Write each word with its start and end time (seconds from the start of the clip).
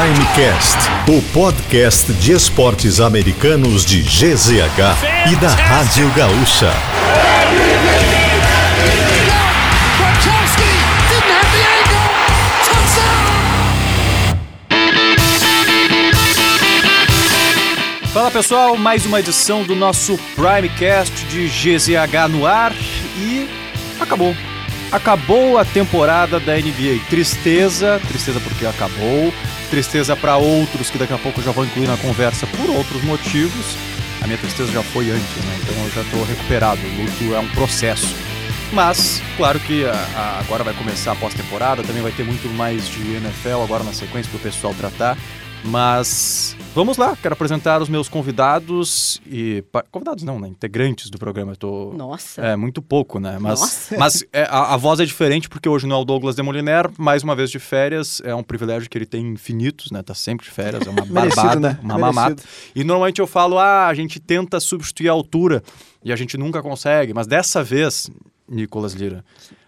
Primecast, 0.00 0.78
o 1.10 1.20
podcast 1.30 2.10
de 2.14 2.32
esportes 2.32 3.00
americanos 3.00 3.84
de 3.84 4.00
GZH 4.00 5.30
e 5.30 5.36
da 5.36 5.50
Rádio 5.50 6.10
Gaúcha. 6.14 6.72
Fala 18.10 18.30
pessoal, 18.30 18.78
mais 18.78 19.04
uma 19.04 19.20
edição 19.20 19.64
do 19.64 19.74
nosso 19.74 20.18
Primecast 20.34 21.26
de 21.26 21.46
GZH 21.46 22.26
no 22.30 22.46
ar 22.46 22.72
e 23.18 23.46
acabou. 24.00 24.34
Acabou 24.92 25.56
a 25.56 25.64
temporada 25.64 26.40
da 26.40 26.54
NBA. 26.56 27.04
Tristeza, 27.08 28.00
tristeza 28.08 28.40
porque 28.40 28.66
acabou, 28.66 29.32
tristeza 29.70 30.16
para 30.16 30.36
outros 30.36 30.90
que 30.90 30.98
daqui 30.98 31.12
a 31.12 31.18
pouco 31.18 31.40
já 31.40 31.52
vou 31.52 31.64
incluir 31.64 31.86
na 31.86 31.96
conversa 31.96 32.46
por 32.46 32.68
outros 32.70 33.02
motivos. 33.04 33.76
A 34.20 34.26
minha 34.26 34.38
tristeza 34.38 34.72
já 34.72 34.82
foi 34.82 35.10
antes, 35.10 35.44
né? 35.44 35.58
Então 35.62 35.84
eu 35.84 35.90
já 35.90 36.00
estou 36.02 36.24
recuperado. 36.24 36.80
O 36.82 37.02
luto 37.02 37.34
é 37.34 37.38
um 37.38 37.48
processo. 37.50 38.14
Mas, 38.72 39.22
claro 39.36 39.58
que 39.60 39.84
a, 39.84 39.92
a, 39.92 40.40
agora 40.40 40.64
vai 40.64 40.74
começar 40.74 41.12
a 41.12 41.16
pós-temporada, 41.16 41.82
também 41.82 42.02
vai 42.02 42.12
ter 42.12 42.24
muito 42.24 42.48
mais 42.48 42.88
de 42.88 43.14
NFL 43.14 43.62
agora 43.62 43.82
na 43.82 43.92
sequência 43.92 44.30
para 44.30 44.38
o 44.38 44.40
pessoal 44.40 44.74
tratar. 44.74 45.16
Mas 45.64 46.56
vamos 46.74 46.96
lá, 46.96 47.16
quero 47.16 47.34
apresentar 47.34 47.82
os 47.82 47.88
meus 47.88 48.08
convidados 48.08 49.20
e. 49.26 49.62
Convidados 49.90 50.24
não, 50.24 50.38
né? 50.38 50.48
Integrantes 50.48 51.10
do 51.10 51.18
programa. 51.18 51.52
Eu 51.52 51.56
tô. 51.56 51.92
Nossa. 51.94 52.40
É, 52.40 52.56
muito 52.56 52.80
pouco, 52.80 53.20
né? 53.20 53.38
Mas, 53.38 53.90
mas 53.98 54.24
é, 54.32 54.44
a, 54.44 54.74
a, 54.74 54.76
voz 54.76 55.00
é 55.00 55.04
diferente 55.04 55.48
porque 55.48 55.68
hoje 55.68 55.86
não 55.86 55.96
é 55.96 55.98
o 56.00 56.04
Douglas 56.04 56.34
de 56.34 56.42
Moliner, 56.42 56.90
mais 56.98 57.22
uma 57.22 57.36
vez 57.36 57.50
de 57.50 57.58
férias. 57.58 58.22
É 58.24 58.34
um 58.34 58.42
privilégio 58.42 58.88
que 58.88 58.96
ele 58.96 59.06
tem 59.06 59.26
infinitos, 59.26 59.90
né? 59.90 60.02
Tá 60.02 60.14
sempre 60.14 60.46
de 60.46 60.52
férias, 60.52 60.86
é 60.86 60.90
uma 60.90 61.04
barbada, 61.06 61.60
né? 61.60 61.78
uma 61.82 61.94
Merecido. 61.94 62.14
mamata. 62.14 62.42
E 62.74 62.82
normalmente 62.82 63.20
eu 63.20 63.26
falo, 63.26 63.58
ah, 63.58 63.86
a 63.86 63.94
gente 63.94 64.18
tenta 64.18 64.58
substituir 64.60 65.08
a 65.08 65.12
altura 65.12 65.62
e 66.02 66.12
a 66.12 66.16
gente 66.16 66.38
nunca 66.38 66.62
consegue, 66.62 67.12
mas 67.12 67.26
dessa 67.26 67.62
vez, 67.62 68.10
Nicolas 68.48 68.94
Lira 68.94 69.22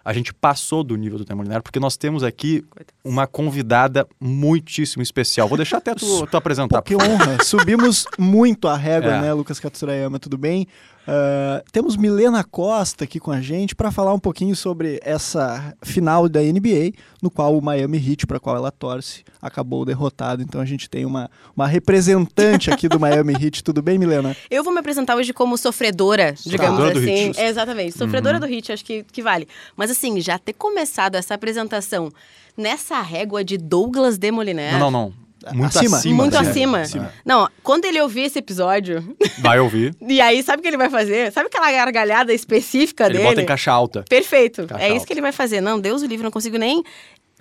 a 0.04 0.12
gente 0.12 0.32
passou 0.34 0.82
do 0.82 0.96
nível 0.96 1.18
do 1.18 1.24
Termolinário, 1.24 1.62
porque 1.62 1.78
nós 1.78 1.96
temos 1.96 2.22
aqui 2.22 2.64
uma 3.04 3.26
convidada 3.26 4.06
muitíssimo 4.20 5.02
especial. 5.02 5.48
Vou 5.48 5.56
deixar 5.56 5.78
até 5.78 5.94
tu, 5.94 6.26
tu 6.26 6.36
apresentar. 6.36 6.82
Pô, 6.82 6.82
que 6.82 6.94
honra. 6.96 7.42
Subimos 7.44 8.06
muito 8.18 8.68
a 8.68 8.76
régua, 8.76 9.12
é. 9.12 9.20
né, 9.20 9.32
Lucas 9.32 9.60
Katsurayama? 9.60 10.18
Tudo 10.18 10.36
bem? 10.36 10.66
Uh, 11.02 11.62
temos 11.72 11.96
Milena 11.96 12.44
Costa 12.44 13.04
aqui 13.04 13.18
com 13.18 13.32
a 13.32 13.40
gente 13.40 13.74
para 13.74 13.90
falar 13.90 14.14
um 14.14 14.18
pouquinho 14.18 14.54
sobre 14.54 15.00
essa 15.02 15.74
final 15.82 16.28
da 16.28 16.40
NBA, 16.40 16.92
no 17.20 17.30
qual 17.30 17.56
o 17.58 17.62
Miami 17.62 17.98
Heat, 17.98 18.26
para 18.26 18.38
qual 18.38 18.56
ela 18.56 18.70
torce, 18.70 19.24
acabou 19.40 19.84
derrotado. 19.84 20.42
Então 20.42 20.60
a 20.60 20.64
gente 20.64 20.88
tem 20.88 21.04
uma, 21.04 21.28
uma 21.56 21.66
representante 21.66 22.70
aqui 22.70 22.88
do 22.88 23.00
Miami 23.00 23.34
Heat. 23.34 23.64
Tudo 23.64 23.82
bem, 23.82 23.98
Milena? 23.98 24.36
Eu 24.50 24.62
vou 24.62 24.72
me 24.72 24.78
apresentar 24.78 25.16
hoje 25.16 25.32
como 25.32 25.58
sofredora, 25.58 26.34
digamos 26.46 26.78
sofredora 26.78 26.98
assim. 26.98 27.32
É, 27.36 27.48
exatamente, 27.48 27.98
sofredora 27.98 28.34
uhum. 28.36 28.46
do 28.46 28.52
Heat, 28.52 28.72
acho 28.72 28.84
que, 28.84 29.04
que 29.04 29.22
vale. 29.22 29.48
Mas 29.76 29.90
assim, 29.90 30.20
já 30.20 30.38
ter 30.38 30.52
começado 30.52 31.16
essa 31.16 31.34
apresentação 31.34 32.12
nessa 32.56 33.00
régua 33.00 33.42
de 33.42 33.58
Douglas 33.58 34.18
Demoliner. 34.18 34.72
Não, 34.72 34.90
não, 34.90 34.90
não. 34.90 35.21
Muito 35.52 35.78
acima. 35.78 35.96
acima 35.96 36.16
muito 36.16 36.36
acima. 36.36 36.80
acima. 36.80 37.12
Não, 37.24 37.48
quando 37.62 37.84
ele 37.84 38.00
ouvir 38.00 38.22
esse 38.22 38.38
episódio. 38.38 39.16
Vai 39.40 39.58
ouvir. 39.58 39.94
e 40.00 40.20
aí, 40.20 40.42
sabe 40.42 40.60
o 40.60 40.62
que 40.62 40.68
ele 40.68 40.76
vai 40.76 40.90
fazer? 40.90 41.32
Sabe 41.32 41.46
aquela 41.46 41.70
gargalhada 41.72 42.32
específica 42.32 43.04
ele 43.04 43.14
dele? 43.14 43.24
Ele 43.24 43.30
bota 43.30 43.42
em 43.42 43.46
caixa 43.46 43.72
alta. 43.72 44.04
Perfeito. 44.08 44.66
Caixa 44.66 44.82
é 44.82 44.86
alta. 44.86 44.96
isso 44.96 45.06
que 45.06 45.12
ele 45.12 45.20
vai 45.20 45.32
fazer. 45.32 45.60
Não, 45.60 45.80
Deus 45.80 46.02
o 46.02 46.06
livre, 46.06 46.22
não 46.22 46.30
consigo 46.30 46.56
nem 46.58 46.82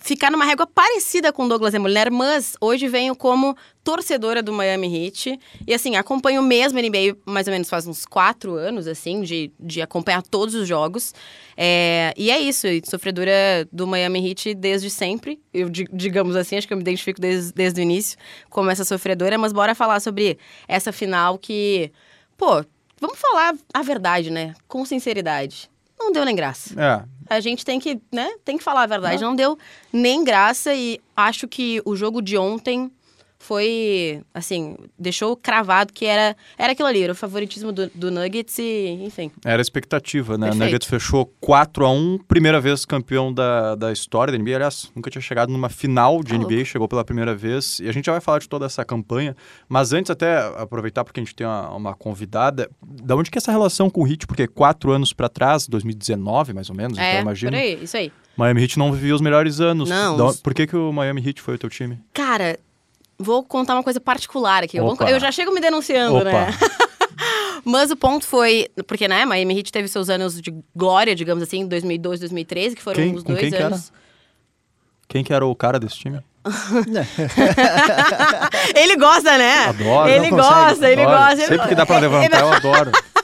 ficar 0.02 0.32
numa 0.32 0.44
régua 0.44 0.66
parecida 0.66 1.32
com 1.32 1.48
Douglas 1.48 1.72
Demoliner, 1.72 2.12
mas 2.12 2.58
hoje 2.60 2.88
venho 2.88 3.16
como 3.16 3.56
torcedora 3.84 4.42
do 4.42 4.52
Miami 4.52 5.06
Heat. 5.06 5.40
E 5.66 5.74
assim, 5.74 5.96
acompanho 5.96 6.42
mesmo 6.42 6.80
a 6.80 6.82
NBA 6.82 7.18
mais 7.26 7.48
ou 7.48 7.54
menos 7.54 7.70
faz 7.70 7.86
uns 7.86 8.06
quatro 8.06 8.56
anos, 8.56 8.88
assim, 8.88 9.22
de, 9.22 9.52
de 9.60 9.82
acompanhar 9.82 10.24
todos 10.24 10.56
os 10.56 10.68
jogos. 10.68 11.14
É, 11.56 12.14
e 12.18 12.32
é 12.32 12.40
isso, 12.40 12.68
sofredora 12.84 13.68
do 13.72 13.86
Miami 13.86 14.28
Heat 14.28 14.56
desde 14.56 14.90
sempre. 14.90 15.40
Eu, 15.54 15.70
digamos 15.70 16.36
assim, 16.36 16.58
acho 16.58 16.68
que 16.68 16.74
eu 16.74 16.78
me 16.78 16.84
identifico 16.84 17.22
desde, 17.22 17.54
desde 17.54 17.80
o 17.80 17.84
início 17.84 18.18
como 18.50 18.72
essa 18.72 18.84
sofredora, 18.84 19.38
mas 19.38 19.54
bora 19.54 19.76
falar 19.76 20.00
sobre 20.00 20.40
essa 20.68 20.92
final 20.92 21.38
que, 21.38 21.92
pô, 22.36 22.66
vamos 23.00 23.20
falar 23.20 23.56
a 23.72 23.82
verdade, 23.84 24.32
né? 24.32 24.56
Com 24.68 24.84
sinceridade. 24.84 25.70
Não 26.00 26.12
deu 26.12 26.26
nem 26.26 26.36
graça. 26.36 26.74
É, 26.82 27.04
a 27.32 27.40
gente 27.40 27.64
tem 27.64 27.80
que, 27.80 27.98
né, 28.12 28.30
tem 28.44 28.58
que 28.58 28.64
falar 28.64 28.84
a 28.84 28.88
verdade. 28.88 29.22
Não, 29.22 29.30
não 29.30 29.36
deu 29.36 29.58
nem 29.92 30.22
graça 30.22 30.76
e 30.76 31.00
acho 31.16 31.48
que 31.48 31.82
o 31.86 31.96
jogo 31.96 32.22
de 32.22 32.38
ontem 32.38 32.92
foi, 33.42 34.22
assim, 34.34 34.78
deixou 34.98 35.36
cravado 35.36 35.92
que 35.92 36.06
era, 36.06 36.36
era 36.58 36.74
aquilo 36.74 36.88
ali, 36.88 37.02
era 37.02 37.12
o 37.12 37.16
favoritismo 37.16 37.72
do, 37.72 37.90
do 37.94 38.12
Nuggets 38.12 38.60
e, 38.60 39.00
enfim. 39.04 39.32
Era 39.44 39.60
a 39.60 39.64
expectativa, 39.64 40.38
né? 40.38 40.52
O 40.52 40.56
Nuggets 40.56 40.88
fechou 40.88 41.26
4 41.42 41.84
a 41.84 41.92
1 41.92 42.20
primeira 42.28 42.62
vez 42.62 42.86
campeão 42.86 43.34
da, 43.34 43.74
da 43.74 43.92
história 43.92 44.32
da 44.32 44.38
NBA. 44.38 44.56
Aliás, 44.56 44.92
nunca 44.96 45.10
tinha 45.10 45.22
chegado 45.22 45.52
numa 45.52 45.70
final 45.70 46.24
de 46.24 46.34
tá 46.34 46.38
NBA, 46.38 46.54
louco. 46.54 46.66
chegou 46.66 46.88
pela 46.88 47.04
primeira 47.04 47.36
vez. 47.36 47.80
E 47.80 47.90
a 47.90 47.92
gente 47.92 48.06
já 48.06 48.12
vai 48.12 48.22
falar 48.22 48.38
de 48.38 48.48
toda 48.48 48.68
essa 48.68 48.86
campanha. 48.86 49.36
Mas 49.68 49.92
antes, 49.92 50.12
até 50.12 50.38
aproveitar, 50.56 51.04
porque 51.04 51.20
a 51.20 51.24
gente 51.24 51.36
tem 51.36 51.48
uma, 51.48 51.70
uma 51.72 51.96
convidada, 51.96 52.70
da 52.82 53.16
onde 53.16 53.32
que 53.32 53.38
é 53.38 53.40
essa 53.40 53.52
relação 53.52 53.90
com 53.90 54.04
o 54.04 54.08
Heat? 54.08 54.28
Porque 54.28 54.46
quatro 54.46 54.92
anos 54.92 55.14
para 55.14 55.28
trás, 55.28 55.68
2019 55.68 56.54
mais 56.54 56.70
ou 56.70 56.76
menos, 56.76 56.98
é, 56.98 57.10
então 57.10 57.22
imagina. 57.24 57.52
Por 57.52 57.58
aí, 57.58 57.84
isso 57.84 57.98
aí. 57.98 58.12
Miami 58.38 58.62
Heat 58.62 58.78
não 58.78 58.92
vivia 58.92 59.16
os 59.16 59.22
melhores 59.22 59.60
anos. 59.60 59.90
Não. 59.90 60.34
Por 60.36 60.54
que, 60.54 60.68
que 60.68 60.76
o 60.76 60.92
Miami 60.94 61.22
Heat 61.26 61.42
foi 61.42 61.56
o 61.56 61.58
teu 61.58 61.70
time? 61.70 62.00
Cara, 62.14 62.58
vou 63.22 63.44
contar 63.44 63.74
uma 63.74 63.84
coisa 63.84 64.00
particular 64.00 64.64
aqui. 64.64 64.78
Eu, 64.78 64.96
eu 65.08 65.20
já 65.20 65.32
chego 65.32 65.54
me 65.54 65.62
denunciando, 65.62 66.18
Opa. 66.18 66.32
né? 66.32 66.48
Mas 67.64 67.92
o 67.92 67.96
ponto 67.96 68.26
foi, 68.26 68.68
porque, 68.88 69.08
né, 69.08 69.24
Miami 69.26 69.58
Heat 69.58 69.72
teve 69.72 69.88
seus 69.88 70.10
anos 70.10 70.42
de 70.42 70.52
glória, 70.76 71.16
digamos 71.16 71.44
assim, 71.44 71.68
2002, 71.68 72.22
2013, 72.22 72.76
que 72.76 72.82
foram 72.82 72.96
quem, 72.96 73.14
os 73.16 73.24
dois 73.24 73.40
quem 73.40 73.54
anos. 73.60 73.92
Que 73.92 73.94
quem 75.10 75.24
que 75.24 75.32
era 75.34 75.46
o 75.46 75.56
cara 75.56 75.80
desse 75.80 75.98
time? 75.98 76.20
ele 78.76 78.96
gosta, 78.96 79.38
né? 79.38 79.66
Adoro. 79.66 80.10
Ele 80.10 80.32
gosta, 80.32 80.90
ele 80.90 81.04
adoro. 81.04 81.20
gosta. 81.20 81.48
Sempre 81.48 81.68
que 81.68 81.76
dá 81.76 81.86
pra 81.86 82.00
levantar, 82.00 82.40
eu 82.40 82.52
adoro. 82.52 82.92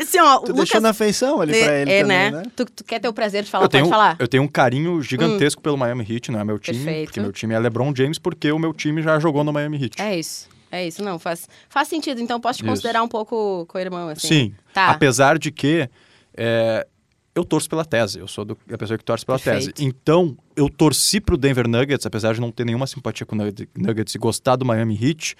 Assim, 0.00 0.18
ó, 0.20 0.38
tu 0.38 0.48
Lucas... 0.48 0.56
deixou 0.56 0.80
na 0.80 0.92
feição 0.92 1.40
ali 1.40 1.52
pra 1.52 1.80
ele 1.80 1.92
é, 1.92 2.02
também, 2.02 2.18
né? 2.18 2.30
né? 2.30 2.42
Tu, 2.54 2.64
tu, 2.66 2.84
quer 2.84 2.98
ter 2.98 3.08
o 3.08 3.12
prazer 3.12 3.42
de 3.42 3.50
falar, 3.50 3.64
eu 3.64 3.68
tenho, 3.68 3.84
pode 3.84 3.92
falar. 3.92 4.16
Eu 4.18 4.28
tenho 4.28 4.42
um 4.42 4.48
carinho 4.48 5.00
gigantesco 5.02 5.60
hum. 5.60 5.62
pelo 5.62 5.76
Miami 5.76 6.06
Heat, 6.08 6.30
não 6.30 6.40
é 6.40 6.44
meu 6.44 6.58
time, 6.58 6.78
Perfeito. 6.78 7.06
porque 7.06 7.20
meu 7.20 7.32
time 7.32 7.54
é 7.54 7.58
LeBron 7.58 7.92
James, 7.94 8.18
porque 8.18 8.50
o 8.52 8.58
meu 8.58 8.72
time 8.72 9.02
já 9.02 9.18
jogou 9.18 9.44
no 9.44 9.52
Miami 9.52 9.82
Heat. 9.82 10.00
É 10.00 10.18
isso. 10.18 10.48
É 10.70 10.86
isso, 10.86 11.02
não, 11.02 11.18
faz, 11.18 11.48
faz 11.68 11.88
sentido. 11.88 12.20
Então, 12.20 12.40
posso 12.40 12.58
te 12.58 12.62
isso. 12.62 12.70
considerar 12.70 13.02
um 13.02 13.08
pouco 13.08 13.64
co-irmão, 13.66 14.08
assim. 14.08 14.28
Sim, 14.28 14.54
tá. 14.74 14.90
apesar 14.90 15.38
de 15.38 15.50
que 15.52 15.88
é, 16.36 16.86
eu 17.34 17.44
torço 17.44 17.68
pela 17.68 17.84
tese, 17.84 18.18
eu 18.18 18.26
sou 18.26 18.44
do, 18.44 18.58
a 18.72 18.78
pessoa 18.78 18.96
que 18.98 19.04
torce 19.04 19.24
pela 19.24 19.38
Perfeito. 19.38 19.74
tese. 19.74 19.88
Então, 19.88 20.36
eu 20.56 20.68
torci 20.68 21.20
pro 21.20 21.36
Denver 21.36 21.68
Nuggets, 21.68 22.06
apesar 22.06 22.34
de 22.34 22.40
não 22.40 22.50
ter 22.50 22.64
nenhuma 22.64 22.86
simpatia 22.86 23.24
com 23.24 23.36
o 23.36 23.38
Nuggets 23.76 24.14
e 24.14 24.18
gostar 24.18 24.56
do 24.56 24.64
Miami 24.64 24.98
Heat, 25.00 25.36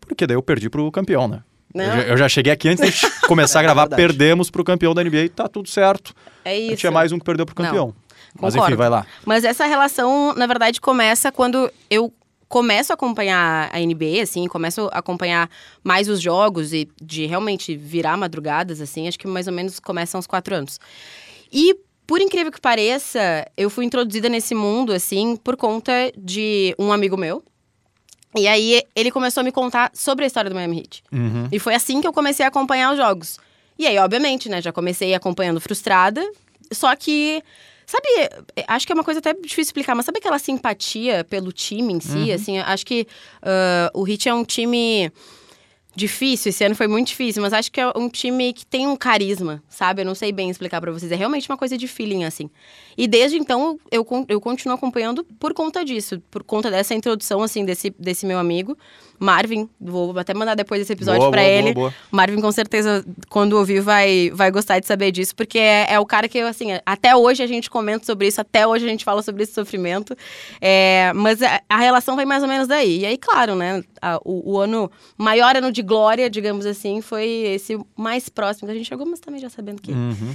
porque 0.00 0.26
daí 0.26 0.36
eu 0.36 0.42
perdi 0.42 0.70
pro 0.70 0.90
campeão, 0.90 1.28
né? 1.28 1.42
Eu 1.74 1.84
já, 1.84 2.02
eu 2.02 2.16
já, 2.16 2.28
cheguei 2.28 2.52
aqui 2.52 2.68
antes 2.68 3.00
de 3.00 3.10
começar 3.26 3.60
a 3.60 3.62
gravar, 3.62 3.88
é 3.90 3.96
perdemos 3.96 4.50
pro 4.50 4.62
campeão 4.62 4.94
da 4.94 5.02
NBA 5.02 5.24
e 5.24 5.28
tá 5.28 5.48
tudo 5.48 5.68
certo. 5.68 6.14
É 6.44 6.58
isso. 6.58 6.76
Tinha 6.76 6.92
mais 6.92 7.12
um 7.12 7.18
que 7.18 7.24
perdeu 7.24 7.46
pro 7.46 7.54
campeão. 7.54 7.86
Não, 7.86 7.94
Mas 8.40 8.54
concordo. 8.54 8.74
enfim, 8.74 8.78
vai 8.78 8.88
lá. 8.88 9.06
Mas 9.24 9.44
essa 9.44 9.64
relação, 9.64 10.34
na 10.34 10.46
verdade, 10.46 10.80
começa 10.80 11.32
quando 11.32 11.70
eu 11.90 12.12
começo 12.52 12.92
a 12.92 12.94
acompanhar 12.94 13.70
a 13.72 13.78
NBA, 13.80 14.22
assim, 14.22 14.46
começo 14.46 14.90
a 14.92 14.98
acompanhar 14.98 15.48
mais 15.82 16.06
os 16.06 16.20
jogos 16.20 16.74
e 16.74 16.86
de 17.00 17.24
realmente 17.24 17.74
virar 17.74 18.14
madrugadas, 18.18 18.78
assim, 18.78 19.08
acho 19.08 19.18
que 19.18 19.26
mais 19.26 19.46
ou 19.46 19.54
menos 19.54 19.80
começa 19.80 20.18
aos 20.18 20.26
quatro 20.26 20.54
anos. 20.54 20.78
E, 21.50 21.74
por 22.06 22.20
incrível 22.20 22.52
que 22.52 22.60
pareça, 22.60 23.46
eu 23.56 23.70
fui 23.70 23.86
introduzida 23.86 24.28
nesse 24.28 24.54
mundo, 24.54 24.92
assim, 24.92 25.34
por 25.34 25.56
conta 25.56 25.92
de 26.14 26.74
um 26.78 26.92
amigo 26.92 27.16
meu. 27.16 27.42
E 28.34 28.48
aí, 28.48 28.82
ele 28.94 29.10
começou 29.10 29.42
a 29.42 29.44
me 29.44 29.52
contar 29.52 29.90
sobre 29.94 30.24
a 30.24 30.26
história 30.26 30.48
do 30.48 30.54
Miami 30.54 30.78
Heat. 30.78 31.04
Uhum. 31.12 31.48
E 31.52 31.58
foi 31.58 31.74
assim 31.74 32.00
que 32.00 32.06
eu 32.06 32.12
comecei 32.12 32.44
a 32.44 32.48
acompanhar 32.48 32.92
os 32.92 32.96
jogos. 32.96 33.38
E 33.78 33.86
aí, 33.86 33.98
obviamente, 33.98 34.48
né, 34.48 34.62
já 34.62 34.72
comecei 34.72 35.14
acompanhando 35.14 35.60
frustrada, 35.60 36.26
só 36.72 36.94
que 36.96 37.42
Sabe, 37.84 38.06
acho 38.68 38.86
que 38.86 38.92
é 38.92 38.94
uma 38.94 39.04
coisa 39.04 39.18
até 39.20 39.34
difícil 39.34 39.64
explicar, 39.64 39.94
mas 39.94 40.06
sabe 40.06 40.18
aquela 40.18 40.38
simpatia 40.38 41.24
pelo 41.24 41.52
time 41.52 41.92
em 41.92 42.00
si? 42.00 42.16
Uhum. 42.16 42.34
Assim, 42.34 42.58
acho 42.58 42.86
que 42.86 43.06
uh, 43.42 44.00
o 44.00 44.08
Heat 44.08 44.30
é 44.30 44.34
um 44.34 44.44
time 44.44 45.12
difícil, 45.94 46.50
esse 46.50 46.64
ano 46.64 46.74
foi 46.74 46.86
muito 46.86 47.08
difícil, 47.08 47.42
mas 47.42 47.52
acho 47.52 47.70
que 47.70 47.80
é 47.80 47.92
um 47.96 48.08
time 48.08 48.52
que 48.52 48.64
tem 48.64 48.86
um 48.86 48.96
carisma, 48.96 49.62
sabe? 49.68 50.02
Eu 50.02 50.06
não 50.06 50.14
sei 50.14 50.32
bem 50.32 50.48
explicar 50.48 50.80
para 50.80 50.90
vocês, 50.90 51.12
é 51.12 51.14
realmente 51.14 51.48
uma 51.48 51.56
coisa 51.56 51.76
de 51.76 51.86
feeling, 51.86 52.24
assim. 52.24 52.50
E 52.96 53.06
desde 53.06 53.36
então, 53.36 53.78
eu, 53.90 54.06
eu 54.28 54.40
continuo 54.40 54.74
acompanhando 54.74 55.24
por 55.38 55.52
conta 55.52 55.84
disso, 55.84 56.20
por 56.30 56.42
conta 56.42 56.70
dessa 56.70 56.94
introdução, 56.94 57.42
assim, 57.42 57.64
desse, 57.64 57.90
desse 57.98 58.24
meu 58.26 58.38
amigo. 58.38 58.76
Marvin, 59.22 59.68
vou 59.80 60.18
até 60.18 60.34
mandar 60.34 60.54
depois 60.56 60.80
esse 60.82 60.92
episódio 60.92 61.30
boa, 61.30 61.40
ele. 61.42 61.72
boa, 61.72 61.90
boa. 61.90 61.94
Marvin, 62.10 62.40
com 62.40 62.50
certeza, 62.50 63.04
quando 63.28 63.52
ouvir, 63.52 63.80
vai, 63.80 64.30
vai 64.34 64.50
gostar 64.50 64.80
de 64.80 64.86
saber 64.86 65.12
disso, 65.12 65.34
porque 65.36 65.58
é, 65.58 65.86
é 65.94 66.00
o 66.00 66.04
cara 66.04 66.28
que, 66.28 66.40
assim, 66.40 66.68
até 66.84 67.14
hoje 67.14 67.42
a 67.42 67.46
gente 67.46 67.70
comenta 67.70 68.04
sobre 68.04 68.26
isso, 68.26 68.40
até 68.40 68.66
hoje 68.66 68.84
a 68.84 68.88
gente 68.88 69.04
fala 69.04 69.22
sobre 69.22 69.44
esse 69.44 69.52
sofrimento. 69.52 70.16
É, 70.60 71.12
mas 71.14 71.40
a, 71.40 71.60
a 71.68 71.76
relação 71.78 72.16
vai 72.16 72.24
mais 72.24 72.42
ou 72.42 72.48
menos 72.48 72.66
daí. 72.66 72.98
E 73.00 73.06
aí, 73.06 73.16
claro, 73.16 73.54
né? 73.54 73.82
a- 74.02 74.18
o, 74.24 74.54
o 74.54 74.58
ano, 74.58 74.90
maior 75.16 75.56
ano 75.56 75.70
de 75.70 75.82
glória, 75.82 76.28
digamos 76.28 76.66
assim, 76.66 77.00
foi 77.00 77.24
esse 77.28 77.78
mais 77.96 78.28
próximo 78.28 78.66
que 78.66 78.72
a 78.72 78.76
gente 78.76 78.88
chegou, 78.88 79.06
mas 79.06 79.20
também 79.20 79.40
já 79.40 79.48
sabendo 79.48 79.80
que 79.80 79.92
Uhum. 79.92 80.34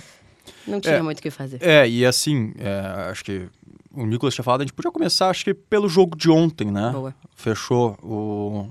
Não 0.67 0.79
tinha 0.81 0.95
É. 0.95 1.01
muito 1.01 1.19
o 1.19 1.21
que 1.21 1.29
fazer. 1.31 1.59
É, 1.61 1.87
e 1.87 2.05
assim, 2.05 2.53
é, 2.57 3.09
acho 3.11 3.23
que 3.23 3.47
o 3.93 4.05
Nicolas 4.05 4.33
tinha 4.35 4.43
falado, 4.43 4.61
a 4.61 4.63
gente 4.63 4.73
podia 4.73 4.91
começar, 4.91 5.29
acho 5.29 5.43
que 5.43 5.53
pelo 5.53 5.87
jogo 5.89 6.15
de 6.17 6.29
ontem, 6.29 6.69
né? 6.71 6.91
Boa. 6.93 7.13
Fechou 7.35 7.97
o. 8.03 8.69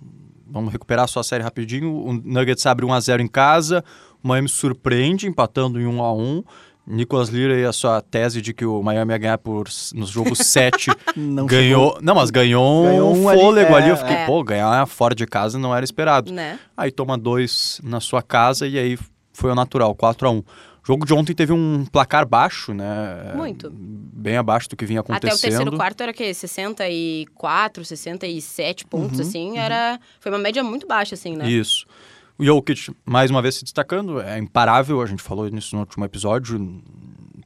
Vamos 0.49 0.73
recuperar 0.73 1.09
só 1.09 1.21
a 1.21 1.25
série 1.25 1.43
rapidinho. 1.43 1.93
O 1.93 2.13
Nuggets 2.13 2.65
abre 2.67 2.87
1x0 2.87 3.21
em 3.21 3.27
casa, 3.27 3.85
o 4.23 4.29
Miami 4.29 4.49
surpreende, 4.49 5.27
empatando 5.27 5.81
em 5.81 5.85
1x1. 5.85 6.45
Nicolas 6.89 7.31
Lira 7.31 7.59
e 7.59 7.65
a 7.65 7.73
sua 7.73 8.01
tese 8.01 8.41
de 8.41 8.55
que 8.55 8.65
o 8.65 8.81
Miami 8.81 9.11
ia 9.11 9.19
ganhar 9.19 9.39
por, 9.39 9.67
nos 9.93 10.09
jogos 10.09 10.39
7 10.47 10.89
Não 11.17 11.45
ganhou. 11.45 11.99
Não, 12.01 12.15
mas 12.15 12.31
ganhou, 12.31 12.85
Ganhou 12.85 13.17
um 13.17 13.29
ali, 13.29 13.41
fôlego 13.41 13.75
ali. 13.75 13.89
é, 13.89 13.91
Eu 13.91 13.97
fiquei, 13.97 14.15
é. 14.15 14.25
pô, 14.27 14.45
ganhar 14.45 14.87
fora 14.87 15.13
de 15.13 15.27
casa 15.27 15.59
não 15.59 15.75
era 15.75 15.85
esperado. 15.85 16.31
Né? 16.33 16.61
Aí 16.77 16.93
toma 16.93 17.19
dois 17.19 17.81
na 17.83 17.99
sua 17.99 18.23
casa 18.23 18.69
e 18.69 18.79
aí 18.79 18.97
foi 19.33 19.51
o 19.51 19.55
natural, 19.57 19.97
4 19.97 20.29
a 20.29 20.31
1 20.31 20.43
O 20.87 20.93
jogo 20.93 21.05
de 21.05 21.13
ontem 21.13 21.35
teve 21.35 21.53
um 21.53 21.85
placar 21.85 22.25
baixo, 22.25 22.73
né? 22.73 23.33
Muito. 23.35 23.69
Bem 23.73 24.37
abaixo 24.37 24.69
do 24.69 24.77
que 24.77 24.87
vinha 24.87 25.01
Até 25.01 25.13
o 25.13 25.17
acontecendo. 25.17 25.41
terceiro 25.41 25.77
quarto 25.77 26.01
era 26.01 26.13
o 26.13 26.15
quê? 26.15 26.33
64, 26.33 27.85
67 27.85 28.87
pontos, 28.87 29.19
assim. 29.19 29.59
Era... 29.59 29.99
Foi 30.21 30.31
uma 30.31 30.39
média 30.39 30.63
muito 30.63 30.87
baixa, 30.87 31.17
assim, 31.17 31.35
né? 31.35 31.51
Isso. 31.51 31.87
O 32.39 32.45
Jokic, 32.45 32.95
mais 33.05 33.33
uma 33.33 33.43
vez 33.43 33.57
se 33.57 33.65
destacando, 33.65 34.21
é 34.21 34.39
imparável, 34.39 35.03
a 35.03 35.07
gente 35.07 35.23
falou 35.23 35.49
nisso 35.49 35.75
no 35.75 35.81
último 35.81 36.05
episódio, 36.05 36.81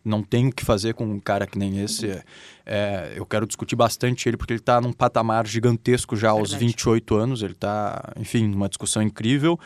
não 0.04 0.22
tem 0.22 0.48
o 0.48 0.52
que 0.52 0.64
fazer 0.64 0.92
com 0.92 1.04
um 1.04 1.20
cara 1.20 1.46
que 1.46 1.58
nem 1.58 1.82
esse. 1.82 2.10
É, 2.10 2.22
é, 2.66 3.12
eu 3.16 3.24
quero 3.24 3.46
discutir 3.46 3.74
bastante 3.74 4.28
ele, 4.28 4.36
porque 4.36 4.52
ele 4.52 4.60
está 4.60 4.82
num 4.82 4.92
patamar 4.92 5.46
gigantesco 5.46 6.14
já 6.14 6.30
aos 6.30 6.50
Verdade. 6.50 6.66
28 6.66 7.16
anos, 7.16 7.42
ele 7.42 7.52
está, 7.52 8.12
enfim, 8.18 8.48
numa 8.48 8.68
discussão 8.68 9.02
incrível. 9.02 9.58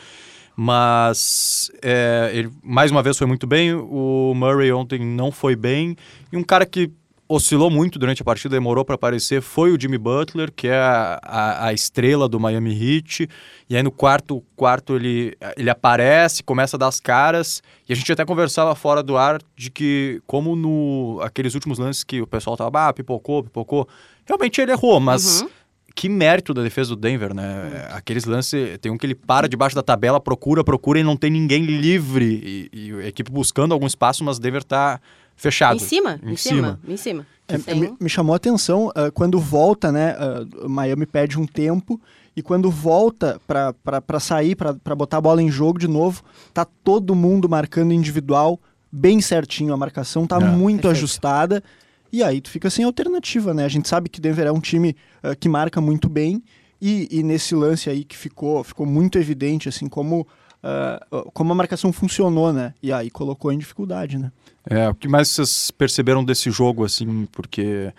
Mas 0.55 1.69
é, 1.81 2.31
ele, 2.33 2.49
mais 2.63 2.91
uma 2.91 3.03
vez 3.03 3.17
foi 3.17 3.27
muito 3.27 3.45
bem, 3.45 3.73
o 3.73 4.33
Murray 4.35 4.71
ontem 4.71 5.05
não 5.05 5.31
foi 5.31 5.55
bem, 5.55 5.95
e 6.31 6.37
um 6.37 6.43
cara 6.43 6.65
que 6.65 6.91
oscilou 7.27 7.69
muito 7.69 7.97
durante 7.97 8.21
a 8.21 8.25
partida, 8.25 8.55
demorou 8.55 8.85
para 8.85 8.95
aparecer, 8.95 9.41
foi 9.41 9.71
o 9.71 9.79
Jimmy 9.79 9.97
Butler, 9.97 10.51
que 10.51 10.67
é 10.67 10.77
a, 10.77 11.19
a, 11.23 11.67
a 11.67 11.73
estrela 11.73 12.29
do 12.29 12.39
Miami 12.39 12.71
Heat. 12.71 13.27
E 13.69 13.75
aí 13.75 13.81
no 13.81 13.91
quarto 13.91 14.43
quarto 14.55 14.95
ele, 14.95 15.35
ele 15.57 15.69
aparece, 15.69 16.43
começa 16.43 16.77
a 16.77 16.79
dar 16.79 16.87
as 16.87 16.99
caras. 16.99 17.63
E 17.89 17.93
a 17.93 17.95
gente 17.95 18.11
até 18.11 18.23
conversava 18.23 18.75
fora 18.75 19.01
do 19.01 19.17
ar 19.17 19.41
de 19.55 19.71
que, 19.71 20.21
como 20.27 20.55
no 20.55 21.19
aqueles 21.23 21.55
últimos 21.55 21.79
lances 21.79 22.03
que 22.03 22.21
o 22.21 22.27
pessoal 22.27 22.55
tava, 22.55 22.87
ah, 22.89 22.93
pipocou, 22.93 23.43
pipocou. 23.43 23.87
Realmente 24.25 24.61
ele 24.61 24.71
errou, 24.71 24.99
mas 24.99 25.41
Uhum. 25.41 25.49
Que 25.95 26.09
mérito 26.09 26.53
da 26.53 26.61
defesa 26.61 26.89
do 26.89 26.95
Denver, 26.97 27.33
né? 27.33 27.87
Aqueles 27.93 28.25
lances, 28.25 28.77
tem 28.79 28.91
um 28.91 28.97
que 28.97 29.05
ele 29.05 29.15
para 29.15 29.47
debaixo 29.47 29.75
da 29.75 29.81
tabela, 29.81 30.19
procura, 30.19 30.63
procura 30.63 30.99
e 30.99 31.03
não 31.03 31.15
tem 31.15 31.31
ninguém 31.31 31.63
livre. 31.65 32.69
E, 32.73 32.89
e 32.89 32.91
a 33.01 33.07
equipe 33.07 33.31
buscando 33.31 33.73
algum 33.73 33.87
espaço, 33.87 34.23
mas 34.23 34.37
o 34.37 34.41
Denver 34.41 34.63
tá 34.63 34.99
fechado. 35.37 35.77
Em 35.77 35.79
cima, 35.79 36.19
em, 36.21 36.33
Em 36.33 36.35
cima, 36.35 36.79
cima. 36.83 36.93
em 36.93 36.97
cima. 36.97 37.25
É, 37.47 37.73
me, 37.75 37.93
me 37.99 38.09
chamou 38.09 38.33
a 38.33 38.37
atenção 38.37 38.91
ah, 38.95 39.09
quando 39.11 39.39
volta, 39.39 39.91
né? 39.91 40.15
o 40.63 40.67
Miami 40.67 41.05
pede 41.05 41.39
um 41.39 41.45
tempo 41.45 42.01
e 42.35 42.41
quando 42.41 42.69
volta 42.71 43.39
para 43.47 44.19
sair, 44.19 44.55
para 44.55 44.95
botar 44.95 45.17
a 45.17 45.21
bola 45.21 45.41
em 45.41 45.49
jogo 45.49 45.79
de 45.79 45.87
novo, 45.87 46.23
tá 46.53 46.65
todo 46.83 47.15
mundo 47.15 47.47
marcando 47.47 47.93
individual 47.93 48.59
bem 48.91 49.21
certinho. 49.21 49.73
A 49.73 49.77
marcação 49.77 50.25
tá 50.27 50.37
É. 50.37 50.39
muito 50.39 50.81
Perfeito. 50.81 50.97
ajustada. 50.97 51.63
E 52.11 52.23
aí 52.23 52.39
tu 52.41 52.49
fica 52.49 52.69
sem 52.69 52.85
alternativa, 52.85 53.53
né? 53.53 53.65
A 53.65 53.69
gente 53.69 53.87
sabe 53.87 54.09
que 54.09 54.21
Denver 54.21 54.47
é 54.47 54.51
um 54.51 54.59
time 54.59 54.95
ah, 55.21 55.35
que 55.35 55.49
marca 55.49 55.81
muito 55.81 56.07
bem. 56.09 56.43
E, 56.81 57.07
e 57.09 57.23
nesse 57.23 57.55
lance 57.55 57.89
aí 57.89 58.03
que 58.03 58.15
ficou, 58.17 58.63
ficou 58.63 58.85
muito 58.85 59.17
evidente, 59.17 59.67
assim, 59.69 59.87
como, 59.87 60.27
ah, 60.63 60.99
como 61.33 61.51
a 61.51 61.55
marcação 61.55 61.91
funcionou, 61.91 62.53
né? 62.53 62.73
E 62.81 62.91
aí 62.91 63.09
colocou 63.09 63.51
em 63.51 63.57
dificuldade, 63.57 64.17
né? 64.17 64.31
É, 64.69 64.89
o 64.89 64.95
que 64.95 65.07
mais 65.07 65.29
vocês 65.29 65.71
perceberam 65.71 66.23
desse 66.23 66.49
jogo, 66.51 66.83
assim, 66.85 67.27
porque 67.31 67.93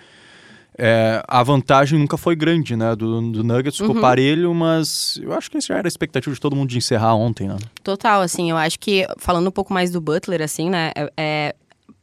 é, 0.78 1.22
a 1.26 1.42
vantagem 1.42 1.98
nunca 1.98 2.16
foi 2.16 2.36
grande, 2.36 2.76
né? 2.76 2.94
Do, 2.94 3.20
do 3.30 3.42
Nuggets 3.42 3.78
ficou 3.78 3.94
Uhum. 3.94 4.00
parelho, 4.00 4.54
mas 4.54 5.18
eu 5.22 5.32
acho 5.32 5.50
que 5.50 5.56
essa 5.56 5.68
já 5.68 5.78
era 5.78 5.86
a 5.86 5.88
expectativa 5.88 6.34
de 6.34 6.40
todo 6.40 6.54
mundo 6.54 6.68
de 6.68 6.76
encerrar 6.76 7.14
ontem, 7.14 7.48
né? 7.48 7.56
Total, 7.82 8.20
assim, 8.20 8.50
eu 8.50 8.56
acho 8.56 8.78
que, 8.78 9.06
falando 9.16 9.46
um 9.48 9.52
pouco 9.52 9.72
mais 9.72 9.90
do 9.90 10.00
Butler, 10.00 10.42
assim, 10.42 10.68
né, 10.68 10.92
é, 10.94 11.12
é, 11.16 11.54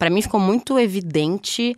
para 0.03 0.09
mim 0.09 0.21
ficou 0.21 0.37
muito 0.39 0.77
evidente, 0.77 1.73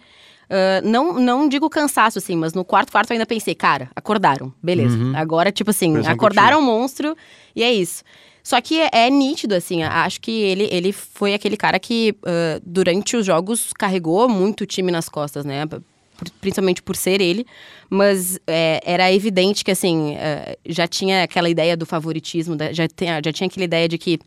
ah, 0.49 0.81
não, 0.83 1.13
não 1.19 1.47
digo 1.47 1.69
cansaço, 1.69 2.17
assim, 2.17 2.35
mas 2.35 2.53
no 2.53 2.65
quarto 2.65 2.91
quarto 2.91 3.11
eu 3.11 3.13
ainda 3.13 3.25
pensei, 3.25 3.53
cara, 3.53 3.87
acordaram, 3.95 4.51
beleza. 4.63 4.97
Uhum. 4.97 5.15
Agora, 5.15 5.51
tipo 5.51 5.69
assim, 5.69 5.91
acordaram 6.11 6.59
o 6.59 6.63
monstro 6.63 7.15
e 7.55 7.61
é 7.61 7.71
isso. 7.71 8.03
Só 8.43 8.59
que 8.61 8.79
é, 8.81 8.89
é 8.91 9.09
nítido, 9.11 9.53
assim, 9.53 9.83
acho 9.83 10.19
que 10.21 10.31
ele, 10.31 10.67
ele 10.71 10.91
foi 10.91 11.35
aquele 11.35 11.55
cara 11.55 11.77
que, 11.79 12.15
ah, 12.25 12.59
durante 12.65 13.15
os 13.15 13.23
jogos, 13.23 13.71
carregou 13.73 14.27
muito 14.27 14.61
o 14.61 14.65
time 14.65 14.91
nas 14.91 15.07
costas, 15.07 15.45
né? 15.45 15.63
Principalmente 16.41 16.81
por 16.81 16.95
ser 16.95 17.21
ele, 17.21 17.45
mas 17.89 18.39
é, 18.47 18.79
era 18.83 19.11
evidente 19.13 19.63
que, 19.63 19.69
assim, 19.71 20.15
é, 20.15 20.57
já 20.65 20.87
tinha 20.87 21.21
aquela 21.23 21.47
ideia 21.49 21.77
do 21.77 21.85
favoritismo, 21.85 22.55
da- 22.55 22.73
já, 22.73 22.87
tinha, 22.87 23.21
já 23.23 23.31
tinha 23.31 23.45
aquela 23.47 23.65
ideia 23.65 23.87
de 23.87 23.97
que, 23.99 24.17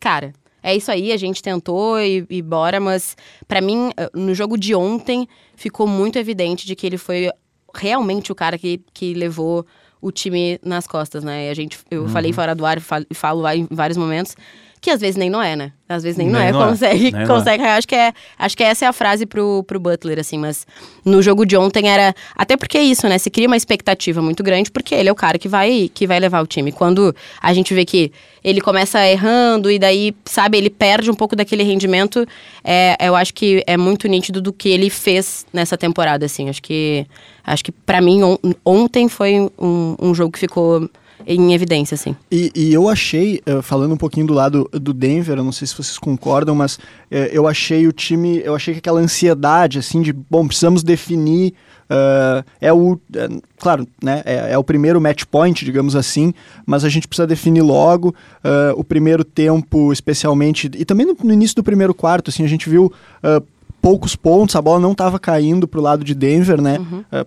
cara, 0.00 0.32
é 0.64 0.74
isso 0.74 0.90
aí, 0.90 1.12
a 1.12 1.16
gente 1.16 1.40
tentou 1.42 2.00
e, 2.00 2.26
e 2.28 2.42
bora, 2.42 2.80
mas 2.80 3.16
pra 3.46 3.60
mim, 3.60 3.90
eh, 3.96 4.10
no 4.14 4.34
jogo 4.34 4.56
de 4.58 4.74
ontem, 4.74 5.28
ficou 5.54 5.86
muito 5.86 6.18
evidente 6.18 6.66
de 6.66 6.74
que 6.74 6.86
ele 6.86 6.98
foi 6.98 7.30
realmente 7.74 8.32
o 8.32 8.34
cara 8.34 8.56
que, 8.58 8.80
que 8.92 9.14
levou 9.14 9.64
o 10.00 10.10
time 10.10 10.58
nas 10.64 10.86
costas, 10.86 11.22
né? 11.24 11.46
E 11.46 11.50
a 11.50 11.54
gente, 11.54 11.78
eu 11.90 12.08
falei 12.08 12.32
fora 12.32 12.54
do 12.54 12.64
ar, 12.66 12.80
fal- 12.80 13.04
falo 13.14 13.40
lá 13.40 13.54
em 13.56 13.66
vários 13.70 13.96
momentos, 13.96 14.36
que 14.84 14.90
às 14.90 15.00
vezes 15.00 15.16
nem 15.16 15.30
não 15.30 15.42
é, 15.42 15.56
né? 15.56 15.72
Às 15.88 16.02
vezes 16.02 16.18
nem, 16.18 16.28
não 16.28 16.38
Nem 16.38 16.48
é, 16.48 16.52
não 16.52 16.62
é. 16.64 16.68
consegue, 16.68 17.10
não 17.10 17.20
é. 17.20 17.26
consegue. 17.26 17.62
Acho 17.64 17.88
que 17.88 17.94
é, 17.94 18.12
acho 18.38 18.56
que 18.56 18.62
essa 18.62 18.84
é 18.84 18.88
a 18.88 18.92
frase 18.92 19.24
pro, 19.24 19.62
pro 19.64 19.80
Butler, 19.80 20.18
assim, 20.18 20.36
mas 20.38 20.66
no 21.04 21.22
jogo 21.22 21.46
de 21.46 21.56
ontem 21.56 21.88
era. 21.88 22.14
Até 22.36 22.54
porque 22.56 22.76
é 22.76 22.82
isso, 22.82 23.08
né? 23.08 23.16
Se 23.16 23.30
cria 23.30 23.46
uma 23.46 23.56
expectativa 23.56 24.20
muito 24.20 24.42
grande, 24.42 24.70
porque 24.70 24.94
ele 24.94 25.08
é 25.08 25.12
o 25.12 25.14
cara 25.14 25.38
que 25.38 25.48
vai, 25.48 25.90
que 25.92 26.06
vai 26.06 26.20
levar 26.20 26.42
o 26.42 26.46
time. 26.46 26.70
Quando 26.70 27.14
a 27.40 27.54
gente 27.54 27.72
vê 27.74 27.84
que 27.86 28.12
ele 28.42 28.60
começa 28.60 29.06
errando 29.08 29.70
e 29.70 29.78
daí, 29.78 30.14
sabe, 30.26 30.58
ele 30.58 30.68
perde 30.68 31.10
um 31.10 31.14
pouco 31.14 31.34
daquele 31.34 31.62
rendimento, 31.62 32.26
é, 32.62 32.96
eu 33.00 33.16
acho 33.16 33.32
que 33.32 33.62
é 33.66 33.76
muito 33.76 34.06
nítido 34.06 34.42
do 34.42 34.52
que 34.52 34.68
ele 34.68 34.90
fez 34.90 35.46
nessa 35.52 35.78
temporada, 35.78 36.26
assim. 36.26 36.48
Acho 36.50 36.62
que. 36.62 37.06
Acho 37.46 37.64
que 37.64 37.72
para 37.72 38.00
mim, 38.00 38.22
on- 38.22 38.38
ontem 38.64 39.08
foi 39.08 39.50
um, 39.58 39.96
um 40.00 40.14
jogo 40.14 40.32
que 40.32 40.38
ficou 40.38 40.88
em 41.26 41.54
evidência, 41.54 41.94
assim. 41.94 42.16
E, 42.30 42.50
e 42.54 42.72
eu 42.72 42.88
achei, 42.88 43.40
eh, 43.46 43.62
falando 43.62 43.92
um 43.92 43.96
pouquinho 43.96 44.26
do 44.26 44.34
lado 44.34 44.68
do 44.72 44.92
Denver, 44.92 45.38
eu 45.38 45.44
não 45.44 45.52
sei 45.52 45.66
se 45.66 45.74
vocês 45.74 45.98
concordam, 45.98 46.54
mas 46.54 46.78
eh, 47.10 47.30
eu 47.32 47.46
achei 47.46 47.86
o 47.86 47.92
time, 47.92 48.40
eu 48.44 48.54
achei 48.54 48.74
que 48.74 48.78
aquela 48.78 49.00
ansiedade, 49.00 49.78
assim, 49.78 50.02
de, 50.02 50.12
bom, 50.12 50.46
precisamos 50.46 50.82
definir, 50.82 51.54
eh, 51.88 52.44
é 52.60 52.72
o, 52.72 52.98
é, 53.14 53.28
claro, 53.58 53.86
né, 54.02 54.22
é, 54.24 54.52
é 54.52 54.58
o 54.58 54.64
primeiro 54.64 55.00
match 55.00 55.24
point, 55.30 55.64
digamos 55.64 55.94
assim, 55.94 56.32
mas 56.66 56.84
a 56.84 56.88
gente 56.88 57.06
precisa 57.06 57.26
definir 57.26 57.62
logo 57.62 58.14
eh, 58.42 58.72
o 58.76 58.84
primeiro 58.84 59.24
tempo, 59.24 59.92
especialmente, 59.92 60.70
e 60.74 60.84
também 60.84 61.06
no, 61.06 61.16
no 61.22 61.32
início 61.32 61.56
do 61.56 61.64
primeiro 61.64 61.94
quarto, 61.94 62.30
assim, 62.30 62.44
a 62.44 62.48
gente 62.48 62.68
viu 62.68 62.92
eh, 63.22 63.42
poucos 63.84 64.16
pontos, 64.16 64.56
a 64.56 64.62
bola 64.62 64.80
não 64.80 64.92
estava 64.92 65.18
caindo 65.18 65.68
pro 65.68 65.80
lado 65.80 66.02
de 66.02 66.14
Denver, 66.14 66.60
né? 66.60 66.78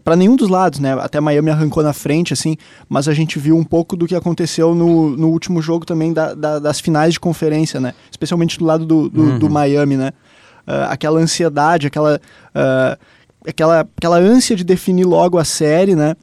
para 0.03 0.15
nenhum 0.15 0.35
dos 0.35 0.49
lados, 0.49 0.79
né? 0.79 0.93
Até 0.99 1.19
Miami 1.21 1.51
arrancou 1.51 1.83
na 1.83 1.93
frente, 1.93 2.33
assim, 2.33 2.57
mas 2.89 3.07
a 3.07 3.13
gente 3.13 3.37
viu 3.37 3.55
um 3.55 3.63
pouco 3.63 3.95
do 3.95 4.07
que 4.07 4.15
aconteceu 4.15 4.73
no, 4.73 5.15
no 5.15 5.29
último 5.29 5.61
jogo 5.61 5.85
também 5.85 6.11
da- 6.11 6.33
da- 6.33 6.57
das 6.59 6.79
finais 6.79 7.13
de 7.13 7.19
conferência, 7.19 7.79
né? 7.79 7.93
Especialmente 8.09 8.57
do 8.57 8.65
lado 8.65 8.85
do, 8.85 9.07
do, 9.07 9.39
do 9.39 9.49
Miami, 9.49 9.97
né? 9.97 10.11
Ah, 10.65 10.87
aquela 10.91 11.19
ansiedade, 11.19 11.85
aquela, 11.87 12.19
ah, 12.55 12.97
aquela, 13.47 13.81
aquela 13.95 14.17
ânsia 14.17 14.55
de 14.55 14.63
definir 14.63 15.05
logo 15.05 15.37
a 15.37 15.45
série, 15.45 15.95
né? 15.95 16.15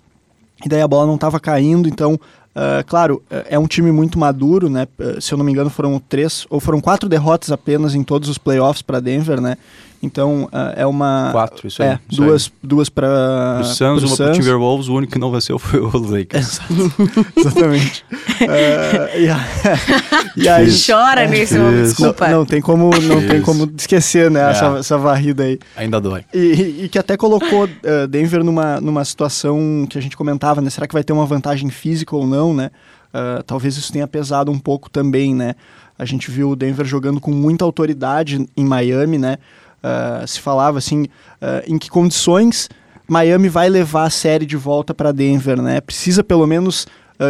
E 0.64 0.68
daí 0.68 0.80
a 0.82 0.88
bola 0.88 1.06
não 1.06 1.14
estava 1.14 1.38
caindo, 1.38 1.88
então, 1.88 2.18
ah, 2.56 2.82
claro, 2.86 3.22
é 3.30 3.54
é 3.54 3.58
um 3.58 3.66
time 3.68 3.92
muito 3.92 4.18
maduro, 4.18 4.68
né? 4.68 4.86
Se 5.20 5.32
eu 5.32 5.38
não 5.38 5.44
me 5.44 5.52
engano, 5.52 5.70
foram 5.70 5.98
três 6.08 6.44
ou 6.50 6.58
foram 6.60 6.80
quatro 6.80 7.08
derrotas 7.08 7.52
apenas 7.52 7.94
em 7.94 8.02
todos 8.02 8.28
os 8.28 8.36
playoffs 8.38 8.82
para 8.82 8.98
Denver, 9.00 9.40
né? 9.40 9.56
Então, 10.04 10.48
ah, 10.52 10.74
é 10.76 10.86
uma. 10.86 11.30
Quatro, 11.32 11.66
isso 11.66 11.82
aí. 11.82 11.88
É, 11.88 11.98
isso 12.08 12.22
aí. 12.22 12.28
duas, 12.28 12.52
duas 12.62 12.88
para. 12.88 13.56
Pro 13.56 13.64
Suns, 13.64 14.02
uma 14.02 14.16
pro 14.16 14.32
Timberwolves, 14.32 14.88
o 14.88 14.94
único 14.94 15.14
que 15.14 15.18
não 15.18 15.32
venceu 15.32 15.58
foi 15.58 15.80
o 15.80 15.90
Lakers. 15.96 16.60
Exatamente. 17.36 18.04
É, 18.40 19.20
e, 19.20 19.28
a- 19.30 19.46
e 20.36 20.48
aí, 20.48 20.68
Chora 20.86 21.26
nesse 21.26 21.58
momento, 21.58 21.84
desculpa. 21.84 22.28
não, 22.28 22.38
não 22.38 22.44
tem 22.46 22.60
como, 22.60 22.90
não 22.90 23.26
tem 23.26 23.40
como 23.40 23.72
esquecer, 23.76 24.30
né? 24.30 24.48
É. 24.48 24.50
Essa, 24.50 24.66
essa 24.78 24.98
varrida 24.98 25.44
aí. 25.44 25.58
Ainda 25.76 26.00
dói. 26.00 26.24
E, 26.32 26.84
e- 26.84 26.88
que 26.90 26.98
até 26.98 27.16
colocou 27.16 27.68
eh, 27.82 28.06
Denver 28.06 28.44
numa, 28.44 28.80
numa 28.80 29.04
situação 29.04 29.86
que 29.88 29.96
a 29.96 30.02
gente 30.02 30.16
comentava, 30.16 30.60
né? 30.60 30.68
Será 30.68 30.86
que 30.86 30.92
vai 30.92 31.02
ter 31.02 31.12
uma 31.14 31.24
vantagem 31.26 31.70
física 31.70 32.14
ou 32.14 32.26
não? 32.26 32.34
não, 32.34 32.52
né? 32.52 32.70
Uh, 33.14 33.42
talvez 33.44 33.76
isso 33.76 33.92
tenha 33.92 34.08
pesado 34.08 34.50
um 34.50 34.58
pouco 34.58 34.90
também, 34.90 35.34
né? 35.34 35.54
A 35.96 36.04
gente 36.04 36.30
viu 36.32 36.50
o 36.50 36.56
Denver 36.56 36.84
jogando 36.84 37.20
com 37.20 37.30
muita 37.30 37.64
autoridade 37.64 38.44
em 38.56 38.64
Miami, 38.64 39.18
né? 39.18 39.38
Uh, 39.84 40.26
se 40.26 40.40
falava 40.40 40.78
assim, 40.78 41.02
uh, 41.02 41.62
em 41.66 41.76
que 41.76 41.90
condições 41.90 42.70
Miami 43.06 43.50
vai 43.50 43.68
levar 43.68 44.04
a 44.04 44.10
série 44.10 44.46
de 44.46 44.56
volta 44.56 44.94
para 44.94 45.12
Denver, 45.12 45.60
né? 45.60 45.78
Precisa 45.82 46.24
pelo 46.24 46.46
menos 46.46 46.86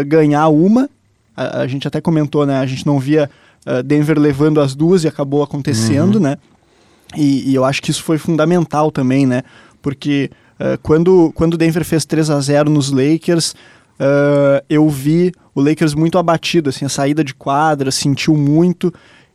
ganhar 0.07 0.47
uma. 0.49 0.89
A, 1.37 1.63
a, 1.63 1.67
gente 1.67 1.89
até 1.89 2.01
comentou, 2.01 2.47
né? 2.47 2.61
A 2.61 2.65
gente 2.67 2.87
não 2.87 3.01
via 3.01 3.29
Denver 3.85 4.17
levando 4.17 4.61
as 4.61 4.73
duas 4.73 5.03
e 5.03 5.09
acabou 5.09 5.43
acontecendo, 5.43 6.15
uhum. 6.15 6.23
né? 6.23 6.37
E, 7.17 7.51
e, 7.51 7.55
eu 7.57 7.65
acho 7.65 7.83
que 7.83 7.91
isso 7.91 8.05
foi 8.05 8.19
fundamental 8.19 8.93
também, 8.93 9.27
né? 9.27 9.43
Porque 9.83 10.31
quando, 10.81 11.33
quando 11.35 11.57
Denver 11.57 11.85
fez 11.85 12.05
3 12.05 12.31
a 12.31 12.41
0 12.41 12.71
nos 12.71 12.93
Lakers, 12.93 13.57
eu 14.69 14.89
vi 14.89 15.33
o 15.53 15.61
Lakers 15.61 15.95
muito 15.95 16.19
abatido, 16.19 16.71
assim, 16.71 16.85
a 16.85 16.89
saída 16.89 17.25
de 17.25 17.35
quadra, 17.35 17.91
sentiu 17.91 18.37
muito. 18.37 18.95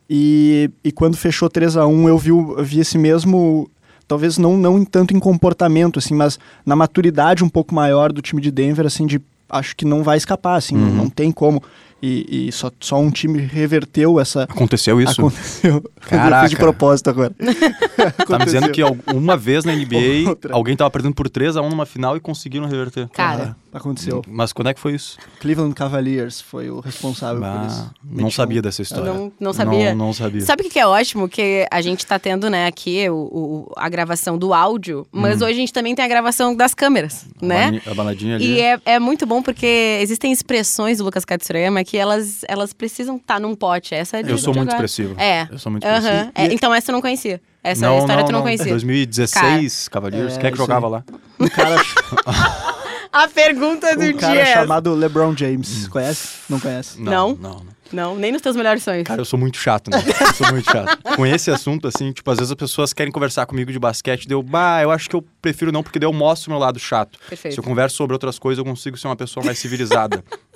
E, 0.10 0.72
e 0.84 0.92
quando 0.92 1.16
fechou 1.16 1.50
3 1.50 1.78
a 1.78 1.86
1 1.86 2.10
eu 2.10 2.18
vi, 2.18 2.30
eu 2.30 2.64
vi 2.64 2.80
esse 2.80 2.98
mesmo. 2.98 3.70
Talvez 4.08 4.40
não, 4.40 4.58
não 4.58 4.84
tanto 4.84 5.16
em 5.16 5.20
comportamento, 5.20 6.00
assim, 6.00 6.16
mas 6.16 6.40
na 6.66 6.76
maturidade 6.76 7.44
um 7.44 7.50
pouco 7.50 7.76
maior 7.76 8.12
do 8.12 8.24
time 8.24 8.42
de 8.42 8.50
Denver, 8.50 8.88
assim, 8.88 9.06
de 9.06 9.22
acho 9.48 9.76
que 9.76 9.86
não 9.86 10.04
vai 10.04 10.18
escapar, 10.18 10.56
assim, 10.56 10.76
uhum. 10.76 10.96
não, 10.96 11.10
tem 11.10 11.32
como 11.32 11.62
e, 12.02 12.48
e, 12.48 12.52
só, 12.52 12.72
só 12.80 12.98
um 12.98 13.12
time 13.12 13.40
reverteu 13.40 14.20
essa. 14.20 14.44
Aconteceu 14.44 15.02
isso? 15.02 15.20
Aconteceu. 15.20 15.84
Caraca. 16.02 16.38
Eu 16.38 16.42
fiz 16.42 16.50
de 16.52 16.56
propósito 16.56 17.10
agora. 17.10 17.34
tá 18.26 18.40
me 18.40 18.46
dizendo 18.46 18.72
que 18.72 18.82
uma 19.14 19.36
vez 19.36 19.66
na 19.66 19.74
NBA 19.76 20.38
alguém 20.50 20.78
tava 20.78 20.90
perdendo 20.90 21.14
por 21.14 21.30
3 21.30 21.58
a 21.58 21.62
1 21.62 21.70
numa 21.70 21.86
final 21.86 22.16
e 22.16 22.20
conseguiram 22.22 22.68
reverter. 22.68 23.10
Cara. 23.10 23.56
Ah, 23.69 23.69
aconteceu. 23.72 24.22
Mas 24.28 24.52
quando 24.52 24.70
é 24.70 24.74
que 24.74 24.80
foi 24.80 24.94
isso? 24.94 25.18
Cleveland 25.40 25.76
Cavaliers 25.76 26.42
foi 26.42 26.70
o 26.70 26.80
responsável 26.80 27.42
por 27.42 27.68
isso. 27.68 27.92
Não 28.04 28.32
sabia 28.32 28.62
dessa 28.62 28.82
história. 28.82 29.14
Não, 29.14 29.32
não 29.40 29.54
sabia? 29.54 29.94
Não, 29.94 30.08
não, 30.08 30.14
sabia. 30.14 30.42
Sabe 30.42 30.64
o 30.64 30.70
que 30.70 30.80
é 30.80 30.88
ótimo? 30.88 31.30
Que 31.30 31.68
a 31.72 31.82
gente 31.82 32.06
tá 32.06 32.18
tendo, 32.18 32.50
né, 32.50 32.68
aqui 32.68 33.10
o, 33.10 33.16
o 33.16 33.74
a 33.76 33.88
gravação 33.90 34.38
do 34.38 34.54
áudio, 34.54 35.08
mas 35.12 35.42
hum. 35.42 35.46
hoje 35.46 35.54
a 35.54 35.58
gente 35.58 35.74
também 35.74 35.96
tem 35.96 36.04
a 36.04 36.08
gravação 36.08 36.56
das 36.56 36.74
câmeras, 36.74 37.26
a 37.42 37.46
né? 37.46 37.82
A 37.86 37.94
baladinha 37.94 38.36
ali. 38.36 38.46
E 38.46 38.62
é, 38.62 38.80
é 38.86 39.00
muito 39.00 39.26
bom 39.26 39.42
porque 39.42 40.00
existem 40.02 40.32
expressões 40.32 40.98
do 40.98 41.04
Lucas 41.04 41.26
Katsurayama 41.26 41.84
que 41.84 41.98
elas, 41.98 42.44
elas 42.48 42.74
precisam 42.74 43.18
estar 43.18 43.36
tá 43.36 43.40
num 43.40 43.56
pote. 43.56 43.94
Essa 43.94 44.18
é 44.18 44.24
Eu 44.26 44.38
sou 44.38 44.54
muito 44.54 44.70
expressivo. 44.70 45.16
É. 45.20 45.48
Eu 45.52 45.60
sou 45.60 45.72
muito 45.72 45.86
expressivo. 45.86 46.32
É, 46.36 46.54
então 46.54 46.74
essa 46.74 46.92
eu 46.92 46.94
não 46.94 47.02
conhecia. 47.02 47.42
Essa 47.64 47.86
não, 47.86 48.00
história 48.00 48.22
não, 48.22 48.26
tu 48.26 48.32
não, 48.32 48.40
não 48.40 48.46
conhecia. 48.46 48.68
2016, 48.68 49.88
cara, 49.90 50.06
Cavaleiros. 50.06 50.38
É, 50.38 50.40
Quem 50.40 50.48
é 50.48 50.52
que 50.52 50.58
jogava 50.58 50.88
aí. 50.88 50.92
lá? 50.94 51.04
Um 51.40 51.48
cara... 51.50 51.76
A 53.12 53.28
pergunta 53.28 53.96
do 53.96 54.02
um 54.02 54.06
dia. 54.06 54.16
Um 54.16 54.18
cara 54.18 54.46
chamado 54.46 54.94
LeBron 54.94 55.36
James. 55.36 55.86
Hum. 55.86 55.90
Conhece? 55.90 56.30
Não 56.48 56.60
conhece? 56.60 57.02
Não. 57.02 57.30
Não, 57.30 57.36
não. 57.36 57.66
não. 57.92 58.16
nem 58.16 58.32
nos 58.32 58.42
teus 58.42 58.56
melhores 58.56 58.84
sonhos. 58.84 59.04
Cara, 59.04 59.22
eu 59.22 59.26
sou 59.26 59.40
muito 59.40 59.58
chato, 59.58 59.90
né? 59.90 59.98
Eu 59.98 60.34
sou 60.34 60.52
muito 60.52 60.72
chato. 60.72 60.98
Com 61.16 61.26
esse 61.26 61.50
assunto, 61.50 61.88
assim, 61.88 62.12
tipo, 62.12 62.30
às 62.30 62.38
vezes 62.38 62.52
as 62.52 62.58
pessoas 62.58 62.94
querem 62.94 63.12
conversar 63.12 63.46
comigo 63.46 63.72
de 63.72 63.80
basquete, 63.80 64.28
deu, 64.28 64.44
bah, 64.44 64.82
eu 64.84 64.92
acho 64.92 65.10
que 65.10 65.16
eu 65.16 65.26
prefiro 65.42 65.72
não, 65.72 65.82
porque 65.82 65.98
daí 65.98 66.08
eu 66.08 66.14
mostro 66.14 66.52
o 66.52 66.54
meu 66.54 66.60
lado 66.60 66.80
chato. 66.80 67.18
Perfeito. 67.28 67.56
Se 67.56 67.60
eu 67.60 67.64
converso 67.64 67.96
sobre 67.96 68.14
outras 68.14 68.38
coisas, 68.38 68.60
eu 68.60 68.66
consigo 68.66 68.98
ser 68.98 69.08
uma 69.08 69.16
pessoa 69.16 69.46
mais 69.46 69.58
civilizada. 69.58 70.24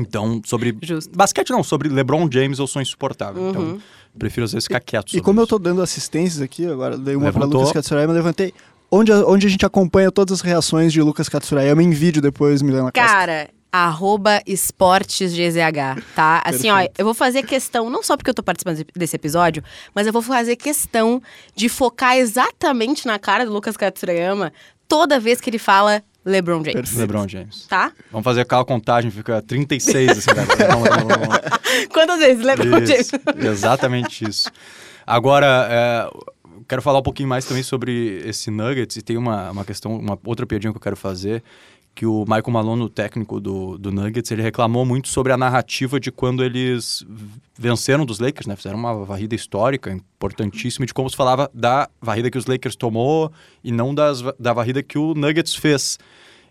Então, 0.00 0.40
sobre. 0.44 0.74
Justo. 0.82 1.14
Basquete 1.14 1.50
não, 1.50 1.62
sobre 1.62 1.88
LeBron 1.88 2.26
James 2.32 2.58
eu 2.58 2.66
sou 2.66 2.80
insuportável. 2.80 3.50
Então, 3.50 3.60
uhum. 3.62 3.68
Então, 3.72 3.82
prefiro 4.18 4.44
às 4.44 4.52
vezes 4.52 4.64
ficar 4.66 4.80
quieto. 4.80 5.12
E, 5.12 5.18
e 5.18 5.20
como 5.20 5.40
isso. 5.40 5.44
eu 5.44 5.46
tô 5.46 5.58
dando 5.58 5.82
assistências 5.82 6.40
aqui, 6.40 6.66
agora 6.66 6.96
dei 6.96 7.14
uma 7.14 7.26
Levantou. 7.26 7.50
pra 7.50 7.58
Lucas 7.58 7.72
Katsurayama, 7.72 8.12
levantei. 8.14 8.54
Onde 8.94 9.10
a, 9.10 9.24
onde 9.24 9.46
a 9.46 9.50
gente 9.50 9.64
acompanha 9.64 10.12
todas 10.12 10.40
as 10.40 10.40
reações 10.42 10.92
de 10.92 11.00
Lucas 11.00 11.26
Katsurayama 11.26 11.82
em 11.82 11.92
vídeo 11.92 12.20
depois, 12.20 12.60
Milena 12.60 12.92
Costa. 12.92 13.00
Cara, 13.00 13.48
arroba 13.72 14.42
esportesgzh, 14.46 15.56
tá? 16.14 16.42
Assim, 16.44 16.70
ó, 16.70 16.86
eu 16.98 17.04
vou 17.06 17.14
fazer 17.14 17.42
questão, 17.42 17.88
não 17.88 18.02
só 18.02 18.18
porque 18.18 18.28
eu 18.28 18.34
tô 18.34 18.42
participando 18.42 18.84
desse 18.94 19.16
episódio, 19.16 19.64
mas 19.94 20.06
eu 20.06 20.12
vou 20.12 20.20
fazer 20.20 20.56
questão 20.56 21.22
de 21.56 21.70
focar 21.70 22.18
exatamente 22.18 23.06
na 23.06 23.18
cara 23.18 23.46
do 23.46 23.52
Lucas 23.52 23.78
Katsurayama 23.78 24.52
toda 24.86 25.18
vez 25.18 25.40
que 25.40 25.48
ele 25.48 25.58
fala 25.58 26.02
LeBron 26.22 26.58
James. 26.58 26.74
Perfeito. 26.74 26.98
LeBron 26.98 27.26
James. 27.26 27.66
Tá? 27.66 27.92
Vamos 28.10 28.24
fazer 28.24 28.42
aquela 28.42 28.64
contagem, 28.66 29.10
fica 29.10 29.40
36 29.40 30.10
assim, 30.10 30.34
cara. 30.34 30.68
vamos, 30.68 30.88
vamos, 30.90 31.16
vamos. 31.16 31.38
Quantas 31.90 32.18
vezes 32.18 32.44
LeBron 32.44 32.78
isso, 32.82 32.86
James? 32.86 33.10
Exatamente 33.42 34.28
isso. 34.28 34.50
Agora, 35.06 35.66
é, 35.70 36.10
quero 36.72 36.80
falar 36.80 37.00
um 37.00 37.02
pouquinho 37.02 37.28
mais 37.28 37.44
também 37.44 37.62
sobre 37.62 38.22
esse 38.26 38.50
Nuggets 38.50 38.96
e 38.96 39.02
tem 39.02 39.18
uma, 39.18 39.50
uma 39.50 39.62
questão, 39.62 39.94
uma 39.94 40.18
outra 40.24 40.46
piadinha 40.46 40.72
que 40.72 40.78
eu 40.78 40.80
quero 40.80 40.96
fazer, 40.96 41.42
que 41.94 42.06
o 42.06 42.24
Michael 42.24 42.50
Malone, 42.50 42.82
o 42.84 42.88
técnico 42.88 43.38
do, 43.38 43.76
do 43.76 43.92
Nuggets, 43.92 44.30
ele 44.30 44.40
reclamou 44.40 44.86
muito 44.86 45.08
sobre 45.08 45.34
a 45.34 45.36
narrativa 45.36 46.00
de 46.00 46.10
quando 46.10 46.42
eles 46.42 47.04
venceram 47.58 48.06
dos 48.06 48.18
Lakers, 48.18 48.46
né? 48.46 48.56
Fizeram 48.56 48.78
uma 48.78 49.04
varrida 49.04 49.34
histórica, 49.34 49.92
importantíssima, 49.92 50.86
de 50.86 50.94
como 50.94 51.10
se 51.10 51.14
falava 51.14 51.50
da 51.52 51.90
varrida 52.00 52.30
que 52.30 52.38
os 52.38 52.46
Lakers 52.46 52.74
tomou 52.74 53.30
e 53.62 53.70
não 53.70 53.94
das, 53.94 54.22
da 54.40 54.54
varrida 54.54 54.82
que 54.82 54.96
o 54.96 55.12
Nuggets 55.12 55.54
fez. 55.54 55.98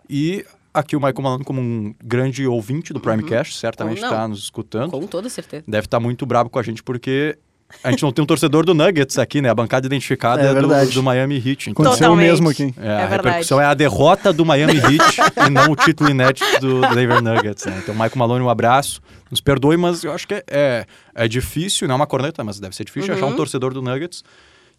E 0.08 0.46
aqui 0.72 0.96
o 0.96 1.00
Michael 1.00 1.24
Malone, 1.24 1.44
como 1.44 1.60
um 1.60 1.96
grande 2.00 2.46
ouvinte 2.46 2.94
do 2.94 3.00
Primecast, 3.00 3.56
uhum. 3.56 3.60
certamente 3.60 4.04
está 4.04 4.28
nos 4.28 4.44
escutando. 4.44 4.92
Com 4.92 5.08
toda 5.08 5.30
certeza. 5.30 5.64
Deve 5.68 5.88
estar 5.88 5.98
tá 5.98 6.00
muito 6.00 6.28
bravo 6.28 6.48
com 6.48 6.60
a 6.60 6.64
gente, 6.64 6.84
porque 6.84 7.40
a 7.84 7.92
gente 7.92 8.04
não 8.04 8.12
tem 8.12 8.24
um 8.24 8.26
torcedor 8.26 8.66
do 8.66 8.74
Nuggets 8.74 9.18
aqui, 9.18 9.42
né? 9.42 9.50
A 9.50 9.56
bancada 9.56 9.86
identificada 9.86 10.42
é, 10.42 10.54
do, 10.54 10.94
do, 10.94 11.04
Miami 11.04 11.36
Heat. 11.36 11.70
Então. 11.70 11.84
Aconteceu 11.84 12.12
o 12.12 12.16
mesmo 12.16 12.50
aqui. 12.50 12.74
É, 12.78 12.88
é 12.88 13.04
a 13.04 13.08
repercussão 13.08 13.60
é 13.60 13.66
a 13.66 13.74
derrota 13.74 14.32
do 14.32 14.46
Miami 14.46 14.78
Heat 14.78 15.20
e 15.48 15.50
não 15.50 15.72
o 15.72 15.76
título 15.76 16.10
inédito 16.10 16.46
do 16.60 16.82
Denver 16.94 17.22
Nuggets. 17.22 17.66
Né? 17.66 17.80
Então, 17.84 17.94
Michael 17.94 18.18
Malone, 18.18 18.44
um 18.44 18.50
abraço. 18.50 19.02
Nos 19.30 19.40
perdoe, 19.40 19.78
mas 19.78 20.04
eu 20.04 20.12
acho 20.12 20.28
que 20.28 20.34
é, 20.34 20.44
é, 20.50 20.86
é 21.16 21.28
difícil, 21.28 21.88
não 21.88 21.94
é 21.94 21.96
uma 21.96 22.08
corneta, 22.08 22.44
mas 22.44 22.60
deve 22.60 22.76
ser 22.76 22.84
difícil 22.84 23.12
uhum. 23.14 23.18
achar 23.18 23.26
um 23.28 23.36
torcedor 23.36 23.74
do 23.74 23.82
Nuggets. 23.82 24.24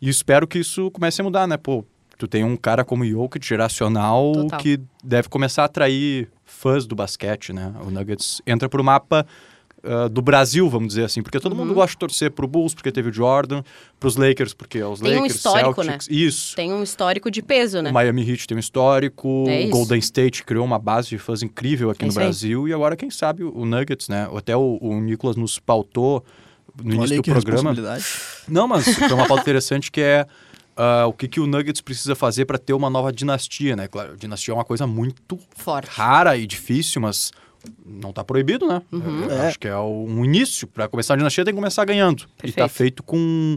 E 0.00 0.08
espero 0.08 0.46
que 0.46 0.58
isso 0.58 0.90
comece 0.90 1.20
a 1.20 1.24
mudar, 1.24 1.46
né? 1.46 1.56
Pô, 1.56 1.84
tu 2.18 2.28
tem 2.28 2.44
um 2.44 2.56
cara 2.56 2.84
como 2.84 3.04
Jokic, 3.04 3.46
geracional, 3.46 4.32
Total. 4.32 4.58
que 4.58 4.80
deve 5.02 5.28
começar 5.28 5.62
a 5.62 5.64
atrair 5.66 6.28
fãs 6.44 6.86
do 6.86 6.94
basquete, 6.94 7.52
né? 7.52 7.72
O 7.84 7.90
Nuggets 7.90 8.42
entra 8.46 8.68
pro 8.68 8.84
mapa 8.84 9.26
uh, 9.84 10.08
do 10.08 10.22
Brasil, 10.22 10.68
vamos 10.68 10.88
dizer 10.88 11.04
assim, 11.04 11.22
porque 11.22 11.38
todo 11.38 11.52
uhum. 11.52 11.58
mundo 11.58 11.74
gosta 11.74 11.92
de 11.92 11.98
torcer 11.98 12.30
pro 12.30 12.46
Bulls, 12.46 12.74
porque 12.74 12.90
teve 12.90 13.10
o 13.10 13.12
Jordan, 13.12 13.62
pros 13.98 14.16
Lakers, 14.16 14.54
porque 14.54 14.82
os 14.82 15.00
tem 15.00 15.14
Lakers, 15.14 15.32
um 15.32 15.36
histórico, 15.36 15.84
Celtics, 15.84 16.08
né? 16.08 16.14
isso. 16.14 16.56
Tem 16.56 16.72
um 16.72 16.82
histórico 16.82 17.30
de 17.30 17.42
peso, 17.42 17.82
né? 17.82 17.90
O 17.90 17.94
Miami 17.94 18.28
Heat 18.28 18.46
tem 18.46 18.56
um 18.56 18.60
histórico, 18.60 19.44
é 19.48 19.66
o 19.66 19.70
Golden 19.70 19.98
State 19.98 20.44
criou 20.44 20.64
uma 20.64 20.78
base 20.78 21.08
de 21.08 21.18
fãs 21.18 21.42
incrível 21.42 21.90
aqui 21.90 22.04
é 22.04 22.08
no 22.08 22.14
Brasil, 22.14 22.64
aí. 22.64 22.70
e 22.70 22.74
agora, 22.74 22.96
quem 22.96 23.10
sabe, 23.10 23.44
o 23.44 23.64
Nuggets, 23.64 24.08
né? 24.08 24.28
Até 24.36 24.56
o, 24.56 24.78
o 24.80 25.00
Nicolas 25.00 25.36
nos 25.36 25.58
pautou 25.58 26.24
no 26.82 26.94
início 26.94 27.16
do 27.16 27.22
programa. 27.22 27.74
Não, 28.48 28.66
mas 28.66 28.84
foi 28.94 29.12
uma 29.12 29.26
pauta 29.26 29.42
interessante 29.42 29.90
que 29.90 30.00
é 30.00 30.26
Uh, 30.72 31.06
o 31.06 31.12
que, 31.12 31.28
que 31.28 31.38
o 31.38 31.46
Nuggets 31.46 31.82
precisa 31.82 32.14
fazer 32.14 32.46
para 32.46 32.56
ter 32.56 32.72
uma 32.72 32.88
nova 32.88 33.12
dinastia, 33.12 33.76
né? 33.76 33.86
Claro, 33.86 34.16
dinastia 34.16 34.52
é 34.52 34.54
uma 34.54 34.64
coisa 34.64 34.86
muito 34.86 35.38
Forte. 35.54 35.90
rara 35.90 36.34
e 36.34 36.46
difícil, 36.46 37.02
mas 37.02 37.30
não 37.84 38.10
está 38.10 38.24
proibido, 38.24 38.66
né? 38.66 38.82
Uhum. 38.90 39.30
É. 39.30 39.48
Acho 39.48 39.58
que 39.58 39.68
é 39.68 39.78
um 39.78 40.24
início. 40.24 40.66
Para 40.66 40.88
começar 40.88 41.14
a 41.14 41.16
dinastia 41.16 41.44
tem 41.44 41.52
que 41.52 41.58
começar 41.58 41.84
ganhando. 41.84 42.26
Perfeito. 42.36 42.46
E 42.46 42.50
está 42.50 42.68
feito 42.68 43.02
com... 43.02 43.56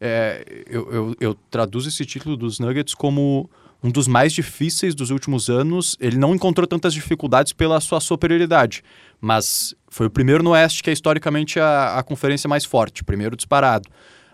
É, 0.00 0.64
eu, 0.68 0.92
eu, 0.92 1.16
eu 1.20 1.34
traduzo 1.50 1.88
esse 1.88 2.04
título 2.04 2.36
dos 2.36 2.58
Nuggets 2.58 2.94
como 2.94 3.48
um 3.82 3.90
dos 3.90 4.08
mais 4.08 4.32
difíceis 4.32 4.94
dos 4.94 5.10
últimos 5.10 5.48
anos. 5.48 5.96
Ele 6.00 6.16
não 6.16 6.34
encontrou 6.34 6.66
tantas 6.66 6.92
dificuldades 6.92 7.52
pela 7.52 7.80
sua 7.80 8.00
superioridade, 8.00 8.82
mas 9.20 9.74
foi 9.88 10.06
o 10.06 10.10
primeiro 10.10 10.42
no 10.42 10.50
Oeste 10.50 10.82
que 10.82 10.90
é 10.90 10.92
historicamente 10.92 11.58
a, 11.60 11.98
a 11.98 12.02
conferência 12.02 12.48
mais 12.48 12.64
forte, 12.64 13.04
primeiro 13.04 13.36
disparado. 13.36 13.88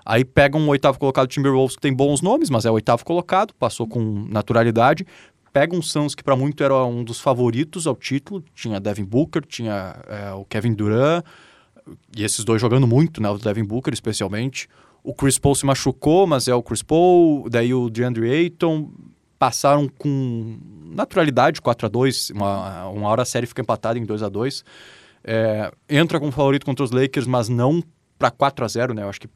Aí 0.04 0.24
pega 0.24 0.58
um 0.58 0.68
oitavo 0.68 0.98
colocado 0.98 1.28
Timberwolves 1.28 1.76
que 1.76 1.82
tem 1.82 1.94
bons 1.94 2.20
nomes, 2.20 2.50
mas 2.50 2.64
é 2.64 2.70
o 2.70 2.74
oitavo 2.74 3.04
colocado, 3.04 3.54
passou 3.54 3.86
com 3.86 4.26
naturalidade 4.28 5.06
pega 5.52 5.76
um 5.76 5.82
Suns 5.82 6.14
que 6.14 6.22
para 6.22 6.36
muito 6.36 6.62
era 6.62 6.84
um 6.84 7.04
dos 7.04 7.20
favoritos 7.20 7.86
ao 7.86 7.94
título, 7.94 8.42
tinha 8.54 8.80
Devin 8.80 9.04
Booker, 9.04 9.44
tinha 9.44 9.96
é, 10.08 10.32
o 10.32 10.44
Kevin 10.44 10.74
Durant, 10.74 11.24
e 12.16 12.24
esses 12.24 12.44
dois 12.44 12.60
jogando 12.60 12.86
muito, 12.86 13.20
né, 13.20 13.28
o 13.28 13.38
Devin 13.38 13.64
Booker 13.64 13.92
especialmente. 13.92 14.68
O 15.02 15.12
Chris 15.12 15.38
Paul 15.38 15.54
se 15.54 15.66
machucou, 15.66 16.26
mas 16.26 16.46
é 16.46 16.54
o 16.54 16.62
Chris 16.62 16.82
Paul, 16.82 17.48
daí 17.50 17.74
o 17.74 17.90
DeAndre 17.90 18.30
Ayton, 18.30 18.90
passaram 19.38 19.88
com 19.88 20.58
naturalidade 20.94 21.60
4 21.60 21.86
a 21.86 21.88
2 21.88 22.30
uma, 22.30 22.86
uma 22.88 23.08
hora 23.08 23.22
a 23.22 23.24
série 23.24 23.46
fica 23.46 23.60
empatada 23.60 23.98
em 23.98 24.04
2 24.04 24.22
a 24.22 24.28
2 24.28 24.64
é, 25.24 25.72
entra 25.88 26.18
como 26.18 26.32
favorito 26.32 26.66
contra 26.66 26.84
os 26.84 26.90
Lakers, 26.90 27.26
mas 27.26 27.48
não 27.48 27.82
para 28.18 28.30
4 28.30 28.64
a 28.64 28.68
0 28.68 28.94
né? 28.94 29.02
Eu 29.02 29.08
acho 29.08 29.20
que 29.20 29.28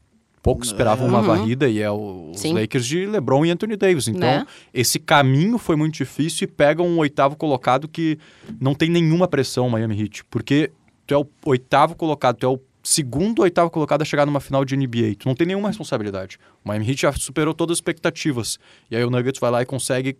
poucos 0.47 0.69
esperavam 0.69 1.05
uma 1.05 1.19
uhum. 1.19 1.25
varrida 1.25 1.67
e 1.67 1.81
é 1.81 1.91
o, 1.91 2.31
os 2.31 2.39
Sim. 2.39 2.53
Lakers 2.53 2.85
de 2.85 3.05
LeBron 3.05 3.45
e 3.45 3.51
Anthony 3.51 3.75
Davis. 3.75 4.07
Então, 4.07 4.21
né? 4.21 4.47
esse 4.73 4.97
caminho 4.97 5.57
foi 5.57 5.75
muito 5.75 5.95
difícil 5.95 6.45
e 6.45 6.47
pega 6.47 6.81
um 6.81 6.97
oitavo 6.99 7.35
colocado 7.35 7.85
que 7.85 8.17
não 8.57 8.73
tem 8.73 8.89
nenhuma 8.89 9.27
pressão, 9.27 9.69
Miami 9.69 10.01
Heat, 10.01 10.23
porque 10.29 10.71
tu 11.05 11.13
é 11.13 11.17
o 11.17 11.27
oitavo 11.45 11.95
colocado, 11.95 12.37
tu 12.37 12.45
é 12.45 12.49
o 12.49 12.61
segundo 12.81 13.41
oitavo 13.41 13.69
colocado 13.69 14.03
a 14.03 14.05
chegar 14.05 14.25
numa 14.25 14.39
final 14.39 14.63
de 14.63 14.77
NBA. 14.77 15.15
Tu 15.19 15.27
não 15.27 15.35
tem 15.35 15.45
nenhuma 15.45 15.67
responsabilidade. 15.67 16.39
O 16.63 16.69
Miami 16.69 16.91
Heat 16.91 17.01
já 17.01 17.11
superou 17.11 17.53
todas 17.53 17.73
as 17.73 17.77
expectativas. 17.79 18.57
E 18.89 18.95
aí 18.95 19.03
o 19.03 19.09
Nuggets 19.09 19.41
vai 19.41 19.51
lá 19.51 19.61
e 19.61 19.65
consegue 19.65 20.17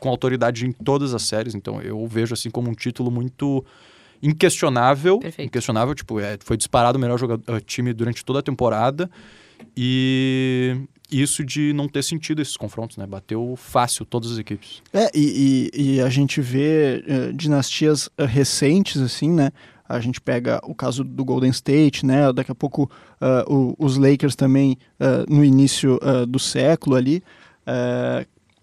com 0.00 0.08
autoridade 0.08 0.66
em 0.66 0.72
todas 0.72 1.12
as 1.12 1.24
séries. 1.24 1.54
Então 1.54 1.82
eu 1.82 2.06
vejo 2.06 2.32
assim 2.32 2.48
como 2.48 2.70
um 2.70 2.74
título 2.74 3.10
muito 3.10 3.62
inquestionável, 4.22 5.18
Perfeito. 5.18 5.46
inquestionável, 5.46 5.94
tipo, 5.94 6.18
é, 6.18 6.38
foi 6.42 6.56
disparado 6.56 6.96
o 6.96 7.00
melhor 7.00 7.18
jogador, 7.18 7.60
time 7.60 7.92
durante 7.92 8.24
toda 8.24 8.38
a 8.38 8.42
temporada. 8.42 9.10
E 9.76 10.76
isso 11.10 11.44
de 11.44 11.72
não 11.72 11.88
ter 11.88 12.02
sentido 12.02 12.42
esses 12.42 12.56
confrontos, 12.56 12.96
né? 12.96 13.06
Bateu 13.06 13.54
fácil 13.56 14.04
todas 14.04 14.32
as 14.32 14.38
equipes. 14.38 14.82
É, 14.92 15.10
e, 15.14 15.70
e, 15.74 15.94
e 15.94 16.00
a 16.00 16.08
gente 16.08 16.40
vê 16.40 17.02
eh, 17.06 17.32
dinastias 17.34 18.10
eh, 18.18 18.24
recentes, 18.26 19.00
assim, 19.00 19.30
né? 19.30 19.50
A 19.88 20.00
gente 20.00 20.20
pega 20.20 20.60
o 20.64 20.74
caso 20.74 21.02
do 21.02 21.24
Golden 21.24 21.50
State, 21.50 22.04
né? 22.04 22.30
Daqui 22.32 22.52
a 22.52 22.54
pouco 22.54 22.90
ah, 23.20 23.42
o- 23.48 23.74
os 23.78 23.96
Lakers 23.96 24.36
também 24.36 24.76
ah, 25.00 25.24
no 25.28 25.42
início 25.42 25.98
do 26.28 26.38
século 26.38 26.94
ali. 26.94 27.22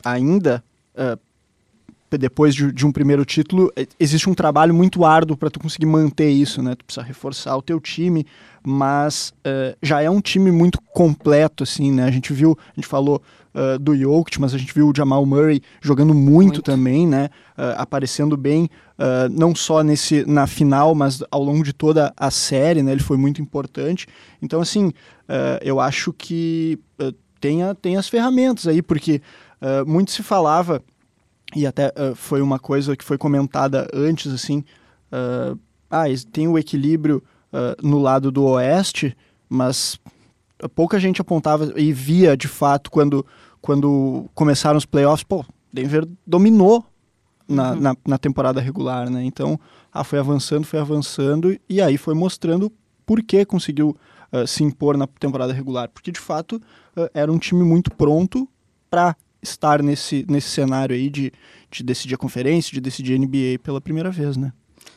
ainda, 0.03 0.63
ah, 0.95 1.17
depois 2.12 2.53
de, 2.55 2.71
de 2.71 2.85
um 2.85 2.91
primeiro 2.91 3.25
título, 3.25 3.71
eh, 3.75 3.88
existe 4.00 4.29
um 4.29 4.33
trabalho 4.33 4.74
muito 4.74 5.03
árduo 5.03 5.35
para 5.35 5.50
tu 5.50 5.59
conseguir 5.59 5.85
manter 5.88 6.29
isso, 6.29 6.62
né? 6.62 6.75
Tu 6.75 6.85
precisa 6.85 7.05
reforçar 7.05 7.57
o 7.57 7.62
teu 7.62 7.79
time, 7.79 8.25
mas 8.63 9.33
eh, 9.43 9.75
já 9.81 10.01
é 10.01 10.09
um 10.09 10.21
time 10.21 10.51
muito 10.51 10.79
completo, 10.93 11.63
assim, 11.63 11.91
né? 11.91 12.03
A 12.05 12.12
gente 12.12 12.31
viu, 12.31 12.57
a 12.59 12.74
gente 12.75 12.88
falou 12.88 13.21
ah, 13.53 13.77
do 13.79 13.95
Jokic, 13.95 14.39
mas 14.39 14.53
a 14.53 14.57
gente 14.57 14.74
viu 14.74 14.89
o 14.89 14.93
Jamal 14.95 15.25
Murray 15.25 15.62
jogando 15.81 16.13
muito, 16.13 16.55
Muito. 16.55 16.62
também, 16.62 17.07
né? 17.07 17.29
Ah, 17.57 17.75
aparecendo 17.83 18.35
bem, 18.38 18.69
não 19.31 19.53
só 19.55 19.81
nesse 19.83 20.25
na 20.25 20.45
final, 20.47 20.93
mas 20.95 21.21
ao 21.31 21.43
longo 21.43 21.63
de 21.63 21.74
toda 21.74 22.13
a 22.15 22.29
série, 22.31 22.81
né? 22.83 22.91
Ele 22.93 23.01
foi 23.03 23.17
muito 23.17 23.41
importante. 23.41 24.07
Então, 24.41 24.62
assim, 24.62 24.91
eu 25.62 25.79
acho 25.81 26.13
que 26.13 26.77
tem, 27.41 27.63
a- 27.63 27.75
tem 27.75 27.97
as 27.97 28.07
ferramentas 28.07 28.67
aí, 28.67 28.81
porque 28.81 29.21
muito 29.85 30.12
se 30.12 30.21
falava 30.24 30.81
e 31.55 31.65
até 31.67 31.87
ah, 31.95 32.13
foi 32.15 32.41
uma 32.41 32.57
coisa 32.59 32.95
que 32.95 33.03
foi 33.03 33.17
comentada 33.17 33.87
antes, 33.93 34.31
assim, 34.33 34.63
ah, 35.11 35.55
ah, 35.89 36.09
es- 36.09 36.23
tem 36.23 36.47
o 36.47 36.57
equilíbrio 36.57 37.21
ah, 37.53 37.75
no 37.83 37.99
lado 37.99 38.31
do 38.31 38.43
oeste, 38.45 39.15
mas 39.49 39.99
pouca 40.73 40.99
gente 40.99 41.21
apontava 41.21 41.73
e 41.75 41.91
via 41.93 42.35
de 42.35 42.47
fato 42.47 42.89
quando, 42.89 43.25
quando 43.61 44.29
começaram 44.33 44.77
os 44.77 44.85
playoffs, 44.85 45.23
pô, 45.23 45.45
Denver 45.71 46.07
dominou 46.25 46.85
na, 47.47 47.73
Uhum. 47.73 47.79
na, 47.79 47.95
na 48.07 48.17
temporada 48.17 48.59
regular, 48.59 49.09
né? 49.09 49.23
Então, 49.23 49.59
ah, 49.93 50.03
foi 50.03 50.17
avançando, 50.19 50.65
foi 50.65 50.79
avançando, 50.79 51.55
e 51.69 51.79
aí 51.81 51.97
foi 51.97 52.15
mostrando 52.15 52.71
por 53.05 53.21
que 53.21 53.45
conseguiu 53.45 53.95
ah, 54.31 54.47
se 54.47 54.63
impor 54.63 54.97
na 54.97 55.05
temporada 55.05 55.53
regular, 55.53 55.89
porque 55.89 56.11
de 56.11 56.19
fato 56.19 56.59
ah, 56.97 57.09
era 57.13 57.31
um 57.31 57.37
time 57.37 57.63
muito 57.63 57.91
pronto 57.91 58.49
para 58.89 59.15
estar 59.42 59.82
nesse, 59.82 60.25
nesse 60.30 60.50
cenário 60.50 60.96
aí 60.96 61.10
de, 61.10 61.32
de 61.72 61.84
decidir 61.84 62.15
a 62.15 62.18
conferência, 62.18 62.74
de 62.74 62.82
decidir 62.82 63.15
a 63.15 63.18
NBA 63.18 63.60
pela 63.62 63.82
primeira 63.82 64.10
vez, 64.10 64.38
né? 64.38 64.51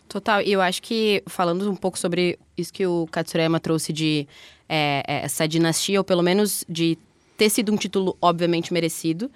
Total, 0.08 0.40
e 0.40 0.50
eu 0.50 0.60
acho 0.60 0.80
que 0.82 1.22
falando 1.26 1.70
um 1.70 1.76
pouco 1.76 1.98
sobre 1.98 2.38
isso 2.56 2.72
que 2.72 2.86
o 2.86 3.06
Katsurayama 3.10 3.60
trouxe 3.60 3.92
de 3.92 4.26
é, 4.68 5.02
é, 5.06 5.24
essa 5.24 5.46
dinastia, 5.46 6.00
ou 6.00 6.04
pelo 6.04 6.22
menos 6.22 6.64
de 6.68 6.96
ter 7.36 7.50
sido 7.50 7.72
um 7.72 7.76
título 7.76 8.16
obviamente 8.20 8.72
merecido, 8.72 9.30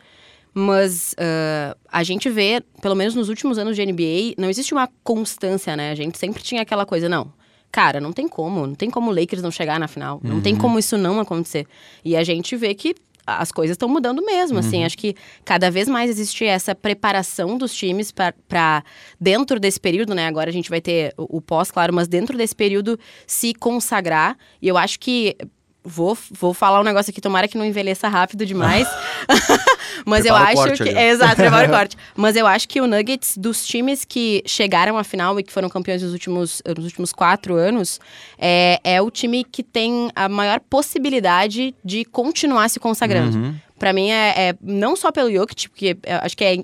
mas 0.55 1.15
ah, 1.19 1.77
a 1.91 2.03
gente 2.03 2.29
vê, 2.29 2.63
pelo 2.81 2.95
menos 2.95 3.15
nos 3.15 3.29
últimos 3.29 3.59
anos 3.59 3.77
de 3.77 3.87
NBA, 3.87 4.35
não 4.37 4.51
existe 4.51 4.75
uma 4.75 4.89
constância, 5.05 5.77
né? 5.77 5.91
A 5.91 5.95
gente 5.95 6.19
sempre 6.19 6.43
tinha 6.43 6.63
aquela 6.63 6.85
coisa, 6.85 7.09
não. 7.09 7.33
Cara, 7.71 8.01
não 8.01 8.13
tem 8.13 8.29
como, 8.29 8.67
não 8.67 8.75
tem 8.75 8.91
como 8.91 9.11
o 9.11 9.15
Lakers 9.15 9.41
não 9.41 9.51
chegar 9.51 9.81
na 9.81 9.89
final, 9.89 10.21
não 10.23 10.43
tem 10.43 10.55
como 10.55 10.79
isso 10.79 10.99
não 10.99 11.19
acontecer. 11.19 11.67
E 12.05 12.15
a 12.15 12.23
gente 12.23 12.55
vê 12.55 12.75
que 12.75 12.95
as 13.27 13.53
coisas 13.53 13.75
estão 13.75 13.89
mudando 13.89 14.25
mesmo, 14.25 14.59
assim. 14.59 14.85
Acho 14.85 14.99
que 14.99 15.15
cada 15.45 15.71
vez 15.71 15.89
mais 15.89 16.11
existe 16.11 16.45
essa 16.45 16.75
preparação 16.75 17.57
dos 17.57 17.75
times 17.75 18.13
para 18.13 18.85
dentro 19.21 19.61
desse 19.61 19.79
período, 19.79 20.15
né? 20.15 20.27
Agora 20.27 20.51
a 20.51 20.53
gente 20.53 20.69
vai 20.69 20.81
ter 20.81 21.15
o, 21.17 21.39
o 21.39 21.41
pós, 21.41 21.71
claro, 21.71 21.93
mas 21.95 22.09
dentro 22.09 22.37
desse 22.37 22.55
período 22.55 22.99
se 23.27 23.55
consagrar. 23.55 24.37
E 24.61 24.69
eu 24.69 24.77
acho 24.77 24.99
que 24.99 25.37
vou, 25.85 26.17
vou 26.31 26.55
falar 26.55 26.81
um 26.81 26.85
negócio 26.85 27.11
aqui, 27.11 27.21
tomara 27.21 27.49
que 27.49 27.59
não 27.59 27.65
envelheça 27.65 28.09
rápido 28.09 28.47
demais. 28.47 28.89
mas 30.07 30.25
eu 30.25 30.35
Prepara 30.35 30.73
acho 30.73 30.83
que 30.83 30.89
é, 30.91 31.11
exato, 31.11 31.37
prepara 31.37 31.69
o 31.69 31.71
corte. 31.77 31.97
Mas 32.17 32.37
eu 32.37 32.47
acho 32.47 32.69
que 32.69 32.81
o 32.81 32.87
Nuggets 32.87 33.37
dos 33.37 33.67
times 33.67 34.05
que 34.05 34.43
chegaram 34.47 34.97
à 34.99 35.05
final 35.05 35.39
e 35.39 35.43
que 35.43 35.53
foram 35.53 35.69
campeões 35.69 36.03
nos 36.03 36.13
últimos, 36.13 36.63
nos 36.77 36.85
últimos 36.85 37.13
quatro 37.13 37.55
anos 37.55 38.01
é, 38.39 38.81
é 38.85 39.03
o 39.03 39.11
time 39.11 39.45
que 39.45 39.63
tem 39.63 40.11
a 40.15 40.29
maior 40.29 40.61
possibilidade 40.61 41.75
de 41.85 42.05
continuar 42.05 42.69
se 42.69 42.79
consagrando. 42.79 43.37
Uhum. 43.37 43.55
Pra 43.79 43.93
mim 43.93 44.11
é, 44.11 44.49
é 44.49 44.55
não 44.63 44.95
só 44.95 45.11
pelo 45.11 45.33
Jokic, 45.33 45.69
porque 45.69 45.97
acho 46.23 46.37
que 46.37 46.45
é, 46.45 46.57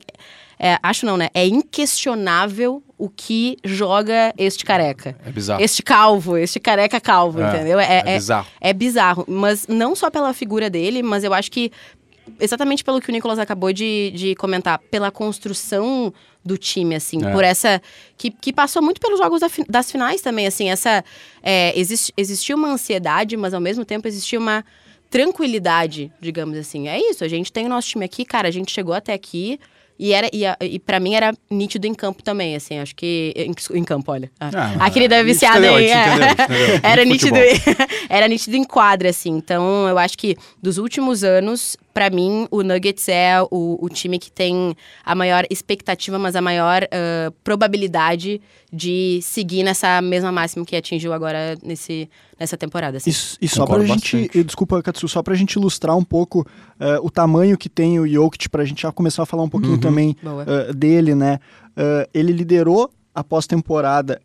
é- 0.59 0.79
acho 0.83 1.07
não, 1.07 1.17
né? 1.17 1.29
É 1.35 1.47
inquestionável 1.47 2.83
o 2.97 3.09
que 3.09 3.57
joga 3.65 4.33
este 4.37 4.65
careca. 4.65 5.17
É 5.25 5.31
bizarro. 5.31 5.63
Este 5.63 5.83
calvo, 5.83 6.37
este 6.37 6.59
careca 6.59 7.01
calvo, 7.01 7.41
É, 7.41 7.49
entendeu? 7.49 7.79
é 7.79 8.03
é, 8.05 8.15
bizarro. 8.15 8.47
é 8.61 8.73
bizarro. 8.73 9.25
Mas 9.29 9.67
não 9.69 9.95
só 9.95 10.11
pela 10.11 10.33
figura 10.35 10.69
dele, 10.69 11.03
mas 11.03 11.23
eu 11.25 11.33
acho 11.33 11.51
que 11.51 11.71
exatamente 12.41 12.83
pelo 12.85 13.01
que 13.01 13.09
o 13.09 13.13
Nicolas 13.13 13.39
acabou 13.39 13.73
de, 13.73 14.13
de 14.15 14.35
comentar, 14.35 14.79
pela 14.91 15.11
construção 15.11 16.13
do 16.45 16.59
time, 16.59 16.95
assim, 16.95 17.25
É. 17.25 17.31
por 17.33 17.45
essa. 17.45 17.81
Que, 18.17 18.31
que 18.31 18.53
passou 18.53 18.83
muito 18.83 19.01
pelos 19.01 19.19
jogos 19.19 19.41
da 19.41 19.49
das 19.69 19.91
finais 19.93 20.21
também, 20.21 20.47
assim, 20.47 20.69
essa. 20.71 21.05
É, 21.43 21.79
exist, 21.79 22.13
existia 22.17 22.57
uma 22.57 22.69
ansiedade, 22.69 23.37
mas 23.37 23.55
ao 23.55 23.61
mesmo 23.61 23.85
tempo 23.85 24.09
existia 24.09 24.39
uma 24.39 24.65
tranquilidade, 25.11 26.13
digamos 26.21 26.57
assim. 26.59 26.89
É 26.89 26.99
isso, 26.99 27.25
a 27.25 27.29
gente 27.29 27.53
tem 27.53 27.67
o 27.67 27.69
nosso 27.69 27.89
time 27.89 28.05
aqui, 28.05 28.25
cara, 28.25 28.49
a 28.49 28.51
gente 28.51 28.73
chegou 28.73 28.95
até 28.95 29.13
aqui. 29.13 29.59
E, 29.99 30.13
era, 30.13 30.29
e, 30.33 30.45
e 30.61 30.79
para 30.79 31.01
mim 31.01 31.15
era 31.15 31.35
nítido 31.51 31.87
em 31.87 31.95
campo 31.95 32.23
também, 32.23 32.55
assim, 32.55 32.79
acho 32.79 32.95
que. 32.95 33.33
Em, 33.37 33.53
em 33.79 33.85
campo, 33.85 34.13
olha. 34.13 34.31
Ah, 34.39 34.77
a 34.79 34.91
querida 34.91 35.17
é 35.17 35.25
viciada 35.25 35.59
entendeu, 35.59 35.75
a 35.77 35.83
em. 35.83 35.89
gente 35.89 35.97
é. 35.97 36.33
entendeu, 36.33 36.45
entendeu. 36.45 36.81
Era 36.89 37.05
nítido, 37.05 37.37
era 38.09 38.29
nítido 38.29 38.57
em 38.57 38.65
quadra, 38.65 39.11
assim. 39.11 39.31
Então, 39.31 39.89
eu 39.89 39.99
acho 39.99 40.17
que 40.17 40.37
dos 40.63 40.79
últimos 40.79 41.25
anos, 41.25 41.77
pra 41.99 42.11
mim, 42.11 42.47
o 42.49 42.63
Nuggets 42.63 43.09
é 43.09 43.43
o, 43.51 43.77
o 43.85 43.89
time 43.89 44.21
que 44.21 44.31
tem 44.31 44.77
a 45.05 45.15
maior 45.17 45.45
expectativa, 45.51 46.17
mas 46.17 46.37
a 46.37 46.41
maior 46.41 46.85
ah, 46.93 47.33
probabilidade 47.43 48.41
de 48.73 49.19
seguir 49.21 49.65
nessa 49.65 50.01
mesma 50.01 50.31
máxima 50.31 50.65
que 50.65 50.77
atingiu 50.77 51.13
agora 51.13 51.57
nesse, 51.61 52.09
nessa 52.39 52.57
temporada. 52.57 52.99
Assim. 52.99 53.11
E, 53.11 53.47
e 53.47 53.49
só 53.49 53.65
pra 53.67 53.79
Concordo 53.79 53.87
gente, 53.87 54.17
bastante. 54.17 54.39
e 54.39 54.45
desculpa, 54.45 54.81
Katsu, 54.81 55.09
só 55.09 55.23
pra 55.25 55.35
gente 55.35 55.55
ilustrar 55.55 55.97
um 55.97 56.05
pouco 56.05 56.47
eh, 56.79 56.99
o 57.03 57.11
tamanho 57.11 57.59
que 57.59 57.69
tem 57.69 57.99
o 57.99 58.07
Jokic, 58.07 58.49
pra 58.49 58.65
gente 58.65 58.83
já 58.83 58.93
começar 58.93 59.25
a 59.25 59.27
falar 59.27 59.43
um 59.43 59.49
pouquinho 59.49 59.73
Uhum. 59.75 59.81
também 59.81 60.17
eh, 60.25 60.73
dele, 60.73 61.15
né? 61.17 61.41
Ele 62.15 62.33
liderou 62.33 62.91
a 63.15 63.25
pós-temporada 63.25 64.21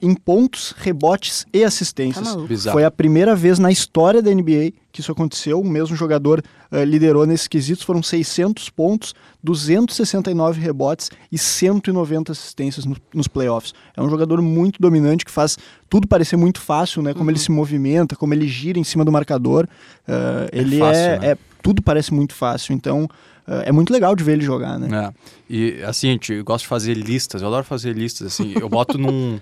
em 0.00 0.14
pontos, 0.14 0.74
rebotes 0.78 1.46
e 1.52 1.60
Tá 1.60 1.66
assistências. 1.66 2.36
Bizarro. 2.46 2.74
Foi 2.74 2.84
a 2.84 2.90
primeira 2.90 3.34
vez 3.34 3.58
na 3.58 3.70
história 3.70 4.20
da 4.22 4.30
NBA 4.32 4.72
que 4.92 5.00
isso 5.00 5.12
aconteceu. 5.12 5.60
O 5.60 5.64
mesmo 5.68 5.94
jogador 5.96 6.42
eh, 6.72 6.84
liderou 6.84 7.26
nesses 7.26 7.46
quesitos. 7.48 7.84
Foram 7.84 8.02
600 8.02 8.68
pontos, 8.70 9.14
269 9.42 10.60
rebotes 10.60 11.10
e 11.30 11.38
190 11.38 12.32
assistências 12.32 12.84
no- 12.84 12.96
nos 13.14 13.28
playoffs. 13.28 13.72
É 13.96 14.02
um 14.02 14.08
jogador 14.10 14.40
muito 14.42 14.80
dominante 14.80 15.24
que 15.24 15.30
faz 15.30 15.56
tudo 15.88 16.06
parecer 16.06 16.36
muito 16.36 16.60
fácil, 16.60 17.02
né? 17.02 17.12
Como 17.12 17.24
Uhum. 17.24 17.30
ele 17.30 17.38
se 17.38 17.50
movimenta, 17.50 18.16
como 18.16 18.34
ele 18.34 18.46
gira 18.48 18.78
em 18.78 18.84
cima 18.84 19.04
do 19.04 19.12
marcador. 19.12 19.66
Eh, 20.06 20.48
ele 20.52 20.78
fácil, 20.78 21.00
é, 21.02 21.18
né? 21.18 21.26
é- 21.32 21.38
tudo 21.62 21.82
parece 21.82 22.12
muito 22.14 22.34
fácil. 22.34 22.72
Então 22.74 23.08
eh, 23.46 23.64
é 23.66 23.72
muito 23.72 23.92
legal 23.92 24.14
de 24.14 24.22
ver 24.22 24.32
ele 24.32 24.44
jogar, 24.44 24.78
né? 24.78 25.06
É. 25.06 25.12
E 25.48 25.82
assim, 25.84 26.08
gente, 26.08 26.32
eu 26.34 26.44
gosto 26.44 26.64
de 26.64 26.68
fazer 26.68 26.94
listas, 26.94 27.40
eu 27.40 27.48
adoro 27.48 27.64
fazer 27.64 27.94
listas, 27.96 28.26
assim. 28.26 28.52
Eu 28.60 28.68
boto 28.68 28.98
num 28.98 29.40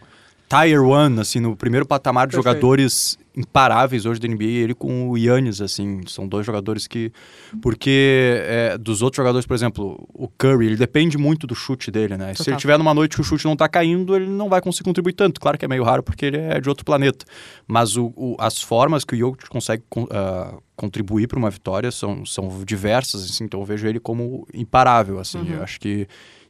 Tier 0.49 0.81
1, 0.81 1.21
assim, 1.21 1.41
no 1.41 1.57
primeiro 1.57 1.85
patamar 1.87 2.27
de 2.27 2.33
Perfeito. 2.37 2.55
jogadores 2.55 3.19
imparáveis 3.37 4.07
hoje 4.07 4.19
da 4.21 4.27
NBA, 4.29 4.45
ele 4.45 4.75
com 4.75 5.11
o 5.11 5.19
Yannis, 5.19 5.61
assim. 5.61 6.01
São 6.07 6.27
dois 6.27 6.47
jogadores 6.47 6.87
que. 6.87 7.13
Porque 7.61 8.41
é, 8.45 8.79
dos 8.79 9.03
outros 9.03 9.17
jogadores, 9.17 9.45
por 9.47 9.55
exemplo, 9.55 10.09
o 10.15 10.29
Curry, 10.39 10.67
ele 10.67 10.77
depende 10.77 11.19
muito 11.19 11.47
do 11.47 11.55
chute 11.55 11.91
dele, 11.91 12.17
né? 12.17 12.33
Se 12.33 12.39
Total. 12.39 12.53
ele 12.55 12.61
tiver 12.61 12.79
numa 12.79 12.95
noite 12.95 13.17
que 13.17 13.21
o 13.21 13.25
chute 13.25 13.45
não 13.45 13.57
tá 13.57 13.69
caindo, 13.69 14.15
ele 14.15 14.27
não 14.27 14.49
vai 14.49 14.61
conseguir 14.61 14.85
contribuir 14.85 15.13
tanto. 15.15 15.41
Claro 15.41 15.59
que 15.59 15.65
é 15.65 15.69
meio 15.69 15.83
raro 15.83 16.03
porque 16.03 16.27
ele 16.27 16.39
é 16.39 16.61
de 16.61 16.69
outro 16.69 16.85
planeta. 16.85 17.25
Mas 17.67 17.97
o, 17.97 18.13
o- 18.17 18.37
as 18.39 18.63
formas 18.63 19.05
que 19.05 19.15
o 19.15 19.19
Jokic 19.19 19.49
consegue 19.51 19.83
con- 19.91 20.07
ah, 20.11 20.55
contribuir 20.77 21.27
para 21.27 21.39
uma 21.39 21.51
vitória 21.51 21.91
são, 21.91 22.25
são 22.25 22.49
diversas, 22.65 23.25
assim, 23.25 23.45
então 23.45 23.59
eu 23.61 23.67
vejo 23.67 23.87
ele 23.87 23.99
como 23.99 24.47
imparável, 24.55 25.19
assim. 25.19 25.45
Eu 25.53 25.63
acho 25.63 25.81
que 25.81 26.07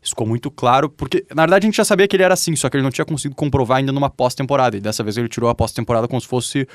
isso 0.07 0.11
ficou 0.13 0.27
muito 0.27 0.51
claro, 0.51 0.89
porque 0.89 1.25
na 1.35 1.43
verdade 1.43 1.65
a 1.65 1.69
gente 1.69 1.77
já 1.77 1.85
sabia 1.85 2.07
que 2.07 2.15
ele 2.17 2.23
era 2.23 2.35
assim, 2.35 2.55
só 2.55 2.71
que 2.71 2.77
ele 2.77 2.85
não 2.85 2.91
tinha 2.91 3.05
conseguido 3.05 3.35
comprovar 3.35 3.79
ainda 3.79 3.91
numa 3.93 4.09
pós-temporada. 4.09 4.77
E 4.77 4.81
dessa 4.81 5.03
vez 5.03 5.17
ele 5.17 5.29
tirou 5.29 5.51
a 5.51 5.55
pós-temporada 5.55 6.07
como 6.07 6.21
se 6.21 6.27
fosse 6.29 6.67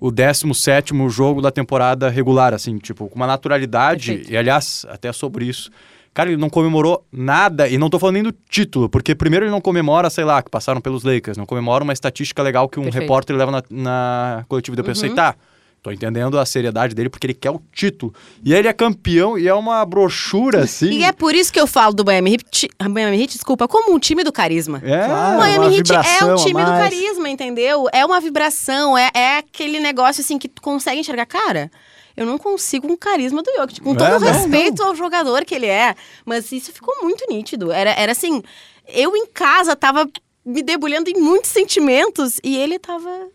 o 0.00 0.10
17 0.10 0.94
jogo 1.10 1.42
da 1.42 1.50
temporada 1.50 2.08
regular, 2.08 2.54
assim, 2.54 2.78
tipo, 2.78 3.08
com 3.08 3.16
uma 3.16 3.26
naturalidade. 3.26 4.06
Perfeito. 4.12 4.32
E 4.32 4.36
aliás, 4.36 4.86
até 4.88 5.12
sobre 5.12 5.44
isso. 5.44 5.70
Cara, 6.14 6.30
ele 6.30 6.40
não 6.40 6.48
comemorou 6.50 7.04
nada, 7.12 7.68
e 7.68 7.76
não 7.78 7.88
tô 7.90 7.98
falando 7.98 8.14
nem 8.14 8.22
do 8.22 8.32
título, 8.48 8.88
porque 8.88 9.14
primeiro 9.14 9.44
ele 9.44 9.52
não 9.52 9.60
comemora, 9.60 10.08
sei 10.10 10.24
lá, 10.24 10.42
que 10.42 10.50
passaram 10.50 10.80
pelos 10.80 11.04
Lakers, 11.04 11.36
não 11.36 11.46
comemora 11.46 11.84
uma 11.84 11.92
estatística 11.92 12.42
legal 12.42 12.68
que 12.68 12.80
um 12.80 12.84
Perfeito. 12.84 13.02
repórter 13.02 13.36
leva 13.36 13.50
na, 13.52 13.62
na 13.70 14.44
coletiva. 14.48 14.76
Eu 14.80 14.84
pensei, 14.84 15.10
Uhum. 15.10 15.14
tá, 15.14 15.36
tô 15.82 15.90
entendendo 15.90 16.38
a 16.38 16.44
seriedade 16.44 16.94
dele 16.94 17.08
porque 17.08 17.26
ele 17.26 17.34
quer 17.34 17.50
o 17.50 17.60
título. 17.72 18.14
E 18.44 18.52
ele 18.52 18.68
é 18.68 18.72
campeão 18.72 19.38
e 19.38 19.48
é 19.48 19.54
uma 19.54 19.84
brochura, 19.84 20.64
assim. 20.64 20.90
E 20.90 21.04
é 21.04 21.12
por 21.12 21.34
isso 21.34 21.52
que 21.52 21.60
eu 21.60 21.66
falo 21.66 21.94
do 21.94 22.04
Miami 22.04 22.32
Heat, 22.34 22.68
Miami 22.88 23.22
Heat, 23.22 23.32
desculpa, 23.34 23.66
como 23.66 23.94
um 23.94 23.98
time 23.98 24.22
do 24.22 24.32
carisma. 24.32 24.80
É, 24.84 25.06
Claro. 25.06 25.36
O 25.36 25.38
Miami 25.40 25.66
uma 25.66 25.74
Heat 25.74 25.92
é 25.92 25.96
a 25.96 26.34
time 26.36 26.64
do 26.64 26.70
carisma, 26.70 27.28
entendeu? 27.28 27.86
É 27.92 28.04
uma 28.04 28.20
vibração, 28.20 28.96
é, 28.96 29.10
é 29.14 29.38
aquele 29.38 29.80
negócio 29.80 30.20
assim 30.20 30.38
que 30.38 30.48
tu 30.48 30.60
consegue 30.60 31.00
enxergar. 31.00 31.26
Cara, 31.26 31.70
eu 32.16 32.26
não 32.26 32.36
consigo 32.36 32.86
um 32.86 32.96
carisma 32.96 33.42
do 33.42 33.50
Jokic, 33.56 33.80
com 33.80 33.94
todo 33.94 34.06
É, 34.06 34.16
o 34.16 34.20
não, 34.20 34.32
respeito 34.32 34.82
ao 34.82 34.94
jogador 34.94 35.44
que 35.44 35.54
ele 35.54 35.66
é. 35.66 35.94
Mas 36.24 36.52
isso 36.52 36.72
ficou 36.72 36.94
muito 37.02 37.24
nítido. 37.30 37.72
Era, 37.72 37.90
era 37.92 38.12
assim, 38.12 38.42
eu 38.86 39.16
em 39.16 39.26
casa 39.26 39.74
tava 39.74 40.06
me 40.44 40.62
debulhando 40.62 41.08
em 41.08 41.18
muitos 41.18 41.50
sentimentos 41.50 42.38
e 42.44 42.56
ele 42.56 42.78
tava. 42.78 43.28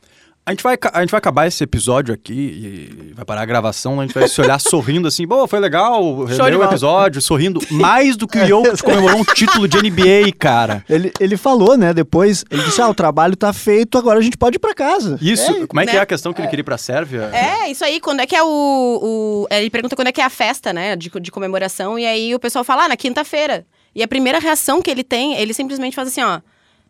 A 0.47 0.51
gente, 0.51 0.61
vai, 0.61 0.77
a 0.93 1.01
gente 1.01 1.09
vai 1.09 1.17
acabar 1.17 1.47
esse 1.47 1.63
episódio 1.63 2.13
aqui 2.13 2.31
e 2.33 3.13
vai 3.15 3.25
parar 3.25 3.41
a 3.41 3.45
gravação, 3.45 3.99
a 3.99 4.05
gente 4.05 4.13
vai 4.13 4.27
se 4.27 4.39
olhar 4.39 4.59
sorrindo 4.61 5.07
assim, 5.07 5.27
pô, 5.27 5.47
foi 5.47 5.59
legal, 5.59 6.23
de 6.27 6.35
releu 6.35 6.59
o 6.59 6.63
episódio, 6.63 7.19
sorrindo. 7.19 7.59
Mais 7.71 8.15
do 8.15 8.27
que 8.27 8.37
o 8.37 8.45
Jokic 8.45 8.83
comemorou 8.83 9.21
um 9.21 9.23
título 9.23 9.67
de 9.67 9.77
NBA, 9.81 10.31
cara. 10.37 10.85
Ele, 10.87 11.11
ele 11.19 11.35
falou, 11.35 11.75
né, 11.75 11.95
depois, 11.95 12.45
ele 12.51 12.61
disse, 12.61 12.79
ah, 12.79 12.87
o 12.87 12.93
trabalho 12.93 13.35
tá 13.35 13.51
feito, 13.51 13.97
agora 13.97 14.19
a 14.19 14.21
gente 14.21 14.37
pode 14.37 14.57
ir 14.57 14.59
pra 14.59 14.75
casa. 14.75 15.17
Isso, 15.19 15.65
como 15.65 15.81
é 15.81 15.85
que 15.87 15.93
né? 15.93 15.97
é 15.97 16.01
a 16.01 16.05
questão 16.05 16.31
que 16.31 16.39
ele 16.41 16.47
queria 16.47 16.61
ir 16.61 16.63
pra 16.63 16.77
Sérvia? 16.77 17.23
É, 17.33 17.71
isso 17.71 17.83
aí, 17.83 17.99
quando 17.99 18.19
é 18.19 18.27
que 18.27 18.35
é 18.35 18.43
o. 18.43 18.47
o- 18.47 19.47
ele 19.49 19.71
pergunta 19.71 19.95
quando 19.95 20.09
é 20.09 20.11
que 20.11 20.21
é 20.21 20.25
a 20.25 20.29
festa, 20.29 20.71
né, 20.71 20.95
de, 20.95 21.09
de 21.19 21.31
comemoração, 21.31 21.97
e 21.97 22.05
aí 22.05 22.35
o 22.35 22.39
pessoal 22.39 22.63
fala, 22.63 22.83
ah, 22.83 22.89
na 22.89 22.95
quinta-feira. 22.95 23.65
E 23.95 24.03
a 24.03 24.07
primeira 24.07 24.37
reação 24.37 24.79
que 24.79 24.91
ele 24.91 25.03
tem, 25.03 25.35
ele 25.37 25.55
simplesmente 25.55 25.95
faz 25.95 26.09
assim, 26.09 26.21
ó. 26.21 26.39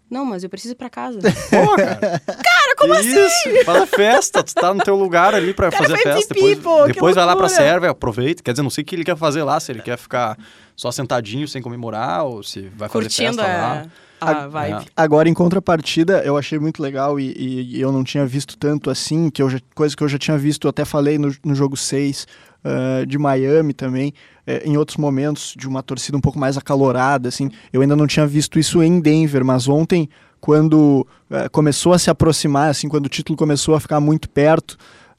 Não, 0.09 0.23
mas 0.23 0.43
eu 0.43 0.49
preciso 0.49 0.73
ir 0.73 0.75
pra 0.75 0.89
casa. 0.89 1.19
Pô, 1.49 1.75
cara. 1.75 2.21
Cara, 2.25 2.75
como 2.77 2.93
assim? 2.93 3.25
Isso, 3.25 3.65
faz 3.65 3.81
a 3.81 3.85
festa, 3.87 4.43
tu 4.43 4.53
tá 4.53 4.73
no 4.73 4.83
teu 4.83 4.95
lugar 4.95 5.33
ali 5.33 5.53
pra 5.53 5.71
Cara, 5.71 5.83
fazer 5.83 5.95
foi 5.99 6.13
festa. 6.13 6.33
MVP, 6.33 6.55
Depois, 6.55 6.59
pô, 6.59 6.87
depois 6.87 7.15
vai 7.15 7.25
lá 7.25 7.35
pra. 7.35 7.49
Sérvia, 7.49 7.89
aproveita. 7.89 8.43
Quer 8.43 8.51
dizer, 8.51 8.63
não 8.63 8.69
sei 8.69 8.83
o 8.83 8.85
que 8.85 8.95
ele 8.95 9.03
quer 9.03 9.17
fazer 9.17 9.43
lá, 9.43 9.59
se 9.59 9.71
ele 9.71 9.81
quer 9.81 9.97
ficar 9.97 10.37
só 10.75 10.91
sentadinho 10.91 11.47
sem 11.47 11.61
comemorar, 11.61 12.25
ou 12.25 12.43
se 12.43 12.61
vai 12.75 12.87
fazer 12.89 13.05
Curtindo 13.05 13.37
festa 13.37 13.51
a, 13.51 13.57
lá. 13.61 13.85
A 14.31 14.47
vibe. 14.47 14.85
Agora, 14.95 15.29
em 15.29 15.33
contrapartida, 15.33 16.21
eu 16.25 16.37
achei 16.37 16.57
muito 16.59 16.81
legal 16.81 17.19
e, 17.19 17.31
e- 17.37 17.77
e 17.77 17.81
eu 17.81 17.91
não 17.91 18.03
tinha 18.03 18.25
visto 18.25 18.57
tanto 18.57 18.89
assim, 18.89 19.29
que 19.29 19.41
eu 19.41 19.49
já- 19.49 19.59
coisa 19.73 19.95
que 19.95 20.03
eu 20.03 20.07
já 20.07 20.17
tinha 20.17 20.37
visto, 20.37 20.65
eu 20.65 20.69
até 20.69 20.83
falei 20.85 21.17
no, 21.17 21.33
no 21.43 21.55
jogo 21.55 21.75
6 21.77 22.27
ah, 22.63 23.05
de 23.05 23.17
Miami 23.17 23.73
também, 23.73 24.11
eh, 24.47 24.63
em 24.65 24.75
outros 24.75 24.97
momentos, 24.97 25.53
de 25.57 25.67
uma 25.67 25.83
torcida 25.83 26.17
um 26.17 26.21
pouco 26.21 26.39
mais 26.39 26.57
acalorada, 26.57 27.29
assim. 27.29 27.49
Eu 27.71 27.81
ainda 27.81 27.95
não 27.95 28.07
tinha 28.07 28.25
visto 28.25 28.57
isso 28.57 28.81
em 28.81 28.99
Denver, 28.99 29.45
mas 29.45 29.67
ontem, 29.67 30.09
quando 30.41 31.05
eh, 31.29 31.47
começou 31.49 31.93
a 31.93 31.99
se 31.99 32.09
aproximar, 32.09 32.69
assim, 32.69 32.87
quando 32.89 33.05
o 33.05 33.09
título 33.09 33.37
começou 33.37 33.75
a 33.75 33.79
ficar 33.79 33.99
muito 33.99 34.29
perto, 34.29 34.77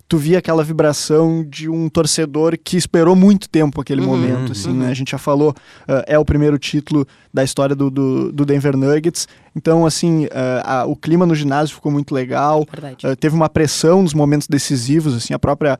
tu 0.08 0.18
via 0.18 0.38
aquela 0.38 0.62
vibração 0.62 1.44
de 1.48 1.68
um 1.68 1.88
torcedor 1.88 2.56
que 2.62 2.76
esperou 2.76 3.16
muito 3.16 3.48
tempo 3.48 3.80
aquele 3.80 4.00
Uhum, 4.00 4.06
momento, 4.06 4.52
assim, 4.52 4.72
né? 4.72 4.88
A 4.88 4.94
gente 4.94 5.10
já 5.10 5.18
falou, 5.18 5.54
eh, 5.88 6.04
é 6.14 6.18
o 6.18 6.24
primeiro 6.24 6.58
título 6.58 7.06
da 7.34 7.42
história 7.42 7.74
do, 7.74 7.90
do, 7.90 8.30
do 8.32 8.44
Denver 8.44 8.76
Nuggets, 8.76 9.26
então, 9.54 9.84
assim, 9.84 10.26
eh, 10.30 10.62
a- 10.64 10.84
o 10.86 10.94
clima 10.94 11.26
no 11.26 11.34
ginásio 11.34 11.74
ficou 11.74 11.90
muito 11.90 12.14
legal, 12.14 12.64
eh, 13.04 13.16
teve 13.16 13.34
uma 13.34 13.48
pressão 13.48 14.02
nos 14.02 14.14
momentos 14.14 14.46
decisivos, 14.46 15.14
assim, 15.14 15.34
a 15.34 15.38
própria 15.38 15.78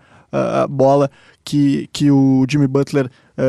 bola 0.69 1.09
que, 1.45 1.89
que 1.93 2.11
o 2.11 2.45
Jimmy 2.51 2.67
Butler 2.67 3.09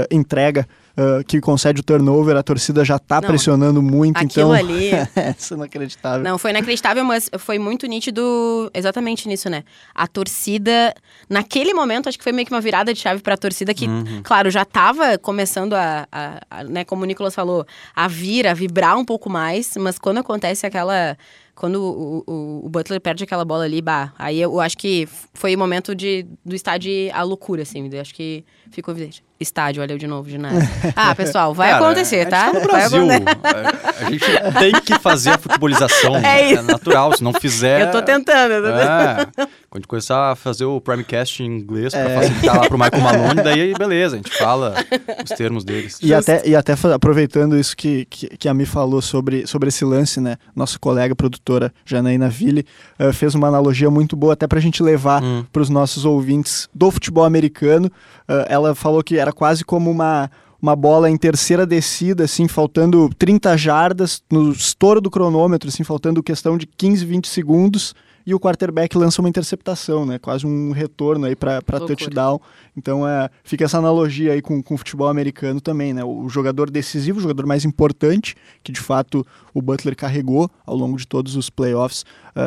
entrega, 0.10 0.66
eh, 0.98 1.24
que 1.28 1.40
concede 1.40 1.80
o 1.82 1.84
turnover, 1.84 2.36
a 2.36 2.44
torcida 2.44 2.84
já 2.84 2.98
tá 2.98 3.22
Não, 3.22 3.28
pressionando 3.30 3.82
muito, 3.82 4.18
Aquilo 4.18 4.30
então... 4.30 4.52
ali. 4.54 4.90
Isso 5.38 5.54
é 5.54 5.58
inacreditável. 5.58 6.24
Não, 6.24 6.38
foi 6.38 6.50
inacreditável, 6.52 7.04
mas 7.06 7.30
foi 7.38 7.60
muito 7.60 7.86
nítido 7.86 8.70
exatamente 8.74 9.28
nisso, 9.28 9.50
né? 9.50 9.64
A 9.94 10.08
torcida, 10.08 10.94
naquele 11.30 11.74
momento, 11.74 12.10
acho 12.10 12.18
que 12.18 12.24
foi 12.24 12.34
meio 12.34 12.46
que 12.48 12.54
uma 12.54 12.62
virada 12.62 12.94
de 12.94 13.00
chave 13.00 13.22
pra 13.22 13.38
torcida 13.38 13.74
que, 13.74 13.88
claro, 14.24 14.50
já 14.50 14.66
tava 14.66 15.18
começando 15.18 15.74
a, 15.74 16.08
a- 16.12 16.42
a, 16.50 16.64
né, 16.64 16.84
como 16.84 17.04
o 17.04 17.06
Nicolas 17.06 17.36
falou, 17.36 17.66
a 17.96 18.08
vir, 18.08 18.48
a 18.48 18.54
vibrar 18.54 18.98
um 18.98 19.06
pouco 19.06 19.30
mais, 19.30 19.74
mas 19.78 19.98
quando 20.00 20.18
acontece 20.18 20.66
aquela. 20.66 21.18
Quando 21.56 21.82
o, 21.82 22.24
o- 22.28 22.66
o 22.68 22.70
Butler 22.70 23.02
perde 23.02 23.24
aquela 23.24 23.44
bola 23.44 23.64
ali, 23.64 23.82
bah, 23.82 24.14
aí 24.20 24.40
eu 24.40 24.60
acho 24.60 24.78
que 24.78 25.08
foi 25.34 25.56
o 25.56 25.58
momento 25.60 25.96
de, 25.96 26.24
do 26.46 26.54
estádio 26.56 26.92
à 27.12 27.24
loucura, 27.24 27.64
assim. 27.64 27.90
eu 27.92 28.00
Acho 28.00 28.14
que 28.14 28.46
ficou 28.70 28.94
evidente. 28.94 29.24
Estádio, 29.40 29.82
olha 29.84 29.94
eu 29.94 29.98
de 29.98 30.08
novo, 30.08 30.30
ginásio. 30.30 30.68
Ah, 30.96 31.14
pessoal, 31.14 31.54
vai 31.54 31.70
Cara, 31.72 31.86
acontecer, 31.86 32.26
a 32.28 32.30
tá? 32.30 32.46
gente 32.46 32.54
tá 32.54 32.60
no 32.60 32.68
Vai 32.68 32.90
Brasil. 32.90 33.04
acontecer. 33.12 33.38
A, 33.44 34.00
a 34.08 34.10
gente 34.12 34.60
tem 34.60 34.82
que 34.82 35.00
fazer 35.00 35.30
a 35.32 35.38
futebolização. 35.38 36.16
É 36.26 36.54
isso. 36.54 36.64
natural. 36.64 37.16
Se 37.16 37.24
não 37.24 37.34
fizer. 37.34 37.82
Eu 37.88 37.92
tô 37.92 38.02
tentando, 38.02 38.52
eu 38.54 38.62
tô 38.64 38.70
tentando. 38.70 39.22
É. 39.22 39.26
Quando 39.36 39.48
a 39.74 39.78
gente 39.80 39.88
começar 39.88 40.32
a 40.32 40.36
fazer 40.36 40.66
o 40.66 40.80
Primecast 40.82 41.44
em 41.44 41.46
inglês 41.46 41.94
pra 41.94 42.02
É. 42.02 42.16
facilitar 42.22 42.56
lá 42.62 42.68
pro 42.68 42.78
Michael 42.78 43.02
Malone, 43.04 43.44
daí 43.44 43.74
beleza, 43.74 44.16
a 44.16 44.18
gente 44.18 44.32
fala 44.38 44.74
os 45.24 45.30
termos 45.38 45.64
deles. 45.64 46.00
E 46.02 46.14
até, 46.14 46.42
e 46.48 46.56
até 46.56 46.74
aproveitando 46.94 47.58
isso 47.58 47.76
que, 47.76 48.06
que, 48.10 48.28
que 48.38 48.48
a 48.50 48.54
Mi 48.54 48.66
falou 48.66 49.02
sobre, 49.02 49.46
sobre 49.46 49.70
esse 49.70 49.84
lance, 49.86 50.20
né? 50.20 50.38
Nossa 50.56 50.80
colega 50.80 51.16
produtora 51.16 51.72
Janaína 51.86 52.30
Ville 52.30 52.66
eh, 52.98 53.12
fez 53.14 53.36
uma 53.36 53.48
analogia 53.48 53.90
muito 53.92 54.16
boa 54.16 54.34
até 54.34 54.48
pra 54.48 54.60
gente 54.60 54.82
levar 54.82 55.22
Hum. 55.24 55.46
para 55.52 55.62
os 55.62 55.70
nossos 55.70 56.06
ouvintes 56.06 56.68
do 56.74 56.90
futebol 56.92 57.24
americano. 57.26 57.92
Eh, 58.28 58.46
ela 58.50 58.74
falou 58.74 59.04
que 59.04 59.18
era 59.28 59.34
quase 59.34 59.64
como 59.64 59.92
uma, 59.92 60.32
uma 60.62 60.76
bola 60.76 61.10
em 61.10 61.18
terceira 61.18 61.66
descida, 61.66 62.24
assim, 62.24 62.48
faltando 62.48 63.10
30 63.18 63.58
jardas 63.58 64.24
no 64.32 64.52
estouro 64.52 65.02
do 65.02 65.12
cronômetro, 65.12 65.70
assim, 65.70 65.84
faltando 65.84 66.24
questão 66.24 66.58
de 66.58 66.66
15, 66.66 67.06
20 67.06 67.28
segundos. 67.28 67.94
E 68.26 68.34
o 68.34 68.40
quarterback 68.42 68.98
lança 68.98 69.22
uma 69.22 69.30
interceptação, 69.30 70.06
né? 70.06 70.20
Quase 70.20 70.46
um 70.46 70.74
retorno 70.74 71.26
aí 71.26 71.34
para 71.34 71.62
touchdown. 71.62 72.42
Então 72.76 73.08
é, 73.08 73.30
fica 73.42 73.64
essa 73.64 73.78
analogia 73.78 74.34
aí 74.34 74.42
com, 74.42 74.62
com 74.62 74.76
o 74.76 74.78
futebol 74.78 75.08
americano 75.08 75.62
também, 75.62 75.94
né? 75.94 76.04
O 76.04 76.28
jogador 76.28 76.70
decisivo, 76.70 77.20
o 77.20 77.22
jogador 77.22 77.46
mais 77.46 77.64
importante, 77.64 78.36
que 78.62 78.70
de 78.70 78.82
fato 78.82 79.26
o 79.54 79.62
Butler 79.62 79.96
carregou 79.96 80.52
ao 80.66 80.76
longo 80.76 80.98
de 80.98 81.08
todos 81.08 81.38
os 81.38 81.50
playoffs, 81.50 82.04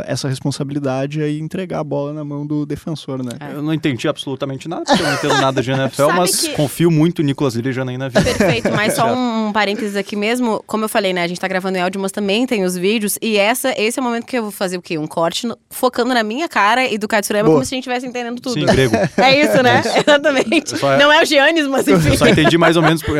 essa 0.06 0.28
responsabilidade 0.28 1.22
é 1.22 1.30
entregar 1.30 1.80
a 1.80 1.84
bola 1.84 2.12
na 2.12 2.24
mão 2.24 2.46
do 2.46 2.64
defensor, 2.66 3.22
né? 3.22 3.32
É. 3.40 3.54
Eu 3.54 3.62
não 3.62 3.72
entendi 3.74 4.06
absolutamente 4.08 4.68
nada, 4.68 4.84
porque 4.84 5.02
eu 5.02 5.06
não 5.06 5.14
entendo 5.14 5.40
nada 5.40 5.62
de 5.62 5.70
NFL, 5.70 6.08
mas 6.16 6.40
que- 6.42 6.48
confio 6.54 6.90
muito 6.90 7.22
em 7.22 7.24
Nicolas 7.24 7.54
Lille 7.54 7.70
e 7.70 7.72
Janaína 7.72 8.08
Vida. 8.08 8.22
Perfeito, 8.22 8.70
mas 8.74 8.94
só 8.94 9.06
um, 9.14 9.48
um 9.48 9.52
parênteses 9.52 9.96
aqui 9.96 10.16
mesmo. 10.16 10.62
Como 10.66 10.84
eu 10.84 10.88
falei, 10.88 11.12
né? 11.12 11.22
A 11.24 11.26
gente 11.28 11.40
tá 11.40 11.48
gravando 11.48 11.78
em 11.78 11.80
áudio, 11.80 12.00
mas 12.00 12.12
também 12.12 12.46
tem 12.46 12.64
os 12.64 12.76
vídeos. 12.76 13.18
E 13.22 13.36
essa, 13.36 13.72
esse 13.80 13.98
é 13.98 14.02
o 14.02 14.04
momento 14.04 14.26
que 14.26 14.36
eu 14.38 14.42
vou 14.42 14.50
fazer 14.50 14.76
o 14.76 14.82
quê? 14.82 14.98
Um 14.98 15.06
corte 15.06 15.46
no- 15.46 15.56
focando 15.70 16.12
na 16.14 16.22
minha 16.22 16.48
cara 16.48 16.84
e 16.86 16.96
do 16.98 17.08
Katsurama, 17.08 17.44
Boa. 17.44 17.56
como 17.56 17.64
se 17.64 17.74
a 17.74 17.76
gente 17.76 17.82
estivesse 17.88 18.06
entendendo 18.06 18.40
tudo. 18.40 18.54
Sim, 18.54 18.66
grego. 18.66 18.94
É 19.16 19.40
isso, 19.44 19.62
né? 19.62 19.82
Exatamente. 19.96 20.72
Eu 20.72 20.78
só- 20.78 20.96
Não 20.96 21.12
é 21.12 21.22
o 21.22 21.24
Giannis, 21.26 21.66
mas 21.66 21.86
enfim. 21.86 22.08
Eu 22.10 22.16
só 22.16 22.26
entendi 22.28 22.56
mais 22.58 22.76
ou 22.76 22.82
menos. 22.82 23.02
Por... 23.02 23.16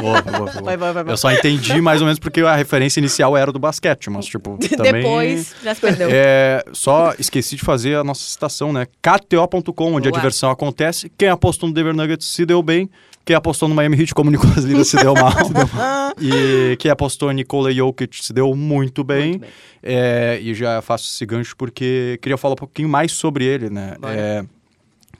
boa, 0.00 0.22
boa, 0.22 0.38
boa. 0.38 0.50
Vai, 0.62 0.76
vai, 0.76 0.92
vai, 0.92 1.04
vai. 1.04 1.12
Eu 1.12 1.16
só 1.16 1.30
entendi 1.32 1.80
mais 1.80 2.00
ou 2.00 2.06
menos 2.06 2.18
porque 2.18 2.40
a 2.40 2.54
referência 2.54 3.00
inicial 3.00 3.36
era 3.36 3.52
do 3.52 3.58
basquete, 3.58 4.08
mas 4.10 4.26
tipo. 4.26 4.58
Também... 4.76 4.92
Depois, 5.02 5.54
já 5.62 5.74
se 5.74 5.80
É, 6.10 6.64
só 6.72 7.14
esqueci 7.18 7.56
de 7.56 7.62
fazer 7.62 7.96
a 7.96 8.04
nossa 8.04 8.24
citação, 8.24 8.72
né? 8.72 8.86
KTO.com, 9.00 9.94
onde 9.94 10.08
a 10.08 10.10
Boa. 10.10 10.20
diversão 10.20 10.50
acontece. 10.50 11.10
Quem 11.16 11.28
apostou 11.28 11.68
no 11.68 11.74
Denver 11.74 11.94
Nuggets 11.94 12.26
se 12.26 12.44
deu 12.44 12.62
bem. 12.62 12.88
Quem 13.24 13.36
apostou 13.36 13.68
no 13.68 13.74
Miami 13.74 14.00
Heat, 14.00 14.14
como 14.14 14.30
o 14.30 14.32
Nicolas 14.32 14.64
Lira, 14.64 14.84
se 14.84 14.96
deu 14.96 15.14
mal. 15.14 15.32
e 16.20 16.76
quem 16.78 16.90
apostou 16.90 17.30
em 17.30 17.34
Nikola 17.34 17.72
Jokic 17.72 18.24
se 18.24 18.32
deu 18.32 18.54
muito 18.56 19.04
bem. 19.04 19.30
Muito 19.30 19.40
bem. 19.42 19.50
É, 19.82 20.40
e 20.42 20.52
já 20.54 20.82
faço 20.82 21.08
esse 21.08 21.24
gancho 21.24 21.56
porque 21.56 22.18
queria 22.20 22.36
falar 22.36 22.54
um 22.54 22.56
pouquinho 22.56 22.88
mais 22.88 23.12
sobre 23.12 23.44
ele, 23.44 23.70
né? 23.70 23.94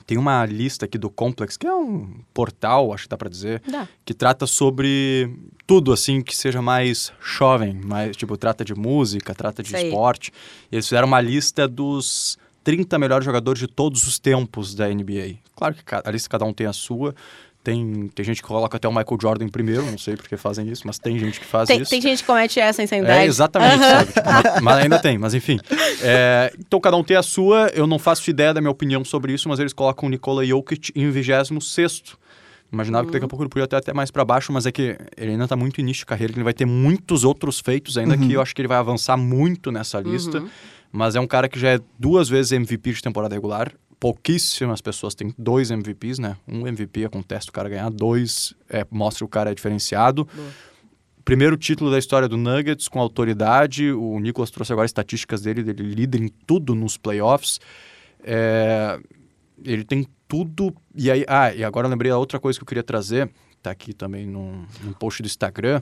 Tem 0.05 0.17
uma 0.17 0.45
lista 0.45 0.85
aqui 0.85 0.97
do 0.97 1.09
Complex, 1.09 1.55
que 1.57 1.65
é 1.65 1.73
um 1.73 2.13
portal, 2.33 2.93
acho 2.93 3.03
que 3.03 3.09
dá 3.09 3.17
pra 3.17 3.29
dizer, 3.29 3.61
Dá. 3.67 3.87
que 4.03 4.13
trata 4.13 4.45
sobre 4.45 5.29
tudo, 5.65 5.93
assim, 5.93 6.21
que 6.21 6.35
seja 6.35 6.61
mais 6.61 7.13
jovem, 7.21 7.73
mais, 7.73 8.15
tipo, 8.17 8.35
trata 8.37 8.65
de 8.65 8.75
música, 8.75 9.33
trata 9.33 9.63
de 9.63 9.69
Isso 9.69 9.77
aí. 9.77 9.87
esporte. 9.87 10.31
E 10.71 10.75
eles 10.75 10.85
fizeram 10.85 11.07
uma 11.07 11.21
lista 11.21 11.67
dos 11.67 12.37
30 12.63 12.97
melhores 12.99 13.25
jogadores 13.25 13.59
de 13.59 13.67
todos 13.67 14.07
os 14.07 14.19
tempos 14.19 14.73
da 14.75 14.87
NBA. 14.87 15.35
Claro 15.55 15.75
que 15.75 15.83
a 15.93 16.11
lista 16.11 16.29
cada 16.29 16.45
um 16.45 16.53
tem 16.53 16.67
a 16.67 16.73
sua. 16.73 17.13
Tem, 17.63 18.09
tem 18.13 18.25
gente 18.25 18.41
que 18.41 18.47
coloca 18.47 18.75
até 18.75 18.87
o 18.87 18.91
Michael 18.91 19.17
Jordan 19.21 19.45
em 19.45 19.49
primeiro, 19.49 19.83
não 19.89 19.97
sei 19.97 20.17
porque 20.17 20.35
fazem 20.35 20.67
isso, 20.67 20.83
mas 20.85 20.99
tem 20.99 21.17
gente 21.17 21.39
que 21.39 21.45
faz 21.45 21.67
Tem, 21.67 21.81
isso. 21.81 21.89
tem 21.89 22.01
gente 22.01 22.19
que 22.19 22.25
comete 22.25 22.59
essa 22.59 22.83
insanidade. 22.83 23.19
É, 23.19 23.25
exatamente, 23.25 23.79
sabe? 23.79 24.11
Tipo, 24.11 24.25
mas, 24.25 24.61
mas 24.61 24.77
ainda 24.79 24.99
tem, 24.99 25.17
mas 25.17 25.33
enfim. 25.33 25.59
É, 26.01 26.51
então 26.59 26.81
cada 26.81 26.97
um 26.97 27.03
tem 27.03 27.15
a 27.15 27.23
sua, 27.23 27.69
eu 27.73 27.87
não 27.87 27.97
faço 27.97 28.29
ideia 28.29 28.53
da 28.53 28.59
minha 28.59 28.71
opinião 28.71 29.05
sobre 29.05 29.31
isso, 29.31 29.47
mas 29.47 29.59
eles 29.59 29.71
colocam 29.71 30.07
o 30.07 30.11
Nikola 30.11 30.45
Jokic 30.45 30.91
em 30.93 31.09
26 31.09 32.17
Imaginava 32.73 33.05
que 33.05 33.13
daqui 33.13 33.25
a 33.25 33.27
pouco 33.27 33.43
ele 33.43 33.49
podia 33.49 33.65
até, 33.65 33.77
até 33.77 33.93
mais 33.93 34.09
pra 34.09 34.25
baixo, 34.25 34.51
mas 34.51 34.65
é 34.65 34.71
que 34.71 34.97
ele 35.15 35.31
ainda 35.31 35.47
tá 35.47 35.55
muito 35.55 35.79
início 35.79 35.99
de 35.99 36.05
carreira, 36.07 36.33
que 36.33 36.39
ele 36.39 36.43
vai 36.43 36.55
ter 36.55 36.65
muitos 36.65 37.23
outros 37.23 37.59
feitos 37.59 37.99
ainda 37.99 38.17
que 38.17 38.33
eu 38.33 38.41
acho 38.41 38.55
que 38.55 38.61
ele 38.61 38.67
vai 38.67 38.77
avançar 38.77 39.15
muito 39.15 39.71
nessa 39.71 39.99
lista. 39.99 40.39
Uhum. 40.39 40.49
Mas 40.91 41.15
é 41.15 41.19
um 41.19 41.27
cara 41.27 41.47
que 41.47 41.59
já 41.59 41.69
é 41.69 41.79
duas 41.99 42.27
vezes 42.27 42.51
MVP 42.51 42.93
de 42.93 43.01
temporada 43.01 43.33
regular. 43.35 43.71
Pouquíssimas 44.03 44.81
pessoas 44.81 45.15
têm 45.15 45.33
dois 45.37 45.71
MVPs, 45.71 46.19
né? 46.19 46.35
Um 46.45 46.67
MVP 46.67 47.05
acontece 47.05 47.47
o 47.47 47.53
cara 47.53 47.69
ganhar, 47.69 47.89
dois 47.89 48.53
é, 48.69 48.85
mostra 48.91 49.19
que 49.19 49.23
o 49.23 49.29
cara 49.29 49.51
é 49.51 49.55
diferenciado. 49.55 50.25
Boa. 50.25 50.51
Primeiro 51.23 51.55
título 51.55 51.89
da 51.89 51.97
história 51.97 52.27
do 52.27 52.35
Nuggets 52.35 52.89
com 52.89 52.99
autoridade. 52.99 53.93
O 53.93 54.19
Nicolas 54.19 54.51
trouxe 54.51 54.73
agora 54.73 54.85
estatísticas 54.85 55.41
dele, 55.41 55.63
dele 55.63 55.83
líder 55.83 56.21
em 56.21 56.27
tudo 56.27 56.75
nos 56.75 56.97
playoffs. 56.97 57.61
É, 58.21 58.99
ele 59.63 59.85
tem 59.85 60.05
tudo. 60.27 60.75
E 60.93 61.09
aí, 61.09 61.23
ah, 61.25 61.55
e 61.55 61.63
agora 61.63 61.87
eu 61.87 61.89
lembrei 61.89 62.11
a 62.11 62.17
outra 62.17 62.41
coisa 62.41 62.59
que 62.59 62.63
eu 62.63 62.67
queria 62.67 62.83
trazer, 62.83 63.31
tá 63.61 63.71
aqui 63.71 63.93
também 63.93 64.27
num, 64.27 64.65
num 64.83 64.91
post 64.91 65.23
do 65.23 65.27
Instagram, 65.27 65.81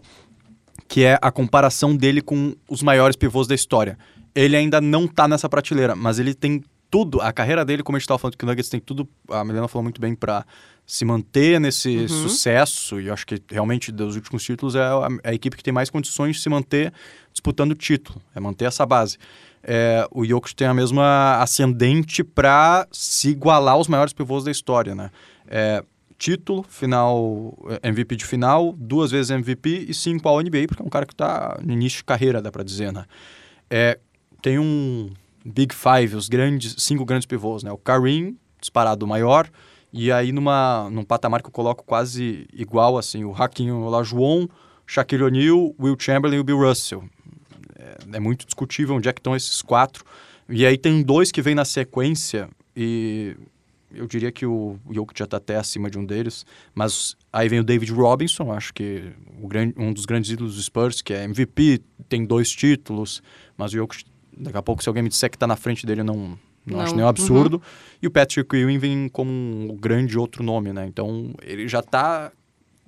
que 0.88 1.04
é 1.04 1.18
a 1.20 1.32
comparação 1.32 1.96
dele 1.96 2.22
com 2.22 2.56
os 2.70 2.84
maiores 2.84 3.16
pivôs 3.16 3.48
da 3.48 3.56
história. 3.56 3.98
Ele 4.36 4.56
ainda 4.56 4.80
não 4.80 5.08
tá 5.08 5.28
nessa 5.28 5.50
prateleira, 5.50 5.96
mas 5.96 6.20
ele 6.20 6.36
tem 6.36 6.64
tudo, 6.92 7.22
a 7.22 7.32
carreira 7.32 7.64
dele, 7.64 7.82
como 7.82 7.96
a 7.96 8.00
gente 8.00 8.04
estava 8.04 8.20
falando 8.20 8.36
que 8.36 8.44
o 8.44 8.48
Nuggets 8.48 8.70
tem 8.70 8.82
tudo, 8.82 9.08
a 9.30 9.46
Milena 9.46 9.70
falou 9.70 9.82
muito 9.82 10.02
bem 10.02 10.14
para 10.14 10.46
se 10.86 11.06
manter 11.06 11.58
nesse 11.58 12.00
uhum. 12.00 12.08
sucesso, 12.10 13.00
e 13.00 13.08
eu 13.08 13.14
acho 13.14 13.26
que 13.26 13.42
realmente 13.50 13.94
dos 13.94 14.18
últimos 14.18 14.44
títulos 14.44 14.76
é 14.76 14.82
a, 14.82 15.08
é 15.24 15.30
a, 15.30 15.34
equipe 15.34 15.56
que 15.56 15.64
tem 15.64 15.74
mais 15.74 15.90
condições 15.90 16.36
de 16.36 16.42
se 16.42 16.50
manter 16.50 16.92
disputando 17.32 17.72
o 17.72 17.76
título, 17.76 18.22
é 18.36 18.42
manter 18.42 18.66
essa 18.66 18.86
base. 18.86 19.18
É, 19.64 20.06
o 20.12 20.26
Jokic 20.26 20.54
tem 20.54 20.68
a 20.68 20.74
mesma 20.74 21.38
ascendente 21.42 22.26
para 22.26 22.86
se 22.92 23.30
igualar 23.30 23.76
aos 23.76 23.88
maiores 23.88 24.12
pivôs 24.12 24.44
da 24.44 24.52
história, 24.52 24.94
né? 24.94 25.12
É, 25.48 25.86
título, 26.18 26.62
final, 26.68 27.58
MVP 27.82 28.18
de 28.18 28.26
final, 28.26 28.76
duas 28.78 29.12
vezes 29.12 29.32
MVP 29.32 29.86
e 29.88 29.94
cinco 29.94 30.28
ao 30.28 30.42
NBA, 30.42 30.68
porque 30.68 30.84
é 30.84 30.86
um 30.86 30.90
cara 30.90 31.06
que 31.06 31.14
está 31.14 31.58
no 31.64 31.72
início 31.72 32.00
de 32.00 32.04
carreira, 32.04 32.42
dá 32.42 32.52
para 32.52 32.64
dizer, 32.64 32.92
né? 32.92 33.06
É, 33.70 33.98
tem 34.42 34.60
um 34.60 35.12
Big 35.46 35.74
Five, 35.74 36.16
os 36.16 36.30
grandes, 36.30 36.76
cinco 36.80 37.06
grandes 37.06 37.26
pivôs, 37.26 37.64
né? 37.64 37.72
O 37.72 37.78
Kareem, 37.78 38.38
disparado 38.60 39.08
maior, 39.08 39.50
e 39.92 40.12
aí 40.12 40.32
numa, 40.32 40.90
num 40.90 41.04
patamar 41.04 41.42
que 41.42 41.48
eu 41.48 41.52
coloco 41.52 41.84
quase 41.84 42.48
igual, 42.54 42.98
assim, 42.98 43.24
o 43.24 43.34
Hakim 43.34 43.72
Olajuwon, 43.72 44.48
Shaquille 44.86 45.24
O'Neal, 45.24 45.76
Will 45.80 45.96
Chamberlain 46.00 46.38
e 46.38 46.40
o 46.40 46.44
Bill 46.44 46.58
Russell. 46.58 47.04
É, 47.78 48.18
é, 48.18 48.20
muito 48.20 48.46
discutível 48.46 48.96
onde 48.96 49.10
é 49.10 49.14
que 49.14 49.20
estão 49.20 49.36
esses 49.36 49.62
quatro. 49.62 50.06
E 50.48 50.66
aí 50.66 50.78
tem 50.78 51.02
dois 51.02 51.32
que 51.32 51.42
vêm 51.42 51.56
na 51.56 51.66
sequência 51.66 52.50
e 52.76 53.36
eu 53.94 54.08
diria 54.08 54.32
que 54.32 54.46
o 54.46 54.78
Jokic 54.90 55.20
já 55.20 55.26
está 55.26 55.38
até 55.38 55.58
acima 55.58 55.90
de 55.90 55.98
um 55.98 56.06
deles, 56.06 56.46
mas 56.74 57.16
aí 57.32 57.50
vem 57.50 57.60
o 57.60 57.64
David 57.64 57.92
Robinson, 57.92 58.52
acho 58.52 58.74
que 58.74 59.12
o 59.42 59.48
grande, 59.48 59.74
um 59.78 59.92
dos 59.92 60.06
grandes 60.06 60.32
ídolos 60.32 60.56
do 60.56 60.62
Spurs, 60.62 61.02
que 61.02 61.14
é 61.14 61.24
MVP, 61.26 61.82
tem 62.08 62.26
dois 62.26 62.50
títulos, 62.50 63.22
mas 63.58 63.74
o 63.74 63.78
Jokic 63.78 64.06
Daqui 64.38 64.58
a 64.58 64.62
pouco, 64.62 64.82
se 64.82 64.90
alguém 64.90 65.04
me 65.04 65.10
disser 65.10 65.30
que 65.30 65.36
está 65.36 65.48
na 65.48 65.56
frente 65.56 65.86
dele, 65.86 66.02
eu 66.02 66.06
não, 66.06 66.16
não, 66.16 66.38
não. 66.66 66.82
acho 66.82 66.96
nenhum 66.96 67.08
absurdo. 67.08 67.56
Uhum. 67.58 67.62
E 68.02 68.08
o 68.08 68.12
Patrick 68.12 68.56
Ewing 68.56 68.78
vem 68.78 69.10
como 69.10 69.32
um 69.32 69.76
grande 69.76 70.18
outro 70.18 70.44
nome, 70.44 70.74
né? 70.74 70.86
Então, 70.88 71.34
ele 71.44 71.68
já 71.68 71.80
está 71.80 72.32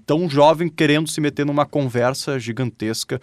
tão 0.05 0.29
jovem 0.29 0.69
querendo 0.69 1.09
se 1.09 1.19
meter 1.21 1.45
numa 1.45 1.65
conversa 1.65 2.39
gigantesca. 2.39 3.19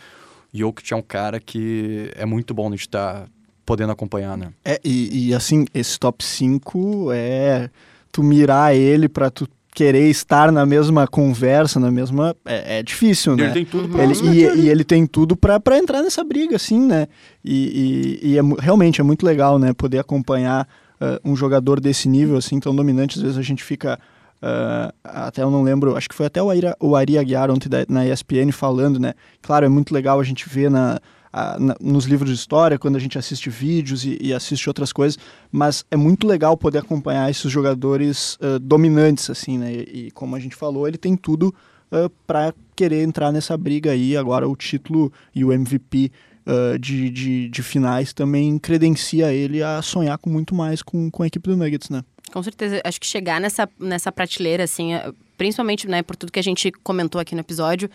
E 0.53 0.65
o 0.65 0.73
que 0.73 0.93
é 0.93 0.97
um 0.97 1.03
cara 1.03 1.39
que 1.39 2.11
é 2.17 2.27
muito 2.27 2.53
bom 2.53 2.71
de 2.71 2.77
estar 2.77 3.29
podendo 3.65 3.93
acompanhar, 3.93 4.37
né? 4.37 4.53
É, 4.65 4.81
e, 4.85 5.29
e 5.29 5.35
assim, 5.35 5.65
esse 5.73 5.99
top 5.99 6.25
5 6.25 7.13
é 7.13 7.71
tu 8.11 8.23
mirar 8.23 8.75
ele 8.75 9.09
para 9.09 9.31
tu 9.31 9.49
querer 9.75 10.09
estar 10.09 10.51
na 10.51 10.67
mesma 10.67 11.07
conversa, 11.07 11.79
na 11.79 11.91
mesma. 11.91 12.35
É, 12.45 12.79
é 12.79 12.83
difícil, 12.83 13.37
né? 13.37 13.45
Ele 13.45 13.53
tem 13.53 13.65
tudo 13.65 13.89
pra 13.89 14.03
ele, 14.03 14.15
e, 14.23 14.61
e, 14.61 14.69
ele 14.69 14.85
tem 14.85 15.07
tudo 15.07 15.37
para 15.37 15.79
entrar 15.79 16.03
nessa 16.03 16.25
briga, 16.25 16.57
assim, 16.57 16.81
né? 16.81 17.07
E, 17.45 18.19
e, 18.23 18.31
e 18.31 18.39
é, 18.39 18.43
realmente 18.59 19.01
é 19.01 19.05
muito 19.05 19.25
legal, 19.25 19.59
né? 19.59 19.73
Poder 19.73 19.99
acompanhar 19.99 20.69
uh, 21.01 21.31
um 21.31 21.37
jogador 21.37 21.81
desse 21.81 22.09
nível, 22.09 22.37
assim, 22.37 22.59
tão 22.59 22.75
dominante. 22.75 23.19
Às 23.19 23.23
vezes 23.23 23.39
a 23.39 23.43
gente 23.43 23.63
fica. 23.63 23.99
Uh, 24.43 24.93
até 25.05 25.43
eu 25.43 25.51
não 25.51 25.63
lembro, 25.63 25.97
acho 25.97 26.09
que 26.09 26.15
foi 26.15 26.25
até 26.25 26.43
o 26.43 26.49
Ari, 26.49 26.63
o 26.81 26.97
Ari 26.97 27.19
Aguiar 27.19 27.51
ontem 27.51 27.69
da, 27.69 27.85
na 27.89 28.07
ESPN 28.07 28.51
falando, 28.53 28.99
né? 28.99 29.13
Claro, 29.43 29.67
é 29.67 29.69
muito 29.69 29.93
legal 29.93 30.19
a 30.19 30.25
gente 30.25 30.49
ver 30.49 30.71
na 30.71 30.99
a, 31.33 31.59
na, 31.59 31.77
nos 31.81 32.05
livros 32.05 32.31
de 32.31 32.37
história, 32.37 32.79
quando 32.79 32.97
a 32.97 32.99
gente 32.99 33.19
assiste 33.19 33.49
vídeos 33.49 34.05
e, 34.05 34.19
e, 34.21 34.35
assiste 34.35 34.69
outras 34.69 34.93
coisas, 34.93 35.19
mas 35.51 35.85
é 35.91 35.97
muito 35.97 36.27
legal 36.27 36.57
poder 36.57 36.79
acompanhar 36.79 37.31
esses 37.31 37.51
jogadores 37.51 38.37
uh, 38.37 38.59
dominantes, 38.59 39.31
assim, 39.31 39.59
né? 39.59 39.73
E, 39.73 40.07
e, 40.07 40.11
como 40.11 40.35
a 40.35 40.41
gente 40.41 40.57
falou, 40.57 40.89
ele 40.89 40.99
tem 40.99 41.17
tudo 41.17 41.55
uh, 41.93 42.11
para 42.27 42.53
querer 42.75 43.03
entrar 43.03 43.31
nessa 43.33 43.57
briga 43.57 43.93
aí. 43.93 44.17
Agora 44.17 44.49
o 44.49 44.57
título 44.57 45.13
e 45.35 45.45
o 45.45 45.53
MVP 45.53 46.11
uh, 46.47 46.79
de, 46.79 47.11
de, 47.11 47.49
de, 47.49 47.63
finais 47.63 48.13
também 48.13 48.59
credencia 48.59 49.33
ele 49.33 49.63
a 49.63 49.81
sonhar 49.83 50.19
com 50.19 50.31
muito 50.31 50.55
mais 50.55 50.83
com, 50.83 51.11
com 51.11 51.23
a 51.23 51.27
equipe 51.27 51.49
do 51.49 51.57
Nuggets, 51.57 51.91
né? 51.91 52.03
Com 52.33 52.43
certeza. 52.43 52.81
Acho 52.85 53.01
que 53.01 53.07
chegar 53.07 53.41
nessa, 53.41 53.69
nessa 53.79 54.11
prateleira, 54.11 54.65
assim, 54.65 54.91
principalmente 55.37 55.89
né, 55.89 56.03
por 56.03 56.17
tudo 56.17 56.31
que 56.31 56.39
a 56.39 56.43
gente 56.43 56.71
comentou 56.71 57.21
aqui 57.21 57.35
no 57.35 57.41
episódio, 57.41 57.91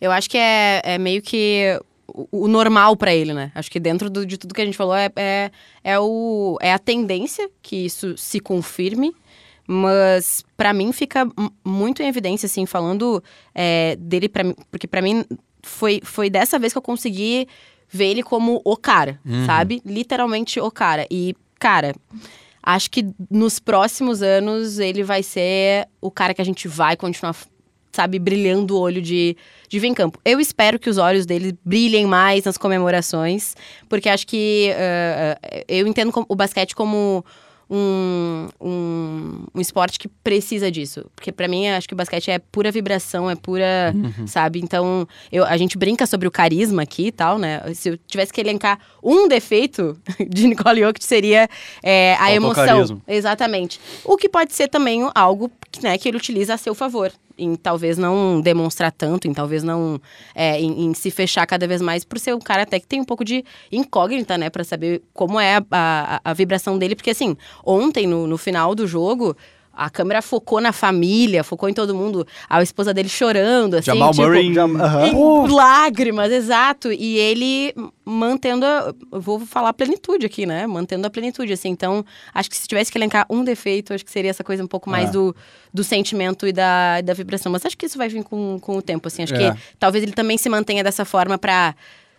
eu 0.00 0.10
acho 0.10 0.28
que 0.28 0.38
é, 0.38 0.82
é 0.84 0.98
meio 0.98 1.22
que 1.22 1.80
o, 2.32 2.48
normal 2.48 2.96
para 2.96 3.14
ele, 3.14 3.34
né? 3.34 3.52
Acho 3.54 3.70
que 3.70 3.78
dentro 3.78 4.08
do, 4.08 4.24
de 4.24 4.38
tudo 4.38 4.54
que 4.54 4.62
a 4.62 4.64
gente 4.64 4.76
falou 4.76 4.94
é, 4.94 5.10
é, 5.14 5.50
é, 5.84 5.98
o, 5.98 6.56
é 6.62 6.72
a 6.72 6.78
tendência 6.78 7.50
que 7.60 7.76
isso 7.76 8.16
se 8.16 8.40
confirme. 8.40 9.14
Mas 9.68 10.44
para 10.56 10.72
mim 10.72 10.92
fica 10.92 11.28
muito 11.64 12.00
em 12.00 12.06
evidência, 12.06 12.46
assim, 12.46 12.66
falando 12.66 13.22
é, 13.52 13.96
dele 13.96 14.28
para 14.28 14.44
mim, 14.44 14.54
porque 14.70 14.86
para 14.86 15.02
mim 15.02 15.24
foi, 15.60 16.00
foi 16.04 16.30
dessa 16.30 16.56
vez 16.56 16.72
que 16.72 16.78
eu 16.78 16.82
consegui 16.82 17.48
ver 17.88 18.06
ele 18.06 18.22
como 18.22 18.62
o 18.64 18.76
cara, 18.76 19.20
uhum. 19.26 19.44
sabe? 19.44 19.82
Literalmente 19.84 20.60
o 20.60 20.70
cara. 20.70 21.04
E, 21.10 21.34
cara, 21.58 21.94
acho 22.62 22.88
que 22.90 23.08
nos 23.28 23.58
próximos 23.58 24.22
anos 24.22 24.78
ele 24.78 25.02
vai 25.02 25.22
ser 25.24 25.88
o 26.00 26.12
cara 26.12 26.32
que 26.32 26.42
a 26.42 26.44
gente 26.44 26.68
vai 26.68 26.96
continuar 26.96 27.34
sabe, 27.96 28.18
brilhando 28.18 28.76
o 28.76 28.80
olho 28.80 29.02
de, 29.02 29.36
de 29.68 29.78
ver 29.78 29.88
em 29.88 29.94
campo. 29.94 30.20
Eu 30.24 30.38
espero 30.38 30.78
que 30.78 30.88
os 30.88 30.98
olhos 30.98 31.26
dele 31.26 31.58
brilhem 31.64 32.06
mais 32.06 32.44
nas 32.44 32.56
comemorações, 32.56 33.54
porque 33.88 34.08
acho 34.08 34.26
que 34.26 34.70
uh, 34.72 35.64
eu 35.66 35.86
entendo 35.86 36.12
o 36.28 36.36
basquete 36.36 36.74
como 36.74 37.24
um, 37.68 38.48
um, 38.60 39.44
um, 39.54 39.60
esporte 39.60 39.98
que 39.98 40.08
precisa 40.08 40.70
disso. 40.70 41.06
Porque 41.14 41.32
para 41.32 41.48
mim, 41.48 41.68
acho 41.68 41.88
que 41.88 41.94
o 41.94 41.96
basquete 41.96 42.30
é 42.30 42.38
pura 42.38 42.70
vibração, 42.70 43.28
é 43.28 43.34
pura, 43.34 43.92
uhum. 43.94 44.26
sabe? 44.26 44.60
Então, 44.60 45.06
eu, 45.32 45.44
a 45.44 45.56
gente 45.56 45.76
brinca 45.76 46.06
sobre 46.06 46.28
o 46.28 46.30
carisma 46.30 46.82
aqui 46.82 47.08
e 47.08 47.12
tal, 47.12 47.38
né? 47.38 47.62
Se 47.74 47.90
eu 47.90 47.98
tivesse 47.98 48.32
que 48.32 48.40
elencar 48.40 48.78
um 49.02 49.26
defeito 49.28 49.98
de 50.28 50.46
Nicole 50.46 50.80
Jokic, 50.80 51.04
seria 51.04 51.48
é, 51.82 52.16
a 52.20 52.32
emoção. 52.32 53.02
Exatamente. 53.06 53.80
O 54.04 54.16
que 54.16 54.28
pode 54.28 54.52
ser 54.52 54.68
também 54.68 55.08
algo 55.14 55.50
né, 55.82 55.98
que 55.98 56.08
ele 56.08 56.16
utiliza 56.16 56.54
a 56.54 56.56
seu 56.56 56.74
favor 56.74 57.12
em 57.38 57.54
talvez 57.54 57.98
não 57.98 58.40
demonstrar 58.40 58.90
tanto, 58.90 59.28
em 59.28 59.34
talvez 59.34 59.62
não 59.62 60.00
é, 60.34 60.60
em, 60.60 60.86
em, 60.86 60.94
se 60.94 61.10
fechar 61.10 61.46
cada 61.46 61.66
vez 61.66 61.82
mais, 61.82 62.04
por 62.04 62.18
ser 62.18 62.34
um 62.34 62.40
cara 62.40 62.62
até 62.62 62.80
que 62.80 62.86
tem 62.86 63.00
um 63.00 63.04
pouco 63.04 63.24
de 63.24 63.44
incógnita, 63.70 64.38
né, 64.38 64.48
para 64.48 64.64
saber 64.64 65.02
como 65.12 65.38
é 65.38 65.56
a, 65.56 65.64
a, 65.70 66.20
a, 66.24 66.32
vibração 66.32 66.78
dele, 66.78 66.96
porque 66.96 67.10
assim, 67.10 67.36
ontem 67.64 68.06
no, 68.06 68.26
no 68.26 68.38
final 68.38 68.74
do 68.74 68.86
jogo 68.86 69.36
a 69.76 69.90
câmera 69.90 70.22
focou 70.22 70.58
na 70.58 70.72
família, 70.72 71.44
focou 71.44 71.68
em 71.68 71.74
todo 71.74 71.94
mundo. 71.94 72.26
A 72.48 72.62
esposa 72.62 72.94
dele 72.94 73.10
chorando, 73.10 73.74
assim, 73.74 73.86
Jamal 73.86 74.10
tipo, 74.12 74.22
Murray, 74.22 74.54
Jam 74.54 74.70
uh 74.70 74.78
-huh. 74.78 75.52
lágrimas, 75.52 76.32
exato. 76.32 76.90
E 76.90 77.18
ele 77.18 77.74
mantendo, 78.02 78.64
a, 78.64 78.94
vou 79.12 79.40
falar 79.40 79.74
plenitude 79.74 80.24
aqui, 80.24 80.46
né? 80.46 80.66
Mantendo 80.66 81.06
a 81.06 81.10
plenitude, 81.10 81.52
assim. 81.52 81.68
Então, 81.68 82.04
acho 82.32 82.48
que 82.48 82.56
se 82.56 82.66
tivesse 82.66 82.90
que 82.90 82.96
elencar 82.96 83.26
um 83.28 83.44
defeito, 83.44 83.92
acho 83.92 84.04
que 84.04 84.10
seria 84.10 84.30
essa 84.30 84.42
coisa 84.42 84.64
um 84.64 84.68
pouco 84.68 84.88
mais 84.88 85.10
é. 85.10 85.12
do, 85.12 85.36
do 85.74 85.84
sentimento 85.84 86.46
e 86.46 86.52
da, 86.52 87.02
da 87.02 87.12
vibração. 87.12 87.52
Mas 87.52 87.66
acho 87.66 87.76
que 87.76 87.84
isso 87.84 87.98
vai 87.98 88.08
vir 88.08 88.24
com, 88.24 88.58
com 88.58 88.78
o 88.78 88.82
tempo, 88.82 89.08
assim. 89.08 89.24
Acho 89.24 89.34
é. 89.34 89.52
que 89.52 89.60
talvez 89.78 90.02
ele 90.02 90.12
também 90.12 90.38
se 90.38 90.48
mantenha 90.48 90.82
dessa 90.82 91.04
forma 91.04 91.36
para 91.36 91.74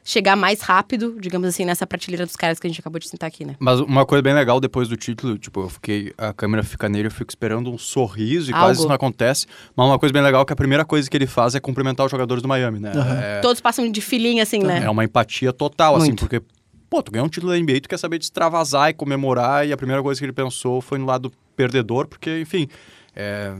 chegar 0.07 0.37
mais 0.37 0.61
rápido, 0.61 1.17
digamos 1.19 1.49
assim, 1.49 1.65
nessa 1.65 1.85
prateleira 1.85 2.25
dos 2.25 2.37
caras 2.37 2.57
que 2.57 2.65
a 2.65 2.69
gente 2.69 2.79
acabou 2.79 2.97
de 2.97 3.09
sentar 3.09 3.27
aqui, 3.27 3.43
né? 3.43 3.57
Mas 3.59 3.81
uma 3.81 4.05
coisa 4.05 4.21
bem 4.21 4.33
legal 4.33 4.57
depois 4.57 4.87
do 4.87 4.95
título, 4.95 5.37
tipo, 5.37 5.59
eu 5.59 5.69
fiquei, 5.69 6.13
a 6.17 6.31
câmera 6.31 6.63
fica 6.63 6.87
nele, 6.87 7.07
eu 7.07 7.11
fico 7.11 7.29
esperando 7.29 7.69
um 7.69 7.77
sorriso 7.77 8.49
e 8.49 8.53
Algo. 8.53 8.67
quase 8.67 8.79
isso 8.79 8.87
não 8.87 8.95
acontece. 8.95 9.45
Mas 9.75 9.85
uma 9.85 9.99
coisa 9.99 10.13
bem 10.13 10.21
legal 10.21 10.43
é 10.43 10.45
que 10.45 10.53
a 10.53 10.55
primeira 10.55 10.85
coisa 10.85 11.09
que 11.09 11.17
ele 11.17 11.27
faz 11.27 11.55
é 11.55 11.59
cumprimentar 11.59 12.05
os 12.05 12.11
jogadores 12.11 12.41
do 12.41 12.47
Miami, 12.47 12.79
né? 12.79 12.93
Uhum. 12.95 13.19
É... 13.19 13.41
Todos 13.41 13.59
passam 13.59 13.91
de 13.91 13.99
filinha, 13.99 14.43
assim, 14.43 14.59
né? 14.59 14.81
É 14.81 14.89
uma 14.89 15.03
empatia 15.03 15.51
total, 15.51 15.97
assim, 15.97 16.07
Muito. 16.07 16.23
assim, 16.23 16.29
porque 16.29 16.41
pô, 16.89 17.03
tu 17.03 17.11
ganhou 17.11 17.25
um 17.25 17.29
título 17.29 17.51
da 17.51 17.59
NBA, 17.59 17.81
tu 17.81 17.89
quer 17.89 17.99
saber 17.99 18.17
de 18.17 18.23
extravasar 18.23 18.89
e 18.89 18.93
comemorar, 18.93 19.67
e 19.67 19.73
a 19.73 19.77
primeira 19.77 20.01
coisa 20.01 20.17
que 20.17 20.23
ele 20.25 20.31
pensou 20.31 20.79
foi 20.79 20.97
no 20.97 21.05
lado 21.05 21.33
perdedor, 21.53 22.07
porque, 22.07 22.39
enfim, 22.39 22.69
é, 23.13 23.53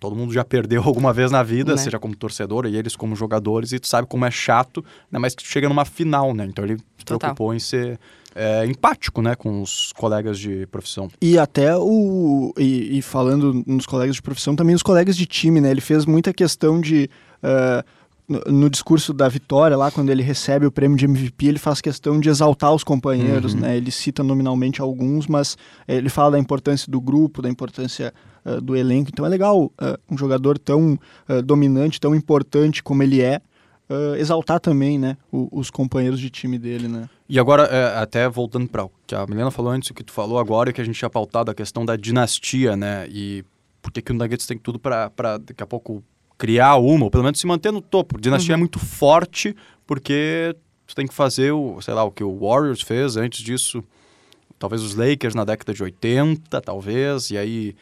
todo 0.00 0.16
mundo 0.16 0.32
já 0.32 0.42
perdeu 0.42 0.82
alguma 0.84 1.12
vez 1.12 1.30
na 1.30 1.42
vida, 1.42 1.72
né? 1.72 1.78
seja 1.78 1.98
como 1.98 2.16
torcedor 2.16 2.66
e 2.66 2.76
eles 2.76 2.96
como 2.96 3.14
jogadores, 3.14 3.72
e 3.72 3.78
tu 3.78 3.86
sabe 3.86 4.08
como 4.08 4.24
é 4.24 4.30
chato, 4.30 4.84
né? 5.12 5.18
Mas 5.18 5.34
que 5.34 5.44
tu 5.44 5.48
chega 5.48 5.68
numa 5.68 5.84
final, 5.84 6.34
né? 6.34 6.46
Então 6.46 6.64
ele 6.64 6.78
se 6.98 7.04
preocupou 7.04 7.54
em 7.54 7.58
ser 7.58 8.00
é, 8.34 8.64
empático, 8.64 9.20
né, 9.20 9.34
com 9.34 9.60
os 9.60 9.92
colegas 9.92 10.38
de 10.38 10.66
profissão. 10.68 11.08
E 11.20 11.38
até 11.38 11.76
o 11.76 12.52
e, 12.56 12.98
e, 12.98 13.02
falando 13.02 13.62
nos 13.66 13.86
colegas 13.86 14.16
de 14.16 14.22
profissão, 14.22 14.56
também 14.56 14.74
os 14.74 14.82
colegas 14.82 15.16
de 15.16 15.26
time, 15.26 15.60
né? 15.60 15.70
Ele 15.70 15.80
fez 15.80 16.06
muita 16.06 16.32
questão 16.32 16.80
de 16.80 17.10
uh, 17.42 17.84
no, 18.28 18.60
no, 18.60 18.70
discurso 18.70 19.12
da 19.12 19.28
vitória, 19.28 19.76
lá 19.76 19.90
quando 19.90 20.10
ele 20.10 20.22
recebe 20.22 20.64
o 20.64 20.70
prêmio 20.70 20.96
de 20.96 21.04
MVP, 21.04 21.46
ele 21.46 21.58
faz 21.58 21.80
questão 21.80 22.20
de 22.20 22.28
exaltar 22.28 22.72
os 22.72 22.84
companheiros, 22.84 23.54
uhum. 23.54 23.60
né? 23.60 23.76
Ele 23.76 23.90
cita 23.90 24.22
nominalmente 24.22 24.80
alguns, 24.80 25.26
mas 25.26 25.58
ele 25.88 26.08
fala 26.08 26.32
da 26.32 26.38
importância 26.38 26.90
do 26.90 27.00
grupo, 27.00 27.42
da 27.42 27.48
importância 27.48 28.14
uh, 28.44 28.60
do 28.60 28.76
elenco. 28.76 29.10
Então 29.12 29.24
é 29.24 29.28
legal 29.28 29.64
uh, 29.64 29.72
um 30.10 30.16
jogador 30.16 30.58
tão 30.58 30.98
uh, 31.28 31.42
dominante, 31.42 32.00
tão 32.00 32.14
importante 32.14 32.82
como 32.82 33.02
ele 33.02 33.20
é, 33.20 33.40
uh, 33.90 34.14
exaltar 34.16 34.60
também, 34.60 34.98
né, 34.98 35.16
o, 35.32 35.48
os 35.52 35.70
companheiros 35.70 36.20
de 36.20 36.30
time 36.30 36.58
dele, 36.58 36.86
né. 36.86 37.08
E 37.28 37.38
agora, 37.38 37.64
é, 37.64 37.98
até 37.98 38.28
voltando 38.28 38.68
para 38.68 38.84
o 38.84 38.90
que 39.06 39.14
a 39.14 39.26
Milena 39.26 39.50
falou 39.50 39.72
antes, 39.72 39.90
o 39.90 39.94
que 39.94 40.02
tu 40.02 40.12
falou 40.12 40.38
agora, 40.38 40.72
que 40.72 40.80
a 40.80 40.84
gente 40.84 40.98
tinha 40.98 41.10
pautado 41.10 41.50
a 41.50 41.54
questão 41.54 41.84
da 41.84 41.96
dinastia, 41.96 42.76
né, 42.76 43.06
e 43.08 43.44
por 43.82 43.92
que 43.92 44.12
o 44.12 44.14
Nuggets 44.14 44.46
tem 44.46 44.58
tudo 44.58 44.78
para 44.78 45.10
daqui 45.38 45.62
a 45.62 45.66
pouco 45.66 46.02
criar 46.38 46.76
uma, 46.76 47.04
ou 47.04 47.10
pelo 47.10 47.24
menos 47.24 47.38
se 47.38 47.46
manter 47.46 47.72
no 47.72 47.80
topo. 47.80 48.20
Dinastia 48.20 48.52
é 48.52 48.54
uhum. 48.54 48.58
é 48.58 48.60
muito 48.60 48.78
forte, 48.78 49.54
porque 49.86 50.54
tu 50.86 50.94
tem 50.94 51.06
que 51.06 51.14
fazer 51.14 51.52
o, 51.52 51.80
sei 51.80 51.94
lá, 51.94 52.04
o 52.04 52.10
que 52.10 52.24
o 52.24 52.38
Warriors 52.38 52.82
fez 52.82 53.16
antes 53.16 53.42
disso, 53.42 53.82
talvez 54.58 54.82
os 54.82 54.94
Lakers 54.94 55.34
na 55.34 55.44
década 55.44 55.72
de 55.72 55.82
80, 55.82 56.60
talvez, 56.60 57.30
e 57.30 57.38
aí 57.38 57.74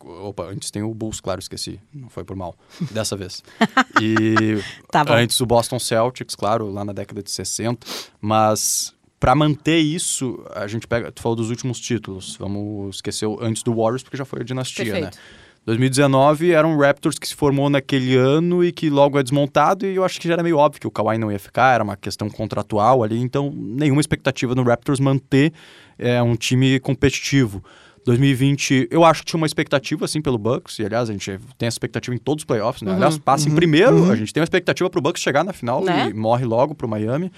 Opa, 0.00 0.44
antes 0.44 0.70
tem 0.70 0.82
o 0.82 0.92
Bulls, 0.92 1.20
claro, 1.20 1.40
esqueci. 1.40 1.80
Não 1.94 2.08
foi 2.08 2.24
por 2.24 2.36
mal. 2.36 2.54
Dessa 2.90 3.16
vez. 3.16 3.42
E 4.00 4.58
tá 4.90 5.04
antes 5.08 5.38
o 5.40 5.46
Boston 5.46 5.78
Celtics, 5.78 6.34
claro, 6.34 6.70
lá 6.70 6.84
na 6.84 6.92
década 6.92 7.22
de 7.22 7.30
60. 7.30 7.86
Mas 8.20 8.94
para 9.18 9.34
manter 9.34 9.78
isso, 9.78 10.42
a 10.54 10.66
gente 10.66 10.86
pega. 10.86 11.12
Tu 11.12 11.20
falou 11.20 11.36
dos 11.36 11.50
últimos 11.50 11.78
títulos. 11.78 12.36
Vamos 12.36 12.96
esquecer 12.96 13.28
antes 13.40 13.62
do 13.62 13.74
Warriors, 13.74 14.02
porque 14.02 14.16
já 14.16 14.24
foi 14.24 14.40
a 14.40 14.44
dinastia, 14.44 14.84
né? 14.84 14.92
Perfeito. 14.92 15.16
né? 15.16 15.22
2019 15.66 16.52
era 16.52 16.66
um 16.66 16.78
Raptors 16.78 17.18
que 17.18 17.28
se 17.28 17.34
formou 17.34 17.68
naquele 17.68 18.16
ano 18.16 18.64
e 18.64 18.72
que 18.72 18.88
logo 18.88 19.18
é 19.18 19.22
desmontado, 19.22 19.86
e 19.86 19.94
eu 19.94 20.04
acho 20.04 20.18
que 20.18 20.26
já 20.26 20.34
era 20.34 20.42
meio 20.42 20.56
óbvio 20.56 20.80
que 20.80 20.86
o 20.86 20.90
Kawhi 20.90 21.18
não 21.18 21.30
ia 21.30 21.38
ficar, 21.38 21.74
era 21.74 21.84
uma 21.84 21.96
questão 21.96 22.30
contratual 22.30 23.02
ali, 23.02 23.18
então 23.18 23.52
nenhuma 23.54 24.00
expectativa 24.00 24.54
no 24.54 24.62
Raptors 24.62 24.98
manter 24.98 25.52
é, 25.98 26.20
um 26.22 26.34
time 26.34 26.80
competitivo. 26.80 27.62
2020, 28.04 28.88
eu 28.90 29.04
acho 29.04 29.20
que 29.20 29.26
tinha 29.26 29.38
uma 29.38 29.46
expectativa, 29.46 30.04
assim, 30.04 30.22
pelo 30.22 30.38
Bucks. 30.38 30.78
E, 30.78 30.84
aliás, 30.84 31.10
a 31.10 31.12
gente 31.12 31.38
tem 31.58 31.66
essa 31.66 31.74
expectativa 31.74 32.14
em 32.14 32.18
todos 32.18 32.42
os 32.42 32.46
playoffs, 32.46 32.82
né? 32.82 32.90
Uhum, 32.90 32.96
aliás, 32.96 33.18
passa 33.18 33.46
uhum, 33.46 33.52
em 33.52 33.56
primeiro, 33.56 33.96
uhum. 33.96 34.10
a 34.10 34.16
gente 34.16 34.32
tem 34.32 34.40
uma 34.40 34.44
expectativa 34.44 34.88
para 34.88 34.98
o 34.98 35.02
Bucks 35.02 35.22
chegar 35.22 35.44
na 35.44 35.52
final 35.52 35.84
né? 35.84 36.08
e 36.10 36.14
morre 36.14 36.44
logo 36.44 36.74
para 36.74 36.86
o 36.86 36.90
Miami. 36.90 37.30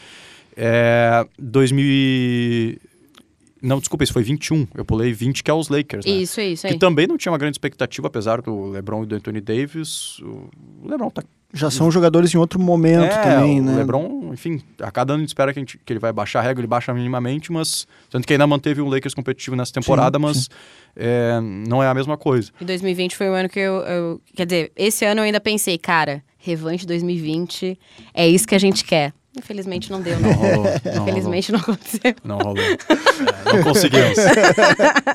É, 0.56 1.26
2000 1.38 2.78
não, 3.62 3.78
desculpa, 3.78 4.02
isso 4.02 4.12
foi 4.12 4.24
21. 4.24 4.66
Eu 4.74 4.84
pulei 4.84 5.12
20, 5.12 5.44
que 5.44 5.50
é 5.50 5.54
os 5.54 5.68
Lakers, 5.68 6.04
né? 6.04 6.12
Isso, 6.12 6.40
isso. 6.40 6.66
Que 6.66 6.76
também 6.76 7.06
não 7.06 7.16
tinha 7.16 7.30
uma 7.30 7.38
grande 7.38 7.54
expectativa, 7.54 8.08
apesar 8.08 8.42
do 8.42 8.66
LeBron 8.66 9.04
e 9.04 9.06
do 9.06 9.14
Anthony 9.14 9.40
Davis. 9.40 10.18
O 10.18 10.50
LeBron 10.84 11.10
tá 11.10 11.22
já 11.52 11.70
são 11.70 11.90
jogadores 11.90 12.34
em 12.34 12.38
outro 12.38 12.58
momento 12.58 13.04
é, 13.04 13.22
também, 13.22 13.60
o 13.60 13.64
né? 13.64 13.74
O 13.74 13.76
LeBron, 13.76 14.32
enfim, 14.32 14.62
a 14.80 14.90
cada 14.90 15.12
ano 15.12 15.20
a 15.20 15.22
gente 15.22 15.28
espera 15.28 15.52
que, 15.52 15.60
gente, 15.60 15.78
que, 15.78 15.92
ele 15.92 16.00
vai 16.00 16.12
baixar 16.12 16.40
a 16.40 16.42
régua, 16.42 16.60
ele 16.60 16.66
baixa 16.66 16.92
minimamente, 16.94 17.52
mas 17.52 17.86
tanto 18.08 18.26
que 18.26 18.32
ainda 18.32 18.46
manteve 18.46 18.80
um 18.80 18.88
Lakers 18.88 19.14
competitivo 19.14 19.54
nessa 19.54 19.72
temporada, 19.72 20.18
sim, 20.18 20.22
mas 20.22 20.36
sim. 20.38 20.48
É, 20.96 21.40
não 21.40 21.82
é 21.82 21.88
a 21.88 21.94
mesma 21.94 22.16
coisa. 22.16 22.50
E 22.60 22.64
2020 22.64 23.16
foi 23.16 23.28
o 23.28 23.34
ano 23.34 23.48
que 23.48 23.60
eu, 23.60 23.74
eu, 23.80 24.20
quer 24.34 24.46
dizer, 24.46 24.72
esse 24.74 25.04
ano 25.04 25.20
eu 25.20 25.24
ainda 25.24 25.40
pensei, 25.40 25.76
cara, 25.76 26.22
revanche 26.38 26.86
2020 26.86 27.78
é 28.14 28.26
isso 28.26 28.46
que 28.46 28.54
a 28.54 28.58
gente 28.58 28.84
quer. 28.84 29.12
Infelizmente 29.36 29.90
não 29.90 30.00
deu, 30.00 30.18
né? 30.20 30.28
Não 30.28 30.34
rolou. 30.34 30.64
Não 30.84 31.02
Infelizmente 31.02 31.52
rolou. 31.52 31.66
não 31.66 31.74
aconteceu. 31.74 32.14
Não 32.24 32.38
rolou. 32.38 32.56
É, 33.44 33.56
não 33.56 33.62
conseguimos. 33.62 34.16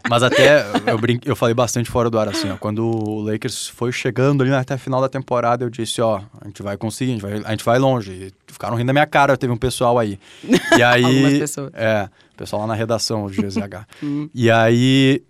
Mas 0.10 0.24
até 0.24 0.66
eu, 0.86 0.98
brin... 0.98 1.20
eu 1.26 1.36
falei 1.36 1.54
bastante 1.54 1.90
fora 1.90 2.10
do 2.10 2.20
ar, 2.20 2.28
assim, 2.28 2.50
ó. 2.50 2.58
Quando 2.58 2.86
o 2.86 3.22
Lakers 3.22 3.68
foi 3.68 3.92
chegando 3.92 4.44
ali 4.44 4.54
até 4.54 4.74
a 4.74 4.78
final 4.78 5.02
da 5.02 5.10
temporada, 5.10 5.64
eu 5.64 5.70
disse, 5.70 6.02
ó, 6.02 6.22
a 6.42 6.48
gente 6.48 6.62
vai 6.62 6.78
conseguir, 6.78 7.12
a 7.12 7.14
gente 7.14 7.22
vai, 7.22 7.42
a 7.44 7.52
gente 7.52 7.66
vai 7.66 7.80
longe. 7.80 8.12
E 8.12 8.34
ficaram 8.52 8.76
rindo 8.76 8.88
da 8.88 8.94
minha 8.94 9.06
cara, 9.06 9.38
teve 9.38 9.52
um 9.52 9.58
pessoal 9.58 9.98
aí. 9.98 10.20
E 10.78 10.84
aí. 10.84 11.42
É, 11.74 12.10
pessoal 12.36 12.62
lá 12.62 12.68
na 12.68 12.76
redação 12.76 13.30
de 13.30 13.42
GZH. 13.42 13.88
Hum. 14.04 14.30
e 14.34 14.52
aí 14.52 15.24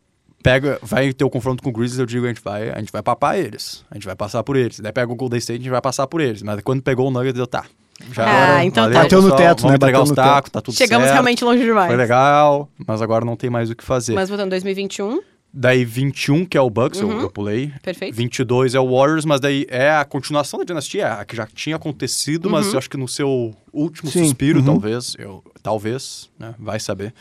pega, 0.44 0.78
vai 0.82 1.14
ter 1.14 1.24
o 1.24 1.30
confronto 1.30 1.64
com 1.64 1.70
o 1.70 1.72
Grizzlies, 1.72 2.00
eu 2.00 2.06
digo, 2.06 2.26
a 2.26 2.30
gente 2.30 2.42
vai, 2.42 2.70
a 2.70 2.80
gente 2.80 2.92
vai 2.92 3.02
papar 3.02 3.40
eles. 3.40 3.84
A 3.90 3.96
gente 3.96 4.06
vai 4.06 4.16
passar 4.16 4.44
por 4.44 4.56
eles. 4.56 4.80
Daí 4.80 4.92
pega 4.92 5.12
o 5.12 5.16
Golden 5.16 5.38
State, 5.40 5.60
a 5.60 5.64
gente 5.64 5.72
vai 5.72 5.82
passar 5.82 6.06
por 6.08 6.22
eles. 6.22 6.42
Mas 6.42 6.62
quando 6.62 6.82
pegou 6.82 7.08
o 7.08 7.12
Nuggets, 7.12 7.40
eu 7.40 7.48
tá. 7.48 7.66
Já 8.12 8.58
ah, 8.58 8.66
então 8.66 8.84
valeu, 8.84 8.96
tá. 8.96 9.04
Bateu 9.04 9.22
no 9.22 9.36
teto, 9.36 9.62
Vamos 9.62 9.72
né? 9.72 9.78
Bateu 9.78 10.02
os 10.04 10.12
tacos, 10.12 10.52
tá 10.52 10.62
tudo 10.62 10.76
Chegamos 10.76 11.06
certo. 11.06 11.14
realmente 11.14 11.44
longe 11.44 11.64
demais. 11.64 11.88
Foi 11.88 11.98
legal, 11.98 12.70
mas 12.86 13.02
agora 13.02 13.26
não 13.26 13.36
tem 13.36 13.50
mais 13.50 13.70
o 13.70 13.76
que 13.76 13.84
fazer. 13.84 14.14
Mas 14.14 14.30
voltando 14.30 14.52
2021. 14.52 15.20
Daí 15.52 15.84
21, 15.84 16.46
que 16.46 16.58
é 16.58 16.62
o 16.62 16.70
Bucks, 16.70 17.02
uhum. 17.02 17.12
eu, 17.14 17.22
eu, 17.22 17.30
pulei. 17.32 17.72
Perfeito. 17.82 18.16
22 18.16 18.76
é 18.76 18.80
o 18.80 18.96
Warriors, 18.96 19.26
mas 19.26 19.40
daí 19.40 19.66
é 19.70 19.90
a 19.90 20.06
continuação 20.06 20.60
da 20.60 20.66
dinastia, 20.66 21.14
a 21.14 21.26
que 21.26 21.36
já 21.36 21.48
tinha 21.48 21.76
acontecido, 21.76 22.46
uhum. 22.46 22.52
mas 22.52 22.72
eu 22.72 22.78
acho 22.78 22.90
que 22.90 22.98
no 22.98 23.08
seu 23.08 23.56
último 23.74 24.12
Sim. 24.12 24.26
suspiro, 24.26 24.60
uhum. 24.60 24.66
talvez, 24.66 25.16
eu, 25.18 25.44
talvez, 25.64 26.30
né, 26.38 26.54
vai 26.60 26.80
saber. 26.80 27.14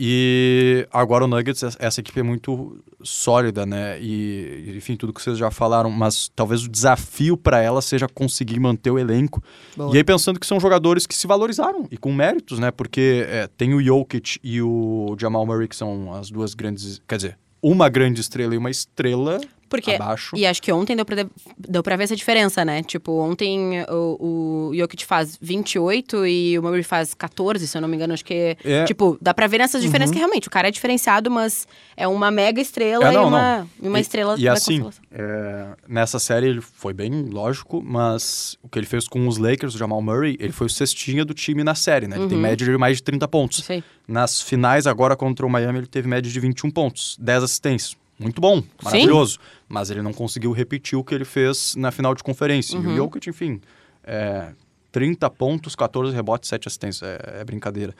E 0.00 0.86
agora 0.92 1.24
o 1.24 1.26
Nuggets, 1.26 1.76
essa 1.80 2.00
equipe 2.00 2.20
é 2.20 2.22
muito 2.22 2.78
sólida, 3.02 3.66
né? 3.66 4.00
E, 4.00 4.74
enfim, 4.76 4.94
tudo 4.94 5.12
que 5.12 5.20
vocês 5.20 5.36
já 5.36 5.50
falaram, 5.50 5.90
mas 5.90 6.30
talvez 6.36 6.64
o 6.64 6.68
desafio 6.68 7.36
para 7.36 7.60
ela 7.60 7.82
seja 7.82 8.06
conseguir 8.06 8.60
manter 8.60 8.92
o 8.92 8.98
elenco. 8.98 9.42
Boa. 9.76 9.92
E 9.92 9.96
aí 9.96 10.04
pensando 10.04 10.38
que 10.38 10.46
são 10.46 10.60
jogadores 10.60 11.04
que 11.04 11.16
se 11.16 11.26
valorizaram 11.26 11.88
e 11.90 11.96
com 11.96 12.12
méritos, 12.12 12.60
né? 12.60 12.70
Porque 12.70 13.26
é, 13.28 13.48
tem 13.48 13.74
o 13.74 13.82
Jokic 13.82 14.38
e 14.44 14.62
o 14.62 15.16
Jamal 15.18 15.44
Murray, 15.44 15.66
que 15.66 15.74
são 15.74 16.14
as 16.14 16.30
duas 16.30 16.54
grandes. 16.54 17.02
Quer 17.08 17.16
dizer, 17.16 17.38
uma 17.60 17.88
grande 17.88 18.20
estrela 18.20 18.54
e 18.54 18.58
uma 18.58 18.70
estrela 18.70 19.40
porque, 19.68 19.92
abaixo. 19.92 20.36
E 20.36 20.46
acho 20.46 20.62
que 20.62 20.72
ontem 20.72 20.96
deu 20.96 21.04
pra, 21.04 21.26
deu 21.56 21.82
pra 21.82 21.96
ver 21.96 22.04
essa 22.04 22.16
diferença, 22.16 22.64
né? 22.64 22.82
Tipo, 22.82 23.12
ontem 23.20 23.82
o, 23.88 24.70
o 24.70 24.74
Jokic 24.74 25.04
faz 25.04 25.38
28 25.40 26.26
e 26.26 26.58
o 26.58 26.62
Murray 26.62 26.82
faz 26.82 27.14
14, 27.14 27.66
se 27.66 27.76
eu 27.76 27.82
não 27.82 27.88
me 27.88 27.96
engano. 27.96 28.12
Acho 28.12 28.24
que, 28.24 28.56
é. 28.64 28.84
tipo, 28.84 29.18
dá 29.20 29.34
pra 29.34 29.46
ver 29.46 29.58
nessas 29.58 29.82
diferenças 29.82 30.10
uhum. 30.10 30.14
que 30.14 30.18
realmente 30.18 30.48
o 30.48 30.50
cara 30.50 30.68
é 30.68 30.70
diferenciado, 30.70 31.30
mas 31.30 31.66
é 31.96 32.08
uma 32.08 32.30
mega 32.30 32.60
estrela 32.60 33.08
é, 33.08 33.12
não, 33.12 33.22
e 33.22 33.26
uma, 33.26 33.68
não. 33.80 33.88
uma 33.90 34.00
estrela 34.00 34.34
e, 34.38 34.48
assim, 34.48 34.88
é, 35.12 35.66
nessa 35.86 36.18
série 36.18 36.46
ele 36.46 36.60
foi 36.60 36.92
bem 36.92 37.24
lógico, 37.24 37.82
mas 37.84 38.56
o 38.62 38.68
que 38.68 38.78
ele 38.78 38.86
fez 38.86 39.06
com 39.06 39.26
os 39.26 39.38
Lakers, 39.38 39.74
o 39.74 39.78
Jamal 39.78 40.00
Murray, 40.00 40.36
ele 40.40 40.52
foi 40.52 40.66
o 40.66 40.70
cestinha 40.70 41.24
do 41.24 41.34
time 41.34 41.62
na 41.62 41.74
série, 41.74 42.06
né? 42.06 42.16
Ele 42.16 42.24
uhum. 42.24 42.28
tem 42.28 42.38
média 42.38 42.66
de 42.66 42.78
mais 42.78 42.98
de 42.98 43.02
30 43.02 43.28
pontos. 43.28 43.68
Nas 44.06 44.40
finais, 44.40 44.86
agora 44.86 45.16
contra 45.16 45.44
o 45.44 45.50
Miami, 45.50 45.80
ele 45.80 45.86
teve 45.86 46.08
média 46.08 46.30
de 46.30 46.40
21 46.40 46.70
pontos, 46.70 47.16
10 47.20 47.42
assistências 47.44 47.96
muito 48.18 48.40
bom, 48.40 48.62
maravilhoso. 48.82 49.34
Sim. 49.34 49.38
Mas 49.68 49.90
ele 49.90 50.02
não 50.02 50.12
conseguiu 50.12 50.52
repetir 50.52 50.98
o 50.98 51.04
que 51.04 51.14
ele 51.14 51.24
fez 51.24 51.74
na 51.76 51.90
final 51.90 52.14
de 52.14 52.22
conferência. 52.22 52.78
Uhum. 52.78 52.84
E 52.84 52.86
o 52.86 52.90
uhum. 52.90 52.96
Jokic, 52.96 53.30
enfim, 53.30 53.60
é, 54.02 54.52
30 54.90 55.28
pontos, 55.30 55.76
14 55.76 56.14
rebotes, 56.14 56.48
7 56.48 56.66
assistências. 56.66 57.08
É, 57.08 57.40
é 57.40 57.44
brincadeira. 57.44 57.94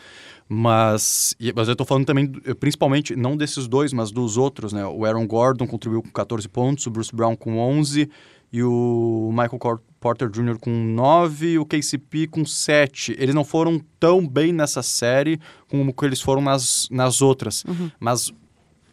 Mas, 0.48 1.34
e, 1.38 1.52
mas 1.54 1.68
eu 1.68 1.76
tô 1.76 1.84
falando 1.84 2.06
também, 2.06 2.26
principalmente, 2.58 3.14
não 3.14 3.36
desses 3.36 3.68
dois, 3.68 3.92
mas 3.92 4.10
dos 4.10 4.36
outros, 4.36 4.72
né? 4.72 4.84
O 4.86 5.04
Aaron 5.04 5.26
Gordon 5.26 5.66
contribuiu 5.66 6.02
com 6.02 6.10
14 6.10 6.48
pontos, 6.48 6.86
o 6.86 6.90
Bruce 6.90 7.14
Brown 7.14 7.36
com 7.36 7.58
11 7.58 8.10
e 8.52 8.62
o 8.62 9.30
Michael 9.30 9.80
Porter 10.00 10.30
Jr. 10.30 10.58
com 10.58 10.70
9 10.70 11.52
e 11.52 11.58
o 11.58 11.66
KCP 11.66 12.28
com 12.28 12.44
7. 12.44 13.14
Eles 13.18 13.34
não 13.34 13.44
foram 13.44 13.80
tão 14.00 14.26
bem 14.26 14.52
nessa 14.52 14.82
série 14.82 15.38
como 15.68 15.92
que 15.92 16.04
eles 16.04 16.20
foram 16.20 16.40
nas, 16.40 16.88
nas 16.90 17.20
outras. 17.20 17.64
Uhum. 17.64 17.90
Mas 18.00 18.32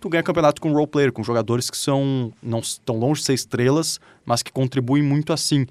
tu 0.05 0.09
ganha 0.09 0.21
campeonato 0.21 0.61
com 0.61 0.71
role 0.71 0.85
player, 0.85 1.11
com 1.11 1.23
jogadores 1.23 1.67
que 1.67 1.77
são 1.77 2.31
não 2.41 2.59
estão 2.59 2.95
longe 2.95 3.21
de 3.21 3.25
ser 3.25 3.33
estrelas, 3.33 3.99
mas 4.23 4.43
que 4.43 4.51
contribuem 4.51 5.01
muito 5.01 5.33
assim. 5.33 5.65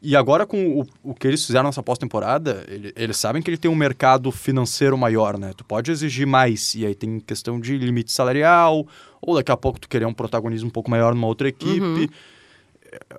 E 0.00 0.14
agora 0.14 0.46
com 0.46 0.80
o, 0.80 0.86
o 1.02 1.14
que 1.14 1.26
eles 1.26 1.44
fizeram 1.44 1.64
nessa 1.64 1.82
pós-temporada, 1.82 2.64
ele, 2.68 2.92
eles 2.94 3.16
sabem 3.16 3.42
que 3.42 3.50
ele 3.50 3.56
tem 3.56 3.68
um 3.68 3.74
mercado 3.74 4.30
financeiro 4.30 4.96
maior, 4.96 5.36
né? 5.36 5.52
Tu 5.56 5.64
pode 5.64 5.90
exigir 5.90 6.28
mais, 6.28 6.76
e 6.76 6.86
aí 6.86 6.94
tem 6.94 7.18
questão 7.18 7.58
de 7.58 7.76
limite 7.76 8.12
salarial, 8.12 8.86
ou 9.20 9.34
daqui 9.34 9.50
a 9.50 9.56
pouco 9.56 9.80
tu 9.80 9.88
querer 9.88 10.06
um 10.06 10.14
protagonismo 10.14 10.68
um 10.68 10.72
pouco 10.72 10.88
maior 10.88 11.12
numa 11.12 11.26
outra 11.26 11.48
equipe. 11.48 11.80
Uhum. 11.80 12.08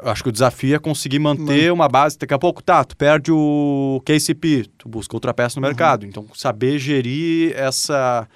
Acho 0.03 0.23
que 0.23 0.29
o 0.29 0.31
desafio 0.31 0.75
é 0.75 0.79
conseguir 0.79 1.19
manter 1.19 1.73
uma 1.73 1.89
base. 1.89 2.17
Daqui 2.17 2.33
a 2.33 2.39
pouco, 2.39 2.61
tá, 2.61 2.85
tu 2.85 2.95
perde 2.95 3.31
o 3.33 4.01
KCP, 4.05 4.67
tu 4.77 4.87
busca 4.87 5.13
outra 5.15 5.33
peça 5.33 5.59
no 5.59 5.65
uhum. 5.65 5.69
mercado. 5.69 6.05
Então, 6.05 6.25
saber 6.33 6.79
gerir 6.79 7.53
essa 7.57 8.27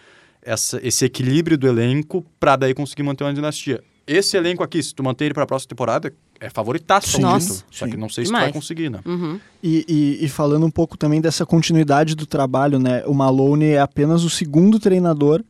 essa, 0.47 0.79
esse 0.81 1.03
equilíbrio 1.03 1.57
do 1.57 1.67
elenco 1.67 2.25
para 2.39 2.55
daí 2.55 2.73
conseguir 2.73 3.03
manter 3.03 3.25
uma 3.25 3.33
dinastia. 3.33 3.83
Esse 4.07 4.37
elenco 4.37 4.63
aqui, 4.63 4.81
se 4.81 4.95
tu 4.95 5.03
manter 5.03 5.25
ele 5.25 5.33
para 5.33 5.43
a 5.43 5.45
próxima 5.45 5.67
temporada, 5.67 6.13
é 6.39 6.49
favoritaço 6.49 7.17
ao 7.17 7.37
título. 7.37 7.59
Só 7.69 7.85
Sim. 7.85 7.91
que 7.91 7.97
não 7.97 8.07
sei 8.07 8.25
se 8.25 8.31
tu 8.31 8.37
vai 8.37 8.53
conseguir, 8.53 8.89
né? 8.89 9.01
Uhum. 9.05 9.37
E, 9.61 9.85
e, 9.85 10.25
e, 10.25 10.29
falando 10.29 10.65
um 10.65 10.71
pouco 10.71 10.97
também 10.97 11.19
dessa 11.19 11.45
continuidade 11.45 12.15
do 12.15 12.25
trabalho, 12.25 12.79
né? 12.79 13.03
O 13.05 13.13
Malone 13.13 13.65
é 13.65 13.81
apenas 13.81 14.23
o 14.23 14.29
segundo 14.29 14.79
treinador 14.79 15.43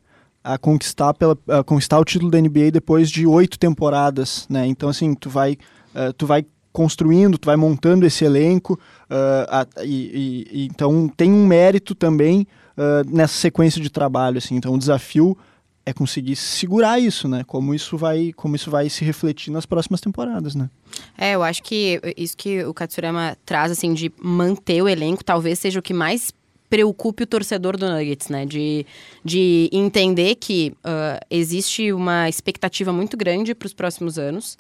a 0.43 0.57
conquistar, 0.57 1.13
pela, 1.13 1.38
a 1.47 1.63
conquistar 1.63 1.99
o 1.99 2.05
título 2.05 2.31
da 2.31 2.41
NBA 2.41 2.71
depois 2.71 3.12
de 3.12 3.27
oito 3.27 3.60
temporadas, 3.60 4.47
né? 4.49 4.65
Então, 4.65 4.89
assim, 4.89 5.13
tu 5.13 5.29
vai, 5.29 5.57
uh, 5.93 6.12
tu 6.13 6.25
vai 6.25 6.43
construindo, 6.73 7.38
tu 7.38 7.45
vai 7.45 7.55
montando 7.55 8.05
esse 8.07 8.25
elenco, 8.25 8.73
uh, 8.73 9.45
a, 9.49 9.67
e, 9.83 10.47
e, 10.51 10.65
então 10.65 11.07
tem 11.07 11.31
um 11.31 11.45
mérito 11.45 11.93
também 11.93 12.47
uh, 12.77 13.09
nessa 13.09 13.33
sequência 13.33 13.81
de 13.81 13.89
trabalho, 13.89 14.37
assim. 14.37 14.56
Então 14.56 14.73
o 14.73 14.77
desafio 14.77 15.37
é 15.85 15.93
conseguir 15.93 16.35
segurar 16.35 16.99
isso, 16.99 17.29
né? 17.29 17.45
Como 17.45 17.73
isso 17.73 17.97
vai, 17.97 18.33
como 18.33 18.56
isso 18.58 18.69
vai 18.69 18.89
se 18.89 19.06
refletir 19.06 19.52
nas 19.52 19.65
próximas 19.65 20.02
temporadas, 20.02 20.54
né? 20.54 20.69
É, 21.17 21.33
eu 21.35 21.41
acho 21.41 21.63
que 21.63 22.02
isso 22.17 22.35
que 22.35 22.62
o 22.65 22.73
Katsurama 22.73 23.37
traz 23.45 23.71
assim 23.71 23.93
de 23.93 24.12
manter 24.21 24.81
o 24.81 24.89
elenco, 24.89 25.23
talvez 25.23 25.60
seja 25.60 25.79
o 25.79 25.81
que 25.81 25.93
mais 25.93 26.33
preocupe 26.69 27.23
o 27.23 27.27
torcedor 27.27 27.77
do 27.77 27.89
Nuggets, 27.89 28.27
né? 28.27 28.45
De, 28.45 28.85
de 29.23 29.69
entender 29.71 30.35
que 30.35 30.73
uh, 30.79 31.25
existe 31.29 31.93
uma 31.93 32.27
expectativa 32.27 32.91
muito 32.91 33.15
grande 33.15 33.56
para 33.56 33.65
os 33.65 33.73
próximos 33.73 34.19
anos, 34.19 34.58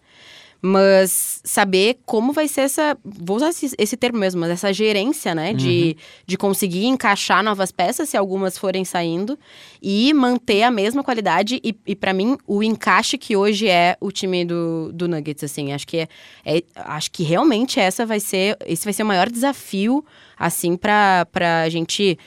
Mas 0.61 1.39
saber 1.43 1.99
como 2.05 2.33
vai 2.33 2.47
ser 2.47 2.61
essa. 2.61 2.97
Vou 3.05 3.37
usar 3.37 3.49
esse, 3.49 3.75
esse 3.77 3.95
termo 3.95 4.17
mesmo, 4.17 4.41
mas 4.41 4.49
essa 4.49 4.73
gerência, 4.73 5.35
né? 5.35 5.53
De, 5.53 5.97
de 6.25 6.37
conseguir 6.37 6.85
encaixar 6.85 7.43
novas 7.43 7.71
peças, 7.71 8.09
se 8.09 8.17
algumas 8.17 8.57
forem 8.57 8.83
saindo, 8.83 9.37
e 9.81 10.11
manter 10.13 10.63
a 10.63 10.71
mesma 10.71 11.03
qualidade. 11.03 11.59
E, 11.63 11.75
e 11.85 11.95
para 11.95 12.11
mim, 12.11 12.37
o 12.47 12.63
encaixe 12.63 13.17
que 13.17 13.35
hoje 13.37 13.67
é 13.67 13.95
o 14.01 14.11
time 14.11 14.43
do, 14.45 14.91
do 14.93 15.07
Nuggets, 15.07 15.43
assim. 15.43 15.73
Acho 15.73 15.85
que, 15.87 15.97
é, 15.97 16.07
é- 16.43 16.63
acho 16.75 17.11
que 17.11 17.23
realmente 17.23 17.79
essa 17.79 18.05
vai 18.05 18.19
ser. 18.19 18.57
Esse 18.65 18.83
vai 18.83 18.93
ser 18.93 19.03
o 19.03 19.05
maior 19.05 19.29
desafio, 19.29 20.03
assim, 20.37 20.75
pra, 20.75 21.27
pra 21.31 21.69
gente. 21.69 22.17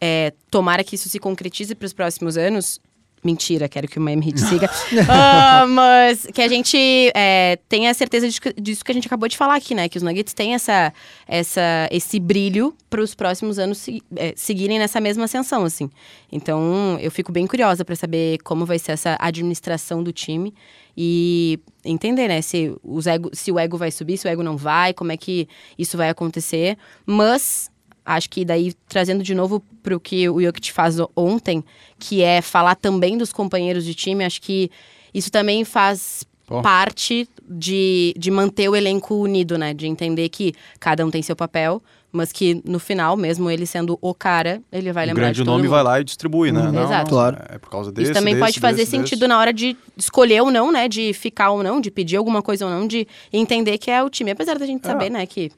É, 0.00 0.32
tomara 0.50 0.84
que 0.84 0.94
isso 0.94 1.08
se 1.08 1.18
concretize 1.18 1.74
para 1.74 1.86
os 1.86 1.92
próximos 1.92 2.36
anos. 2.36 2.80
Mentira, 3.24 3.68
quero 3.68 3.88
que 3.88 3.98
o 3.98 4.02
Miami 4.02 4.28
Heat 4.28 4.40
siga. 4.48 4.70
Ah, 5.08 5.66
mas 5.68 6.26
que 6.32 6.40
a 6.42 6.48
gente 6.48 6.76
é, 7.14 7.58
tenha 7.68 7.92
certeza 7.94 8.26
disso 8.28 8.40
que- 8.40 8.52
disso 8.60 8.84
que 8.84 8.90
a 8.92 8.94
gente 8.94 9.06
acabou 9.06 9.28
de 9.28 9.36
falar 9.36 9.56
aqui, 9.56 9.74
né? 9.74 9.88
Que 9.88 9.96
os 9.98 10.02
Nuggets 10.02 10.32
têm 10.34 10.54
essa, 10.54 10.92
essa, 11.26 11.88
esse 11.90 12.18
brilho 12.20 12.74
para 12.88 13.00
os 13.02 13.14
próximos 13.14 13.58
anos 13.58 13.78
se- 13.78 14.02
é, 14.16 14.32
seguirem 14.36 14.78
nessa 14.78 15.00
mesma 15.00 15.24
ascensão, 15.24 15.64
assim. 15.64 15.90
Então, 16.30 16.98
eu 17.00 17.10
fico 17.10 17.32
bem 17.32 17.46
curiosa 17.46 17.84
para 17.84 17.96
saber 17.96 18.38
como 18.44 18.64
vai 18.66 18.78
ser 18.78 18.92
essa 18.92 19.16
administração 19.20 20.02
do 20.02 20.12
time 20.12 20.54
e 20.96 21.58
entender, 21.84 22.28
né? 22.28 22.40
Se, 22.42 22.74
os 22.82 23.06
ego, 23.06 23.30
se 23.32 23.50
o 23.52 23.58
ego 23.58 23.76
vai 23.76 23.90
subir, 23.90 24.16
se 24.18 24.26
o 24.26 24.30
ego 24.30 24.42
não 24.42 24.56
vai, 24.56 24.92
como 24.92 25.12
é 25.12 25.16
que 25.16 25.48
isso 25.78 25.96
vai 25.96 26.08
acontecer. 26.08 26.76
Mas 27.06 27.70
acho 28.16 28.30
que 28.30 28.44
daí 28.44 28.72
trazendo 28.88 29.22
de 29.22 29.34
novo 29.34 29.62
para 29.82 29.94
o 29.96 30.00
que 30.00 30.28
o 30.28 30.40
Jokic 30.40 30.72
faz 30.72 30.96
ontem, 31.16 31.62
que 31.98 32.22
é 32.22 32.40
falar 32.40 32.74
também 32.74 33.18
dos 33.18 33.32
companheiros 33.32 33.84
de 33.84 33.94
time, 33.94 34.24
acho 34.24 34.40
que 34.40 34.70
isso 35.12 35.30
também 35.30 35.64
faz 35.64 36.24
parte 36.62 37.28
de, 37.48 38.14
de 38.16 38.30
manter 38.30 38.68
o 38.68 38.74
elenco 38.76 39.14
unido, 39.14 39.58
né? 39.58 39.74
De 39.74 39.86
entender 39.86 40.28
que 40.30 40.54
cada 40.80 41.04
um 41.04 41.10
tem 41.10 41.20
seu 41.22 41.36
papel, 41.36 41.82
mas 42.10 42.32
que 42.32 42.62
no 42.64 42.78
final, 42.78 43.16
mesmo 43.18 43.50
ele 43.50 43.66
sendo 43.66 43.98
o 44.00 44.14
cara, 44.14 44.62
ele 44.72 44.90
vai 44.92 45.04
o 45.04 45.08
lembrar 45.08 45.22
grande 45.24 45.36
de 45.36 45.42
todo 45.42 45.48
nome 45.52 45.62
mundo. 45.64 45.70
vai 45.72 45.82
lá 45.82 46.00
e 46.00 46.04
distribui, 46.04 46.50
né? 46.50 46.60
Uhum. 46.62 46.72
Não, 46.72 46.84
Exato. 46.84 47.10
Claro. 47.10 47.36
É 47.50 47.58
por 47.58 47.68
causa 47.70 47.92
desse, 47.92 48.04
Isso 48.10 48.18
também 48.18 48.34
desse, 48.34 48.44
pode 48.46 48.60
fazer 48.60 48.76
desse, 48.78 48.90
sentido 48.90 49.18
desse. 49.20 49.28
na 49.28 49.38
hora 49.38 49.52
de 49.52 49.76
escolher 49.96 50.40
ou 50.40 50.50
não, 50.50 50.72
né? 50.72 50.88
De 50.88 51.12
ficar 51.12 51.50
ou 51.50 51.62
não, 51.62 51.80
de 51.80 51.90
pedir 51.90 52.16
alguma 52.16 52.40
coisa 52.40 52.64
ou 52.64 52.70
não, 52.70 52.86
de 52.86 53.06
entender 53.30 53.76
que 53.76 53.90
é 53.90 54.02
o 54.02 54.08
time. 54.08 54.30
Apesar 54.30 54.58
da 54.58 54.64
gente 54.64 54.82
É. 54.84 54.88
saber, 54.88 55.10
né, 55.10 55.26
que 55.26 55.50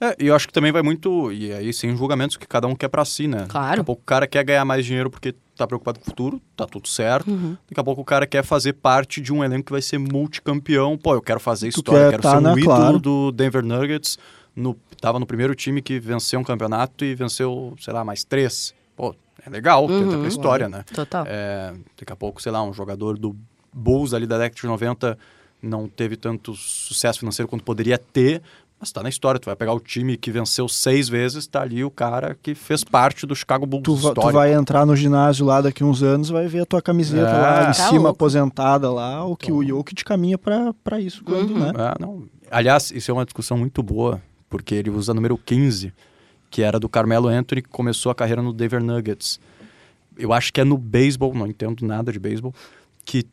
É, 0.00 0.14
e 0.18 0.26
eu 0.26 0.34
acho 0.34 0.46
que 0.46 0.52
também 0.52 0.70
vai 0.72 0.82
muito, 0.82 1.32
e 1.32 1.52
aí 1.52 1.72
sem 1.72 1.96
julgamentos, 1.96 2.36
que 2.36 2.46
cada 2.46 2.66
um 2.66 2.74
quer 2.76 2.88
pra 2.88 3.04
si, 3.04 3.26
né? 3.26 3.46
Claro. 3.48 3.68
Daqui 3.68 3.80
a 3.80 3.84
pouco 3.84 4.02
o 4.02 4.04
cara 4.04 4.26
quer 4.26 4.44
ganhar 4.44 4.64
mais 4.64 4.84
dinheiro 4.84 5.08
porque 5.10 5.34
tá 5.56 5.66
preocupado 5.66 5.98
com 5.98 6.04
o 6.04 6.08
futuro, 6.10 6.40
tá 6.54 6.66
tudo 6.66 6.86
certo. 6.86 7.30
Uhum. 7.30 7.56
Daqui 7.68 7.80
a 7.80 7.84
pouco 7.84 8.02
o 8.02 8.04
cara 8.04 8.26
quer 8.26 8.44
fazer 8.44 8.74
parte 8.74 9.20
de 9.22 9.32
um 9.32 9.42
elenco 9.42 9.64
que 9.66 9.72
vai 9.72 9.80
ser 9.80 9.96
multicampeão. 9.98 10.98
Pô, 10.98 11.14
eu 11.14 11.22
quero 11.22 11.40
fazer 11.40 11.70
Tu 11.72 11.78
história, 11.78 12.04
quer 12.04 12.10
quero 12.10 12.22
tá 12.22 12.30
ser 12.32 12.36
um 12.36 12.40
na- 12.40 12.52
ídolo 12.52 12.64
claro. 12.64 12.98
do 12.98 13.32
Denver 13.32 13.64
Nuggets. 13.64 14.18
No, 14.54 14.74
tava 15.00 15.18
no 15.18 15.26
primeiro 15.26 15.54
time 15.54 15.80
que 15.82 15.98
venceu 15.98 16.40
um 16.40 16.44
campeonato 16.44 17.04
e 17.04 17.14
venceu, 17.14 17.74
sei 17.80 17.92
lá, 17.92 18.04
mais 18.04 18.22
três. 18.24 18.74
Pô, 18.96 19.14
é 19.44 19.50
legal, 19.50 19.86
tenta 19.86 20.04
Uhum. 20.14 20.18
pra 20.20 20.28
história, 20.28 20.68
né? 20.68 20.84
total. 20.94 21.24
É, 21.26 21.72
daqui 21.98 22.12
a 22.12 22.16
pouco, 22.16 22.40
sei 22.42 22.52
lá, 22.52 22.62
um 22.62 22.72
jogador 22.72 23.18
do 23.18 23.34
Bulls 23.72 24.14
ali 24.14 24.26
da 24.26 24.38
década 24.38 24.58
de 24.60 24.66
90 24.66 25.18
não 25.62 25.88
teve 25.88 26.16
tanto 26.16 26.54
sucesso 26.54 27.18
financeiro 27.18 27.48
quanto 27.48 27.64
poderia 27.64 27.98
ter, 27.98 28.40
mas 28.78 28.92
tá 28.92 29.02
na 29.02 29.08
história. 29.08 29.40
Tu 29.40 29.46
vai 29.46 29.56
pegar 29.56 29.72
o 29.72 29.80
time 29.80 30.16
que 30.16 30.30
venceu 30.30 30.68
seis 30.68 31.08
vezes, 31.08 31.46
tá 31.46 31.62
ali 31.62 31.82
o 31.84 31.90
cara 31.90 32.36
que 32.42 32.54
fez 32.54 32.84
parte 32.84 33.26
do 33.26 33.34
Chicago 33.34 33.66
Bulls 33.66 33.82
Tu, 33.84 33.96
va- 33.96 34.14
tu 34.14 34.30
vai 34.32 34.52
entrar 34.52 34.84
no 34.84 34.94
ginásio 34.94 35.46
lá 35.46 35.60
daqui 35.60 35.82
uns 35.82 36.02
anos, 36.02 36.28
vai 36.28 36.46
ver 36.46 36.60
a 36.60 36.66
tua 36.66 36.82
camiseta 36.82 37.28
É. 37.28 37.40
lá 37.40 37.62
em 37.62 37.66
Tá 37.66 37.72
cima, 37.74 37.90
louco. 37.92 38.08
aposentada 38.10 38.90
lá, 38.92 39.24
o 39.24 39.36
que 39.36 39.50
o 39.50 39.62
Jokic 39.64 40.04
caminha 40.04 40.36
pra, 40.38 40.74
pra 40.84 41.00
isso, 41.00 41.24
quando, 41.24 41.50
Uhum. 41.52 41.58
né? 41.60 41.72
É, 41.76 41.94
não. 42.02 42.24
Aliás, 42.50 42.90
isso 42.90 43.10
é 43.10 43.14
uma 43.14 43.24
discussão 43.24 43.56
muito 43.58 43.82
boa, 43.82 44.20
porque 44.48 44.74
ele 44.74 44.90
usa 44.90 45.12
número 45.14 45.36
15, 45.38 45.92
que 46.50 46.62
era 46.62 46.78
do 46.78 46.88
Carmelo 46.88 47.28
Anthony, 47.28 47.62
que 47.62 47.68
começou 47.68 48.12
a 48.12 48.14
carreira 48.14 48.40
no 48.40 48.52
Denver 48.52 48.82
Nuggets. 48.82 49.40
Eu 50.18 50.32
acho 50.32 50.52
que 50.52 50.60
é 50.60 50.64
no 50.64 50.78
beisebol, 50.78 51.34
não 51.34 51.46
entendo 51.46 51.84
nada 51.84 52.12
de 52.12 52.18
beisebol, 52.18 52.54
que 53.04 53.24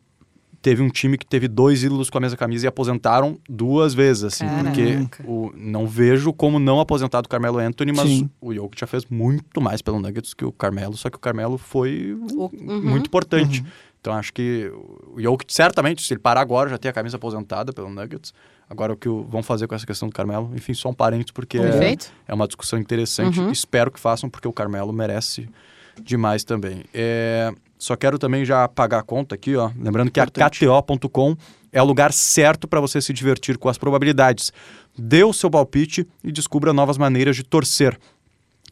teve 0.64 0.82
um 0.82 0.88
time 0.88 1.18
que 1.18 1.26
teve 1.26 1.46
dois 1.46 1.82
ídolos 1.84 2.08
com 2.08 2.16
a 2.16 2.20
mesma 2.22 2.38
camisa 2.38 2.64
e 2.64 2.68
aposentaram 2.68 3.38
duas 3.46 3.92
vezes, 3.92 4.24
assim, 4.24 4.46
Caraca. 4.46 4.64
porque 4.70 4.98
o, 5.26 5.52
não 5.54 5.86
vejo 5.86 6.32
como 6.32 6.58
não 6.58 6.80
aposentar 6.80 7.20
do 7.20 7.28
Carmelo 7.28 7.58
Anthony, 7.58 7.92
mas 7.92 8.08
Sim. 8.08 8.30
o 8.40 8.54
Jokic 8.54 8.80
já 8.80 8.86
fez 8.86 9.04
muito 9.10 9.60
mais 9.60 9.82
pelo 9.82 10.00
Nuggets 10.00 10.32
que 10.32 10.42
o 10.42 10.50
Carmelo, 10.50 10.96
só 10.96 11.10
que 11.10 11.18
o 11.18 11.20
Carmelo 11.20 11.58
foi 11.58 12.16
O- 12.32 12.50
uhum. 12.54 12.80
muito 12.82 13.08
importante. 13.08 13.62
Então 14.00 14.14
acho 14.14 14.32
que 14.32 14.72
o 15.14 15.20
Jokic, 15.20 15.52
certamente, 15.52 16.02
se 16.02 16.14
ele 16.14 16.20
parar 16.20 16.40
agora, 16.40 16.70
já 16.70 16.78
tem 16.78 16.88
a 16.90 16.94
camisa 16.94 17.16
aposentada 17.18 17.70
pelo 17.70 17.90
Nuggets. 17.90 18.32
Agora 18.68 18.94
o 18.94 18.96
que 18.96 19.06
vão 19.08 19.42
fazer 19.42 19.66
com 19.66 19.74
essa 19.74 19.86
questão 19.86 20.08
do 20.08 20.14
Carmelo, 20.14 20.50
enfim, 20.54 20.72
só 20.72 20.88
um 20.88 20.94
parênteses, 20.94 21.30
porque 21.32 21.58
é, 21.58 21.96
é 22.26 22.32
uma 22.32 22.46
discussão 22.46 22.78
interessante. 22.78 23.38
Uhum. 23.38 23.52
Espero 23.52 23.90
que 23.90 24.00
façam, 24.00 24.30
porque 24.30 24.48
o 24.48 24.52
Carmelo 24.52 24.94
merece 24.94 25.46
demais 26.02 26.42
também. 26.42 26.84
É, 26.94 27.52
só 27.84 27.96
quero 27.96 28.18
também 28.18 28.46
já 28.46 28.66
pagar 28.66 29.00
a 29.00 29.02
conta 29.02 29.34
aqui, 29.34 29.54
ó. 29.56 29.70
Lembrando 29.78 30.10
que 30.10 30.18
Importante. 30.18 30.64
a 30.64 30.80
KTO.com 30.80 31.36
é 31.70 31.82
o 31.82 31.84
lugar 31.84 32.14
certo 32.14 32.66
para 32.66 32.80
você 32.80 32.98
se 32.98 33.12
divertir 33.12 33.58
com 33.58 33.68
as 33.68 33.76
probabilidades. 33.76 34.50
Dê 34.96 35.22
o 35.22 35.34
seu 35.34 35.50
palpite 35.50 36.08
e 36.22 36.32
descubra 36.32 36.72
novas 36.72 36.96
maneiras 36.96 37.36
de 37.36 37.42
torcer. 37.42 37.98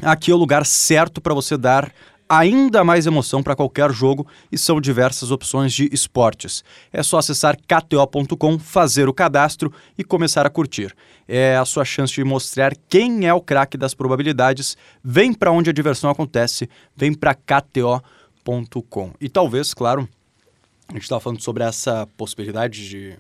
Aqui 0.01 0.31
é 0.31 0.35
o 0.35 0.39
lugar 0.39 0.65
certo 0.65 1.21
para 1.21 1.35
você 1.35 1.59
dar 1.59 1.93
ainda 2.27 2.83
mais 2.83 3.05
emoção 3.05 3.43
para 3.43 3.55
qualquer 3.55 3.93
jogo 3.93 4.27
e 4.51 4.57
são 4.57 4.81
diversas 4.81 5.31
opções 5.31 5.75
de 5.75 5.91
esportes. 5.93 6.65
É 6.91 7.03
só 7.03 7.19
acessar 7.19 7.59
kto.com, 7.59 8.59
fazer 8.59 9.11
o 9.11 9.13
cadastro 9.13 9.71
e 9.99 10.03
começar 10.03 10.47
a 10.47 10.51
curtir. 10.51 10.95
É 11.29 11.55
a 11.59 11.67
sua 11.67 11.85
chance 11.85 12.15
de 12.15 12.25
mostrar 12.25 12.73
quem 12.89 13.29
é 13.29 13.35
o 13.35 13.43
craque 13.43 13.77
das 13.77 13.93
probabilidades. 13.93 14.75
Vem 15.05 15.35
para 15.35 15.53
onde 15.53 15.69
a 15.69 15.73
diversão 15.75 16.09
acontece, 16.09 16.67
vem 16.97 17.13
para 17.13 17.35
kto.com. 17.35 18.22
E 19.21 19.29
talvez, 19.29 19.73
claro, 19.75 20.09
a 20.89 20.93
gente 20.95 21.03
estava 21.03 21.21
falando 21.21 21.41
sobre 21.41 21.63
essa 21.65 22.07
possibilidade 22.17 22.89
de 22.89 23.17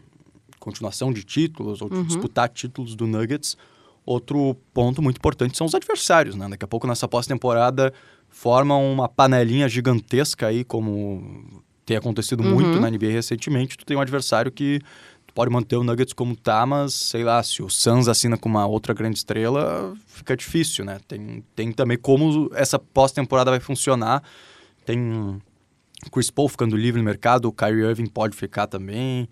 continuação 0.58 1.12
de 1.12 1.24
títulos 1.24 1.82
ou 1.82 1.88
de 1.88 2.02
disputar 2.04 2.48
títulos 2.48 2.94
do 2.94 3.06
Nuggets. 3.06 3.56
Outro 4.04 4.56
ponto 4.72 5.00
muito 5.00 5.18
importante 5.18 5.56
são 5.56 5.66
os 5.66 5.74
adversários, 5.74 6.34
né? 6.34 6.48
Daqui 6.48 6.64
a 6.64 6.68
pouco 6.68 6.86
nessa 6.86 7.06
pós-temporada 7.06 7.92
formam 8.28 8.92
uma 8.92 9.08
panelinha 9.08 9.68
gigantesca 9.68 10.46
aí, 10.48 10.64
como 10.64 11.62
tem 11.84 11.96
acontecido 11.96 12.42
muito 12.42 12.80
na 12.80 12.90
NBA 12.90 13.10
recentemente. 13.10 13.76
Tu 13.76 13.84
tem 13.84 13.96
um 13.96 14.00
adversário 14.00 14.50
que 14.50 14.80
tu 15.26 15.34
pode 15.34 15.50
manter 15.50 15.76
o 15.76 15.84
Nuggets 15.84 16.12
como 16.12 16.36
tá, 16.36 16.64
mas 16.66 16.94
sei 16.94 17.24
lá, 17.24 17.42
se 17.42 17.62
o 17.62 17.68
Suns 17.68 18.08
assina 18.08 18.36
com 18.36 18.48
uma 18.48 18.66
outra 18.66 18.94
grande 18.94 19.18
estrela, 19.18 19.94
fica 20.06 20.36
difícil, 20.36 20.84
né? 20.84 20.98
Tem, 21.06 21.44
tem 21.54 21.72
também 21.72 21.98
como 21.98 22.50
essa 22.54 22.78
pós-temporada 22.78 23.50
vai 23.50 23.60
funcionar. 23.60 24.22
Tem 24.84 25.40
Chris 26.10 26.30
Paul 26.30 26.48
ficando 26.48 26.76
livre 26.76 27.00
no 27.00 27.04
mercado, 27.04 27.46
o 27.46 27.52
Kyrie 27.52 27.84
Irving 27.84 28.06
pode 28.06 28.36
ficar 28.36 28.66
também. 28.66 29.28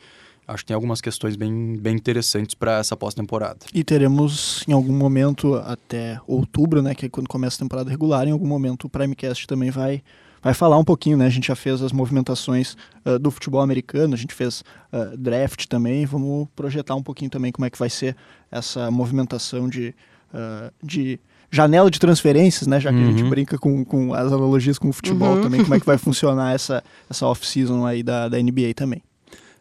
Acho 0.47 0.65
que 0.65 0.69
tem 0.69 0.75
algumas 0.75 1.01
questões 1.01 1.37
bem, 1.37 1.77
bem 1.77 1.95
interessantes 1.95 2.57
para 2.57 2.79
essa 2.79 2.97
pós-temporada. 2.97 3.61
E 3.73 3.85
teremos 3.85 4.65
em 4.67 4.73
algum 4.73 4.93
momento, 4.93 5.55
até 5.55 6.19
outubro, 6.27 6.83
né, 6.83 6.93
que 6.93 7.07
é 7.07 7.09
quando 7.09 7.29
começa 7.29 7.57
a 7.57 7.61
temporada 7.61 7.89
regular, 7.89 8.27
em 8.27 8.33
algum 8.33 8.49
momento 8.49 8.85
o 8.85 8.89
Primecast 8.89 9.47
também 9.47 9.71
vai, 9.71 10.03
vai 10.43 10.53
falar 10.53 10.77
um 10.77 10.85
pouquinho, 10.85 11.17
né? 11.17 11.27
A 11.27 11.31
gente 11.31 11.47
já 11.47 11.55
fez 11.55 11.81
as 11.83 11.93
movimentações 11.93 12.77
ah, 13.05 13.17
do 13.17 13.31
futebol 13.31 13.61
americano, 13.61 14.15
a 14.15 14.17
gente 14.17 14.35
fez 14.35 14.65
ah, 14.93 15.13
draft 15.17 15.67
também, 15.67 16.05
vamos 16.05 16.49
projetar 16.57 16.97
um 16.97 17.03
pouquinho 17.03 17.31
também 17.31 17.53
como 17.53 17.67
é 17.67 17.71
que 17.71 17.79
vai 17.79 17.91
ser 17.91 18.17
essa 18.51 18.91
movimentação 18.91 19.69
de, 19.69 19.95
ah, 20.35 20.73
de 20.83 21.21
janela 21.51 21.91
de 21.91 21.99
transferências, 21.99 22.67
né? 22.67 22.79
Já 22.81 22.91
que 22.93 22.99
a 22.99 23.05
gente 23.07 23.23
Uhum. 23.23 23.31
brinca 23.31 23.59
com, 23.59 23.85
com 23.85 24.15
as 24.15 24.33
analogias 24.33 24.79
com 24.79 24.89
o 24.89 24.93
futebol 24.93 25.35
Uhum. 25.37 25.43
também, 25.43 25.63
como 25.63 25.75
é 25.75 25.81
que 25.81 25.87
vai 25.87 25.99
funcionar 25.99 26.55
essa, 26.55 26.83
essa 27.09 27.27
off-season 27.27 27.85
aí 27.85 28.03
da, 28.03 28.29
da 28.29 28.39
NBA 28.41 28.73
também. 28.75 29.03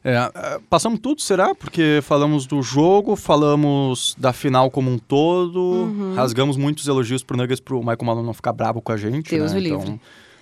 É, 0.04 0.16
é, 0.34 0.60
passamos 0.70 1.00
tudo, 1.00 1.20
será? 1.22 1.54
Porque 1.54 2.00
falamos 2.04 2.46
do 2.46 2.62
jogo, 2.62 3.16
falamos 3.18 4.16
da 4.18 4.32
final 4.32 4.72
como 4.72 4.90
um 4.90 4.98
todo, 4.98 5.92
rasgamos 6.16 6.56
muitos 6.56 6.88
elogios 6.88 7.22
pro 7.22 7.36
Nuggets 7.36 7.60
pro 7.60 7.80
Michael 7.80 7.98
Malone 8.06 8.26
não 8.28 8.34
ficar 8.34 8.54
bravo 8.54 8.82
com 8.82 8.92
a 8.94 8.98
gente. 8.98 9.30
Deus 9.30 9.52
né? 9.52 9.58
o 9.58 9.62
livre. 9.62 9.82
Então, 9.90 10.00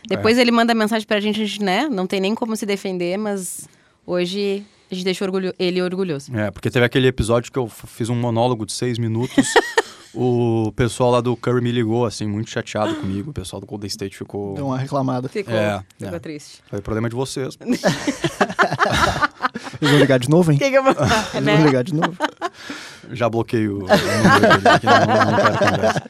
Depois 0.08 0.38
ele 0.38 0.52
manda 0.52 0.76
mensagem 0.76 1.08
pra 1.08 1.20
gente, 1.20 1.42
a 1.42 1.46
gente, 1.46 1.64
né? 1.64 1.88
Não 1.90 2.06
tem 2.06 2.20
nem 2.22 2.36
como 2.36 2.56
se 2.56 2.66
defender, 2.68 3.18
mas 3.18 3.68
hoje 4.06 4.64
a 4.92 4.96
gente 4.96 5.04
deixou 5.04 5.26
orgulho- 5.28 5.54
ele 5.60 5.82
orgulhoso. 5.82 6.36
É, 6.36 6.50
porque 6.52 6.70
teve 6.70 6.86
aquele 6.86 7.08
episódio 7.08 7.52
que 7.52 7.60
eu 7.60 7.68
fiz 7.68 8.10
um 8.10 8.16
monólogo 8.16 8.66
de 8.66 8.72
seis 8.74 8.98
minutos. 8.98 9.46
o 10.14 10.72
pessoal 10.76 11.12
lá 11.12 11.22
do 11.22 11.36
Curry 11.36 11.62
me 11.62 11.72
ligou, 11.72 12.06
assim, 12.06 12.26
muito 12.28 12.50
chateado 12.50 12.96
comigo. 12.96 13.30
O 13.32 13.34
pessoal 13.34 13.60
do 13.60 13.66
Golden 13.68 13.88
State 13.88 14.18
ficou. 14.18 14.54
Deu 14.56 14.68
uma 14.68 14.78
reclamada. 14.78 15.28
Ficou, 15.30 15.54
É, 15.54 15.84
ficou 15.98 16.16
é. 16.16 16.20
triste. 16.20 16.62
Foi 16.70 16.82
problema 16.82 17.10
de 17.10 17.16
vocês. 17.16 17.58
Eles 19.82 19.92
vão 19.92 20.00
ligar 20.00 20.20
de 20.20 20.30
novo, 20.30 20.52
hein? 20.52 20.58
O 20.58 20.60
que, 20.60 20.70
que 20.70 20.78
eu 20.78 20.84
vou 20.84 20.92
Eles 20.94 21.34
vão 21.34 21.42
né? 21.42 21.64
ligar 21.64 21.84
de 21.84 21.94
novo. 21.94 22.16
Já 23.12 23.30
bloqueio 23.30 23.78
o 23.78 23.80
número 23.82 24.62
dele 24.62 24.68
aqui, 24.70 24.86
não, 24.86 25.32
não 25.32 25.36
quero 25.38 25.58
conversa. 25.72 26.04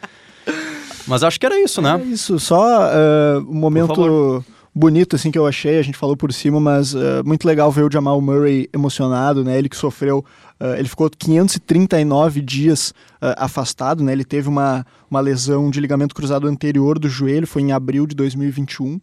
Mas 1.08 1.24
acho 1.24 1.40
que 1.40 1.46
era 1.46 1.60
isso, 1.60 1.80
É 1.80 1.84
né? 1.84 2.04
isso, 2.06 2.40
só 2.40 2.88
uh, 2.88 3.40
um 3.40 3.54
momento, 3.54 3.88
favor. 3.96 4.44
Bonito 4.78 5.16
assim 5.16 5.32
que 5.32 5.40
eu 5.40 5.48
achei, 5.48 5.80
a 5.80 5.82
gente 5.82 5.98
falou 5.98 6.16
por 6.16 6.32
cima, 6.32 6.60
mas 6.60 6.94
uh, 6.94 7.24
muito 7.26 7.48
legal 7.48 7.72
ver 7.72 7.84
o 7.84 7.92
Jamal 7.92 8.22
Murray 8.22 8.70
emocionado, 8.72 9.44
né? 9.44 9.58
Ele 9.58 9.68
que 9.68 9.76
sofreu, 9.76 10.24
uh, 10.62 10.76
ele 10.78 10.88
ficou 10.88 11.10
539 11.10 12.42
dias 12.42 12.92
uh, 13.22 13.34
afastado, 13.38 14.04
né? 14.04 14.12
Ele 14.12 14.24
teve 14.24 14.48
uma, 14.48 14.86
uma 15.10 15.20
lesão 15.20 15.72
de 15.72 15.82
ligamento 15.82 16.14
cruzado 16.14 16.48
anterior 16.48 17.00
do 17.00 17.10
joelho, 17.10 17.48
foi 17.48 17.64
em 17.64 17.72
abril 17.72 18.06
de 18.06 18.16
2021, 18.16 19.00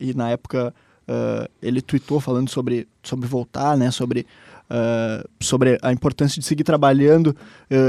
e 0.00 0.14
na 0.14 0.30
época 0.30 0.74
ele 1.60 1.82
tweetou 1.82 2.18
falando 2.20 2.48
sobre, 2.48 2.88
sobre 3.02 3.28
voltar, 3.28 3.76
né? 3.76 3.90
Sobre, 3.90 4.26
sobre 5.38 5.78
a 5.82 5.92
importância 5.92 6.40
de 6.40 6.46
seguir 6.46 6.64
trabalhando, 6.64 7.36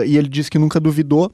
e 0.05 0.17
ele 0.17 0.27
disse 0.27 0.51
que 0.51 0.59
nunca 0.59 0.79
duvidou 0.79 1.31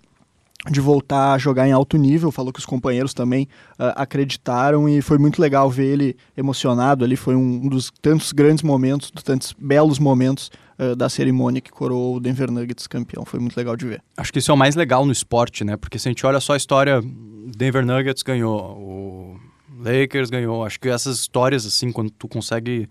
de 0.70 0.82
voltar 0.82 1.34
a 1.34 1.38
jogar 1.38 1.68
em 1.68 1.72
alto 1.72 1.97
nível, 1.97 2.32
falou 2.32 2.51
que 2.51 2.60
os 2.60 2.66
companheiros 2.66 3.14
também 3.14 3.47
uh, 3.74 3.95
acreditaram 3.95 4.89
e 4.89 5.01
foi 5.01 5.18
muito 5.18 5.41
legal 5.41 5.70
ver 5.70 5.86
ele 5.86 6.18
emocionado 6.36 7.05
ali, 7.05 7.16
foi 7.16 7.34
um, 7.34 7.70
dos 7.70 7.91
tantos 8.01 8.34
grandes 8.34 8.62
momentos, 8.62 9.10
dos 9.10 9.24
tantos 9.24 9.55
belos 9.57 9.99
momentos 9.99 10.51
uh, 10.78 10.95
da 10.97 11.07
cerimônia 11.07 11.62
que 11.62 11.72
coroou 11.72 12.18
o 12.18 12.20
Denver 12.20 12.51
Nuggets 12.51 12.88
campeão, 12.88 13.24
foi 13.24 13.39
muito 13.39 13.55
legal 13.55 13.78
de 13.78 13.86
ver. 13.86 14.01
Acho 14.18 14.34
que 14.34 14.39
isso 14.39 14.51
é 14.51 14.53
o 14.53 14.57
mais 14.57 14.76
legal 14.76 15.05
no 15.05 15.14
esporte, 15.14 15.64
né, 15.64 15.78
porque 15.78 15.97
se 15.97 16.10
a 16.10 16.12
gente 16.12 16.26
olha 16.26 16.41
só 16.41 16.53
a 16.53 16.57
história, 16.57 17.01
Denver 17.55 17.86
Nuggets 17.86 18.22
ganhou, 18.22 18.60
o 18.60 19.39
Lakers 19.80 20.30
ganhou, 20.30 20.66
acho 20.66 20.78
que 20.78 20.89
essas 20.89 21.20
histórias 21.20 21.66
assim, 21.66 21.89
quando 21.89 22.12
tu 22.12 22.28
consegue 22.28 22.89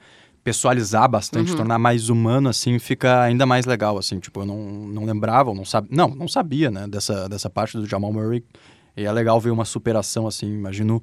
pessoalizar 0.48 1.06
bastante, 1.06 1.50
uhum. 1.50 1.58
tornar 1.58 1.78
mais 1.78 2.08
humano, 2.08 2.48
assim, 2.48 2.78
fica 2.78 3.20
ainda 3.20 3.44
mais 3.44 3.66
legal, 3.66 3.98
assim, 3.98 4.18
tipo, 4.18 4.40
eu 4.40 4.46
não, 4.46 4.56
não 4.56 5.04
lembrava, 5.04 5.52
não 5.52 5.62
sabia, 5.62 5.94
não, 5.94 6.08
não 6.08 6.26
sabia, 6.26 6.70
né, 6.70 6.86
dessa, 6.88 7.28
dessa 7.28 7.50
parte 7.50 7.76
do 7.76 7.84
Jamal 7.84 8.10
Murray, 8.10 8.42
e 8.96 9.04
é 9.04 9.12
legal 9.12 9.38
ver 9.38 9.50
uma 9.50 9.66
superação, 9.66 10.26
assim, 10.26 10.46
imagino, 10.46 11.02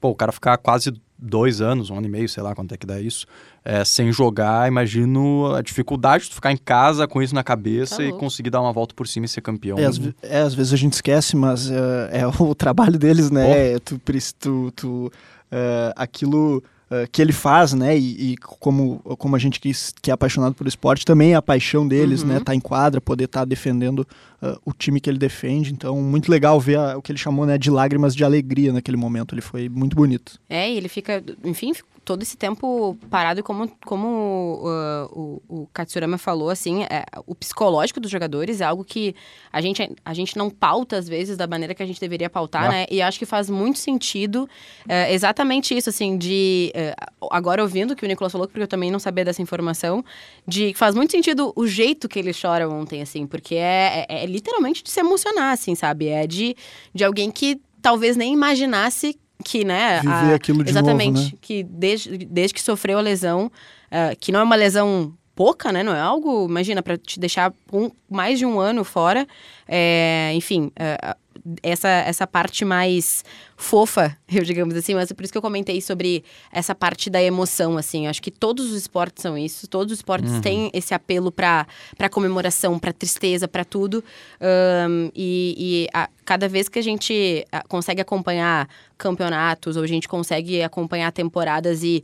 pô, 0.00 0.08
o 0.08 0.14
cara 0.14 0.32
ficar 0.32 0.56
quase 0.56 0.90
dois 1.18 1.60
anos, 1.60 1.90
um 1.90 1.98
ano 1.98 2.06
e 2.06 2.10
meio, 2.10 2.30
sei 2.30 2.42
lá 2.42 2.54
quanto 2.54 2.72
é 2.72 2.78
que 2.78 2.86
dá 2.86 2.98
isso, 2.98 3.26
é, 3.62 3.84
sem 3.84 4.10
jogar, 4.10 4.66
imagino 4.66 5.54
a 5.54 5.60
dificuldade 5.60 6.30
de 6.30 6.34
ficar 6.34 6.50
em 6.50 6.56
casa 6.56 7.06
com 7.06 7.20
isso 7.20 7.34
na 7.34 7.44
cabeça 7.44 7.96
tá 7.96 8.04
e 8.04 8.12
conseguir 8.12 8.48
dar 8.48 8.62
uma 8.62 8.72
volta 8.72 8.94
por 8.94 9.06
cima 9.06 9.26
e 9.26 9.28
ser 9.28 9.42
campeão. 9.42 9.76
É, 9.78 9.84
às, 9.84 10.00
é, 10.22 10.38
às 10.38 10.54
vezes 10.54 10.72
a 10.72 10.76
gente 10.76 10.94
esquece, 10.94 11.36
mas 11.36 11.68
uh, 11.68 11.74
é 12.10 12.26
o 12.26 12.54
trabalho 12.56 12.98
deles, 12.98 13.30
né, 13.30 13.74
é, 13.74 13.78
tu, 13.78 14.00
tu, 14.40 14.72
tu 14.74 15.06
uh, 15.52 15.92
aquilo 15.94 16.62
uh, 16.90 17.08
que 17.10 17.22
ele 17.22 17.32
faz, 17.32 17.72
né? 17.72 17.96
E, 17.96 18.32
e, 18.32 18.36
como, 18.36 18.98
como 19.18 19.36
a 19.36 19.38
gente 19.38 19.60
que, 19.60 19.72
que 20.02 20.10
é 20.10 20.14
apaixonado 20.14 20.54
por 20.54 20.66
esporte, 20.66 21.04
também 21.04 21.32
é 21.32 21.36
a 21.36 21.42
paixão 21.42 21.86
deles, 21.86 22.22
né? 22.22 22.34
uhum. 22.34 22.38
né? 22.38 22.44
Tá 22.44 22.54
em 22.54 22.60
quadra, 22.60 23.00
poder 23.00 23.24
estar 23.24 23.40
tá 23.40 23.44
defendendo 23.44 24.06
uh, 24.42 24.58
o 24.64 24.72
time 24.72 25.00
que 25.00 25.08
ele 25.08 25.18
defende. 25.18 25.72
Então, 25.72 25.96
muito 26.00 26.30
legal 26.30 26.58
ver 26.60 26.78
a, 26.78 26.98
o 26.98 27.02
que 27.02 27.12
ele 27.12 27.18
chamou 27.18 27.46
né, 27.46 27.58
de 27.58 27.70
lágrimas 27.70 28.14
de 28.14 28.24
alegria 28.24 28.72
naquele 28.72 28.96
momento. 28.96 29.34
Ele 29.34 29.42
foi 29.42 29.68
muito 29.68 29.96
bonito. 29.96 30.38
É, 30.48 30.70
e 30.70 30.76
ele 30.76 30.88
fica, 30.88 31.22
enfim, 31.44 31.72
todo 32.08 32.22
esse 32.22 32.38
tempo 32.38 32.96
parado, 33.10 33.42
como, 33.42 33.68
como 33.84 34.62
uh, 34.64 35.12
o, 35.12 35.42
o 35.62 35.68
Katsurama 35.74 36.16
falou, 36.16 36.48
assim, 36.48 36.84
é, 36.84 37.04
o 37.26 37.34
psicológico 37.34 38.00
dos 38.00 38.10
jogadores 38.10 38.62
é 38.62 38.64
algo 38.64 38.82
que 38.82 39.14
a 39.52 39.60
gente, 39.60 39.94
a 40.02 40.14
gente 40.14 40.34
não 40.34 40.48
pauta, 40.48 40.96
às 40.96 41.06
vezes, 41.06 41.36
da 41.36 41.46
maneira 41.46 41.74
que 41.74 41.82
a 41.82 41.86
gente 41.86 42.00
deveria 42.00 42.30
pautar, 42.30 42.64
ah. 42.64 42.68
né? 42.70 42.86
E 42.90 43.02
acho 43.02 43.18
que 43.18 43.26
faz 43.26 43.50
muito 43.50 43.78
sentido 43.78 44.48
é, 44.88 45.12
exatamente 45.12 45.76
isso, 45.76 45.90
assim, 45.90 46.16
de... 46.16 46.72
É, 46.74 46.94
agora 47.30 47.60
ouvindo 47.60 47.90
o 47.90 47.96
que 47.96 48.06
o 48.06 48.08
Nicolas 48.08 48.32
falou, 48.32 48.48
porque 48.48 48.62
eu 48.62 48.68
também 48.68 48.90
não 48.90 48.98
sabia 48.98 49.26
dessa 49.26 49.42
informação, 49.42 50.02
de 50.46 50.72
faz 50.72 50.94
muito 50.94 51.10
sentido 51.10 51.52
o 51.54 51.66
jeito 51.66 52.08
que 52.08 52.18
ele 52.18 52.32
chora 52.32 52.66
ontem, 52.70 53.02
assim, 53.02 53.26
porque 53.26 53.56
é, 53.56 54.06
é, 54.08 54.24
é 54.24 54.26
literalmente 54.28 54.82
de 54.82 54.90
se 54.90 55.00
emocionar, 55.00 55.52
assim, 55.52 55.74
sabe? 55.74 56.08
É 56.08 56.26
de, 56.26 56.54
de 56.94 57.04
alguém 57.04 57.30
que 57.30 57.60
talvez 57.82 58.16
nem 58.16 58.32
imaginasse 58.32 59.18
que, 59.44 59.64
né? 59.64 60.00
Viver 60.00 60.32
a, 60.32 60.34
aquilo 60.34 60.64
de 60.64 60.70
exatamente, 60.70 61.16
novo, 61.16 61.26
né? 61.26 61.38
que 61.40 61.62
desde, 61.62 62.18
desde 62.18 62.54
que 62.54 62.60
sofreu 62.60 62.98
a 62.98 63.00
lesão, 63.00 63.46
uh, 63.46 64.16
que 64.18 64.32
não 64.32 64.40
é 64.40 64.42
uma 64.42 64.56
lesão 64.56 65.12
pouca, 65.34 65.70
né? 65.70 65.82
Não 65.84 65.94
é 65.94 66.00
algo, 66.00 66.46
imagina, 66.48 66.82
para 66.82 66.98
te 66.98 67.20
deixar 67.20 67.52
um, 67.72 67.90
mais 68.10 68.38
de 68.38 68.44
um 68.44 68.58
ano 68.58 68.82
fora. 68.82 69.26
É, 69.68 70.32
enfim, 70.34 70.72
uh, 70.74 71.16
essa, 71.62 71.88
essa 71.88 72.26
parte 72.26 72.64
mais 72.64 73.24
fofa, 73.56 74.16
eu 74.30 74.42
digamos 74.42 74.74
assim, 74.74 74.94
mas 74.94 75.10
é 75.10 75.14
por 75.14 75.24
isso 75.24 75.32
que 75.32 75.38
eu 75.38 75.42
comentei 75.42 75.80
sobre 75.80 76.24
essa 76.52 76.74
parte 76.74 77.10
da 77.10 77.22
emoção, 77.22 77.76
assim. 77.76 78.06
Acho 78.06 78.22
que 78.22 78.30
todos 78.30 78.70
os 78.70 78.76
esportes 78.76 79.22
são 79.22 79.36
isso, 79.36 79.66
todos 79.68 79.92
os 79.92 79.98
esportes 79.98 80.30
uhum. 80.30 80.40
têm 80.40 80.70
esse 80.72 80.94
apelo 80.94 81.32
para 81.32 81.66
comemoração, 82.10 82.78
para 82.78 82.92
tristeza, 82.92 83.48
para 83.48 83.64
tudo. 83.64 84.02
Um, 84.40 85.10
e, 85.14 85.54
e 85.58 85.88
a, 85.92 86.08
cada 86.24 86.48
vez 86.48 86.68
que 86.68 86.78
a 86.78 86.82
gente 86.82 87.46
consegue 87.68 88.00
acompanhar 88.00 88.68
campeonatos, 88.96 89.76
ou 89.76 89.82
a 89.82 89.86
gente 89.86 90.08
consegue 90.08 90.62
acompanhar 90.62 91.10
temporadas 91.12 91.82
e 91.82 92.02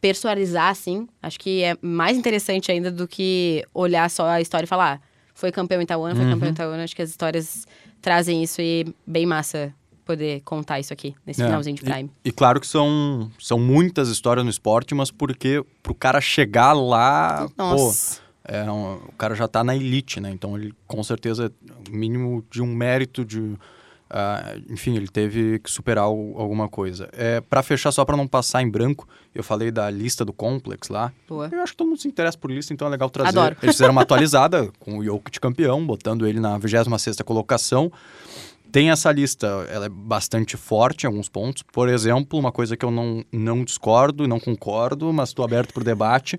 personalizar, 0.00 0.70
assim, 0.70 1.06
acho 1.22 1.38
que 1.38 1.62
é 1.62 1.76
mais 1.82 2.16
interessante 2.16 2.72
ainda 2.72 2.90
do 2.90 3.06
que 3.06 3.64
olhar 3.74 4.08
só 4.08 4.26
a 4.26 4.40
história 4.40 4.64
e 4.64 4.68
falar, 4.68 5.00
ah, 5.02 5.09
foi 5.40 5.50
campeão 5.50 5.80
ano, 6.04 6.16
foi 6.16 6.24
uhum. 6.26 6.38
campeão 6.38 6.70
ano. 6.70 6.82
Acho 6.82 6.94
que 6.94 7.02
as 7.02 7.10
histórias 7.10 7.66
trazem 8.02 8.42
isso 8.42 8.60
e 8.60 8.94
bem 9.06 9.24
massa 9.24 9.74
poder 10.04 10.40
contar 10.42 10.80
isso 10.80 10.92
aqui, 10.92 11.14
nesse 11.24 11.40
é, 11.40 11.46
finalzinho 11.46 11.76
de 11.76 11.82
Prime. 11.82 12.10
E, 12.24 12.28
e, 12.28 12.32
claro 12.32 12.60
que 12.60 12.66
são, 12.66 13.30
são 13.38 13.58
muitas 13.58 14.08
histórias 14.08 14.44
no 14.44 14.50
esporte, 14.50 14.94
mas 14.94 15.10
porque 15.10 15.64
pro 15.82 15.94
cara 15.94 16.20
chegar 16.20 16.72
lá, 16.72 17.48
Nossa. 17.56 18.16
pô, 18.16 18.52
é 18.52 18.70
um, 18.70 18.94
o 18.94 19.12
cara 19.16 19.34
já 19.34 19.46
tá 19.46 19.62
na 19.62 19.76
elite, 19.76 20.20
né? 20.20 20.30
Então 20.30 20.56
ele 20.58 20.74
com 20.86 21.02
certeza 21.02 21.46
é 21.46 21.90
o 21.90 21.96
mínimo 21.96 22.44
de 22.50 22.60
um 22.60 22.66
mérito 22.66 23.24
de 23.24 23.56
Uh, 24.10 24.72
enfim, 24.72 24.96
ele 24.96 25.06
teve 25.06 25.60
que 25.60 25.70
superar 25.70 26.08
o, 26.08 26.34
alguma 26.36 26.68
coisa. 26.68 27.08
É, 27.12 27.40
para 27.40 27.62
fechar, 27.62 27.92
só 27.92 28.04
para 28.04 28.16
não 28.16 28.26
passar 28.26 28.60
em 28.60 28.68
branco, 28.68 29.08
eu 29.32 29.44
falei 29.44 29.70
da 29.70 29.88
lista 29.88 30.24
do 30.24 30.32
Complex 30.32 30.88
lá. 30.88 31.12
Boa. 31.28 31.48
Eu 31.52 31.62
acho 31.62 31.72
que 31.72 31.76
todo 31.76 31.88
mundo 31.88 32.00
se 32.00 32.08
interessa 32.08 32.36
por 32.36 32.50
lista, 32.50 32.72
então 32.72 32.88
é 32.88 32.90
legal 32.90 33.08
trazer. 33.08 33.28
Adoro. 33.28 33.56
Eles 33.62 33.76
fizeram 33.76 33.92
uma 33.92 34.02
atualizada 34.02 34.68
com 34.80 34.98
o 34.98 35.04
Jokic 35.04 35.38
campeão, 35.38 35.86
botando 35.86 36.26
ele 36.26 36.40
na 36.40 36.58
26ª 36.58 37.22
colocação. 37.22 37.92
Tem 38.72 38.90
essa 38.90 39.10
lista, 39.12 39.46
ela 39.68 39.86
é 39.86 39.88
bastante 39.88 40.56
forte 40.56 41.04
em 41.04 41.06
alguns 41.06 41.28
pontos. 41.28 41.62
Por 41.62 41.88
exemplo, 41.88 42.38
uma 42.38 42.52
coisa 42.52 42.76
que 42.76 42.84
eu 42.84 42.90
não, 42.90 43.24
não 43.32 43.64
discordo 43.64 44.24
e 44.24 44.28
não 44.28 44.40
concordo, 44.40 45.12
mas 45.12 45.30
estou 45.30 45.44
aberto 45.44 45.72
para 45.72 45.82
o 45.82 45.84
debate. 45.84 46.38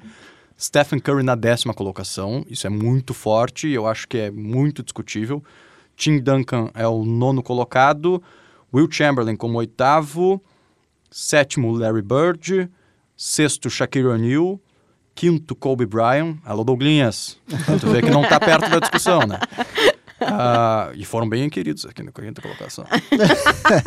Stephen 0.60 1.00
Curry 1.00 1.24
na 1.24 1.36
décima 1.36 1.74
colocação, 1.74 2.46
isso 2.50 2.68
é 2.68 2.70
muito 2.70 3.14
forte 3.14 3.68
e 3.68 3.74
eu 3.74 3.88
acho 3.88 4.08
que 4.08 4.18
é 4.18 4.32
muito 4.32 4.84
discutível. 4.84 5.44
Tim 6.02 6.18
Duncan 6.20 6.72
é 6.74 6.88
o 6.88 7.06
nono 7.06 7.44
colocado, 7.44 8.24
Will 8.74 8.92
Chamberlain 8.92 9.36
como 9.36 9.60
oitavo, 9.60 10.44
sétimo 11.12 11.72
Larry 11.72 12.02
Bird, 12.02 12.68
sexto 13.16 13.70
Shaquille 13.70 14.08
O'Neal, 14.08 14.60
quinto 15.14 15.56
Kobe 15.56 15.86
Bryant. 15.86 16.38
Alô, 16.44 16.64
Douglinhas. 16.64 17.38
Tu 17.80 17.88
vê 17.92 18.02
que 18.02 18.10
não 18.10 18.24
está 18.24 18.40
perto 18.40 18.68
da 18.68 18.80
discussão, 18.80 19.20
né? 19.28 19.38
Uh, 20.20 20.90
e 20.98 21.06
foram 21.06 21.30
bem 21.30 21.48
queridos 21.52 21.86
aqui 21.86 22.02
na 22.02 22.12
quinta 22.12 22.42
colocação. 22.42 22.84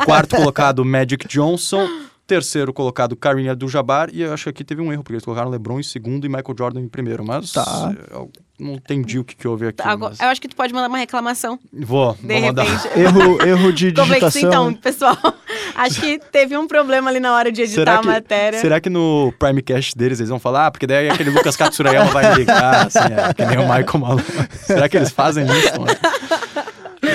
Quarto 0.05 0.37
colocado, 0.37 0.85
Magic 0.85 1.27
Johnson. 1.27 1.85
Terceiro 2.27 2.73
colocado, 2.73 3.15
Karim 3.15 3.47
Abdul-Jabbar. 3.49 4.09
E 4.11 4.21
eu 4.21 4.33
acho 4.33 4.45
que 4.45 4.49
aqui 4.49 4.63
teve 4.63 4.81
um 4.81 4.91
erro, 4.91 5.03
porque 5.03 5.13
eles 5.13 5.25
colocaram 5.25 5.49
LeBron 5.49 5.79
em 5.79 5.83
segundo 5.83 6.25
e 6.25 6.29
Michael 6.29 6.55
Jordan 6.57 6.81
em 6.81 6.87
primeiro. 6.87 7.23
Mas 7.23 7.51
tá. 7.51 7.93
eu 8.09 8.31
não 8.59 8.73
entendi 8.73 9.19
o 9.19 9.23
que, 9.23 9.35
que 9.35 9.47
houve 9.47 9.67
aqui. 9.67 9.81
Agora, 9.81 10.11
mas... 10.11 10.19
Eu 10.19 10.27
acho 10.27 10.41
que 10.41 10.47
tu 10.47 10.55
pode 10.55 10.73
mandar 10.73 10.87
uma 10.87 10.97
reclamação. 10.97 11.59
Vou, 11.73 12.13
de 12.13 12.27
vou 12.27 12.41
mandar. 12.41 12.65
erro, 12.97 13.41
erro 13.45 13.73
de 13.73 13.91
digitação. 13.91 14.41
Então, 14.41 14.73
pessoal, 14.73 15.17
acho 15.75 15.99
que 15.99 16.19
teve 16.31 16.57
um 16.57 16.65
problema 16.65 17.09
ali 17.09 17.19
na 17.19 17.35
hora 17.35 17.51
de 17.51 17.61
editar 17.61 17.81
será 17.81 17.99
a 17.99 18.03
matéria. 18.03 18.59
Será 18.59 18.79
que 18.79 18.89
no 18.89 19.33
Primecast 19.37 19.97
deles 19.97 20.19
eles 20.19 20.29
vão 20.29 20.39
falar? 20.39 20.67
Ah, 20.67 20.71
porque 20.71 20.87
daí 20.87 21.09
aquele 21.09 21.31
Lucas 21.31 21.55
Katsurayama 21.55 22.11
vai 22.11 22.33
ligar, 22.35 22.87
assim, 22.87 22.99
é, 22.99 23.33
que 23.33 23.45
nem 23.45 23.57
o 23.57 23.63
Michael 23.63 23.99
Malone. 23.99 24.23
será 24.63 24.87
que 24.87 24.95
eles 24.97 25.11
fazem 25.11 25.45
isso? 25.45 26.54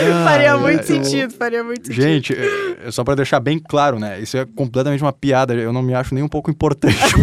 Né? 0.04 0.24
faria 0.24 0.56
muito 0.56 0.86
sentido, 0.86 1.32
faria 1.34 1.62
muito 1.62 1.86
sentido. 1.86 2.02
Gente, 2.02 2.34
é, 2.34 2.88
é 2.88 2.90
só 2.90 3.04
para 3.04 3.14
deixar 3.14 3.40
bem 3.40 3.58
claro, 3.58 3.98
né? 3.98 4.20
Isso 4.20 4.36
é 4.36 4.44
completamente 4.44 5.02
uma 5.02 5.12
piada. 5.12 5.54
Eu 5.54 5.72
não 5.72 5.82
me 5.82 5.94
acho 5.94 6.14
nem 6.14 6.22
um 6.22 6.28
pouco 6.28 6.50
importante. 6.50 6.96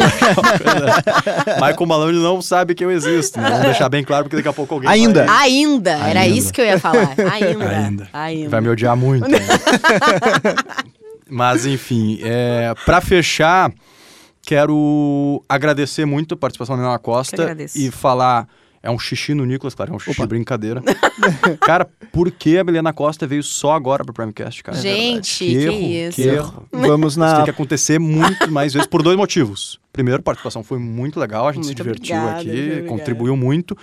Michael 1.56 1.86
Malone 1.86 2.20
não 2.20 2.42
sabe 2.42 2.76
que 2.76 2.84
eu 2.84 2.92
existo. 2.92 3.40
Né? 3.40 3.50
Vamos 3.50 3.66
deixar 3.66 3.90
bem 3.90 4.04
claro, 4.04 4.26
porque 4.26 4.38
daqui 4.38 4.48
a 4.48 4.54
pouco 4.54 4.76
alguém. 4.76 4.90
Ainda. 4.90 5.26
Vai... 5.26 5.48
Ainda. 5.48 5.92
Era 5.92 6.22
Ainda. 6.22 6.38
isso 6.38 6.54
que 6.54 6.62
eu 6.62 6.66
ia 6.66 6.80
falar. 6.80 7.16
Ainda. 7.32 7.70
Ainda. 7.70 8.10
Ainda. 8.14 8.50
Vai 8.50 8.62
me 8.62 8.70
odiar 8.70 8.96
muito. 8.96 9.28
Né? 9.28 9.40
Mas, 11.30 11.66
enfim, 11.66 12.20
é, 12.24 12.74
para 12.86 13.02
fechar, 13.02 13.72
quero 14.42 15.44
agradecer 15.48 16.06
muito 16.06 16.36
a 16.36 16.38
participação 16.38 16.78
da 16.78 16.84
Ana 16.84 17.00
Costa 17.00 17.56
e 17.76 17.92
falar 17.92 18.48
é 18.88 18.92
um 18.92 18.98
xixi 18.98 19.34
no 19.34 19.44
Nicolas, 19.44 19.76
claro, 19.76 19.92
é 19.92 19.96
um 19.96 20.00
xixi 20.00 20.22
Opa. 20.22 20.26
brincadeira. 20.26 20.82
cara, 21.60 21.86
por 22.14 22.32
que 22.32 22.58
a 22.58 22.64
Milena 22.64 22.94
Costa 22.94 23.28
veio 23.28 23.44
só 23.44 23.74
agora 23.74 24.06
pro 24.06 24.14
Primecast, 24.14 24.64
cara? 24.64 24.78
Gente, 24.78 25.40
que, 25.40 25.46
que 25.46 25.56
erro, 25.58 25.82
isso. 25.82 26.16
Que 26.16 26.28
erro. 26.28 26.68
Vamos 26.72 27.18
na... 27.18 27.28
Isso 27.28 27.36
tem 27.36 27.44
que 27.44 27.52
acontecer 27.52 28.00
muito 28.00 28.50
mais 28.50 28.74
vezes 28.74 28.88
por 28.88 29.04
dois 29.04 29.18
motivos. 29.18 29.78
Primeiro, 29.92 30.22
a 30.22 30.24
participação 30.24 30.64
foi 30.64 30.80
muito 30.80 31.20
legal, 31.20 31.50
a 31.50 31.52
gente 31.52 31.66
muito 31.66 31.78
se 31.78 31.84
divertiu 31.84 32.16
obrigada, 32.16 32.40
aqui, 32.40 32.84
contribuiu 32.88 33.36
muito. 33.36 33.78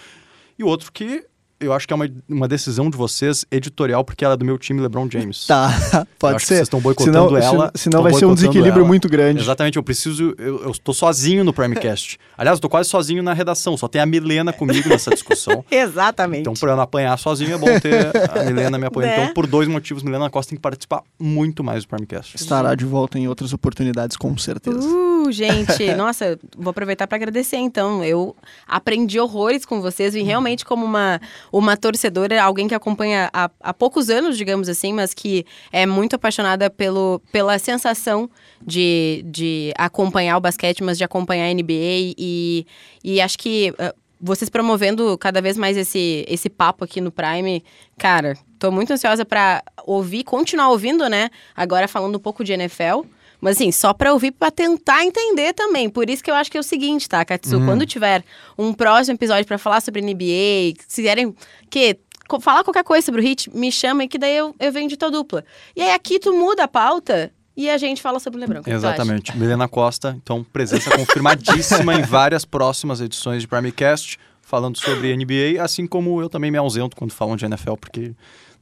E 0.58 0.64
outro 0.64 0.90
que 0.90 1.26
eu 1.60 1.72
acho 1.72 1.86
que 1.86 1.92
é 1.92 1.96
uma, 1.96 2.08
uma 2.28 2.48
decisão 2.48 2.90
de 2.90 2.96
vocês 2.96 3.44
editorial, 3.50 4.04
porque 4.04 4.24
ela 4.24 4.34
é 4.34 4.36
do 4.36 4.44
meu 4.44 4.58
time 4.58 4.80
LeBron 4.80 5.08
James. 5.10 5.46
Tá, 5.46 5.68
pode 6.18 6.40
ser. 6.42 6.46
vocês 6.46 6.60
estão 6.62 6.80
boicotando 6.80 7.12
senão, 7.12 7.36
ela, 7.36 7.72
se- 7.74 7.84
Senão 7.84 8.02
vai 8.02 8.12
ser 8.12 8.26
um 8.26 8.34
desequilíbrio 8.34 8.80
ela. 8.80 8.88
muito 8.88 9.08
grande. 9.08 9.40
Exatamente, 9.40 9.76
eu 9.76 9.82
preciso. 9.82 10.34
Eu, 10.38 10.72
tô 10.82 10.92
sozinho 10.92 11.44
no 11.44 11.52
Primecast. 11.52 12.18
Aliás, 12.36 12.58
eu 12.58 12.60
tô 12.60 12.68
quase 12.68 12.88
sozinho 12.88 13.22
na 13.22 13.32
redação, 13.32 13.76
só 13.76 13.88
tem 13.88 14.00
a 14.00 14.06
Milena 14.06 14.52
comigo 14.52 14.88
nessa 14.88 15.10
discussão. 15.10 15.64
Exatamente. 15.70 16.40
Então, 16.40 16.54
pra 16.54 16.72
eu 16.72 16.76
não 16.76 16.82
apanhar 16.82 17.16
sozinho, 17.18 17.54
é 17.54 17.58
bom 17.58 17.80
ter 17.80 18.10
a 18.30 18.44
Milena 18.44 18.78
me 18.78 18.86
apoiando. 18.86 19.16
Né? 19.16 19.22
Então, 19.22 19.34
por 19.34 19.46
dois 19.46 19.68
motivos, 19.68 20.02
Milena 20.02 20.28
Costa 20.30 20.50
tem 20.50 20.56
que 20.56 20.62
participar 20.62 21.02
muito 21.18 21.62
mais 21.62 21.84
do 21.84 21.88
Primecast. 21.88 22.36
Estará 22.36 22.74
de 22.74 22.84
volta 22.84 23.18
em 23.18 23.28
outras 23.28 23.52
oportunidades, 23.52 24.16
com 24.16 24.36
certeza. 24.36 24.80
Uh, 24.86 25.30
gente, 25.30 25.94
nossa, 25.94 26.38
vou 26.56 26.70
aproveitar 26.70 27.06
para 27.06 27.16
agradecer 27.16 27.56
então. 27.56 28.04
Eu 28.04 28.34
aprendi 28.66 29.18
horrores 29.18 29.64
com 29.64 29.80
vocês, 29.80 30.14
vim 30.14 30.24
realmente 30.24 30.64
como 30.64 30.84
uma, 30.84 31.20
uma 31.58 31.76
torcedora, 31.76 32.42
alguém 32.42 32.66
que 32.66 32.74
acompanha 32.74 33.30
há, 33.32 33.48
há 33.60 33.72
poucos 33.72 34.10
anos, 34.10 34.36
digamos 34.36 34.68
assim, 34.68 34.92
mas 34.92 35.14
que 35.14 35.46
é 35.70 35.86
muito 35.86 36.16
apaixonada 36.16 36.68
pelo, 36.68 37.22
pela 37.30 37.56
sensação 37.60 38.28
de, 38.60 39.22
de 39.24 39.72
acompanhar 39.78 40.36
o 40.36 40.40
basquete, 40.40 40.82
mas 40.82 40.98
de 40.98 41.04
acompanhar 41.04 41.46
a 41.48 41.54
NBA 41.54 42.14
e, 42.18 42.66
e 43.04 43.20
acho 43.20 43.38
que. 43.38 43.72
ah, 43.78 43.94
vocês 44.20 44.48
promovendo 44.48 45.18
cada 45.18 45.42
vez 45.42 45.54
mais 45.54 45.76
esse, 45.76 46.24
esse 46.26 46.48
papo 46.48 46.82
aqui 46.82 46.98
no 46.98 47.12
Prime, 47.12 47.62
cara, 47.98 48.38
tô 48.58 48.70
muito 48.70 48.90
ansiosa 48.90 49.22
pra 49.22 49.62
ouvir, 49.84 50.24
continuar 50.24 50.70
ouvindo, 50.70 51.06
né? 51.10 51.28
Agora 51.54 51.86
falando 51.86 52.16
um 52.16 52.20
pouco 52.20 52.42
de 52.42 52.54
NFL. 52.54 53.02
Mas 53.40 53.56
assim, 53.56 53.70
só 53.70 53.92
pra 53.92 54.12
ouvir 54.12 54.30
pra 54.32 54.50
tentar 54.50 55.04
entender 55.04 55.52
também. 55.52 55.88
Por 55.88 56.08
isso 56.08 56.22
que 56.22 56.30
eu 56.30 56.34
acho 56.34 56.50
que 56.50 56.56
é 56.56 56.60
o 56.60 56.64
seguinte, 56.64 57.08
tá, 57.08 57.24
Katsu? 57.24 57.58
Quando 57.64 57.84
tiver 57.84 58.24
um 58.56 58.72
próximo 58.72 59.16
episódio 59.16 59.46
pra 59.46 59.58
falar 59.58 59.80
sobre 59.80 60.00
NBA, 60.00 60.80
se 60.86 60.96
quiserem 61.02 61.34
que 61.68 61.98
falar 62.40 62.64
qualquer 62.64 62.84
coisa 62.84 63.04
sobre 63.04 63.20
o 63.20 63.24
Hit, 63.24 63.54
me 63.54 63.70
chamem 63.70 64.08
que 64.08 64.18
daí 64.18 64.36
eu, 64.36 64.54
eu 64.58 64.72
venho 64.72 64.88
de 64.88 64.96
tua 64.96 65.10
dupla. 65.10 65.44
E 65.76 65.82
aí 65.82 65.92
aqui 65.92 66.18
tu 66.18 66.32
muda 66.32 66.64
a 66.64 66.68
pauta 66.68 67.30
e 67.56 67.70
a 67.70 67.78
gente 67.78 68.02
fala 68.02 68.18
sobre 68.18 68.38
o 68.38 68.40
Lebron. 68.40 68.62
Exatamente. 68.66 69.36
Milena 69.36 69.68
Costa, 69.68 70.16
então, 70.22 70.44
presença 70.44 70.90
confirmadíssima 70.96 71.94
em 71.94 72.02
várias 72.02 72.44
próximas 72.44 73.00
edições 73.00 73.42
de 73.42 73.48
Primecast, 73.48 74.18
falando 74.42 74.76
sobre 74.78 75.16
NBA, 75.16 75.62
assim 75.62 75.86
como 75.86 76.20
eu 76.20 76.28
também 76.28 76.50
me 76.50 76.58
ausento 76.58 76.96
quando 76.96 77.12
falam 77.12 77.36
de 77.36 77.44
NFL, 77.44 77.74
porque 77.74 78.12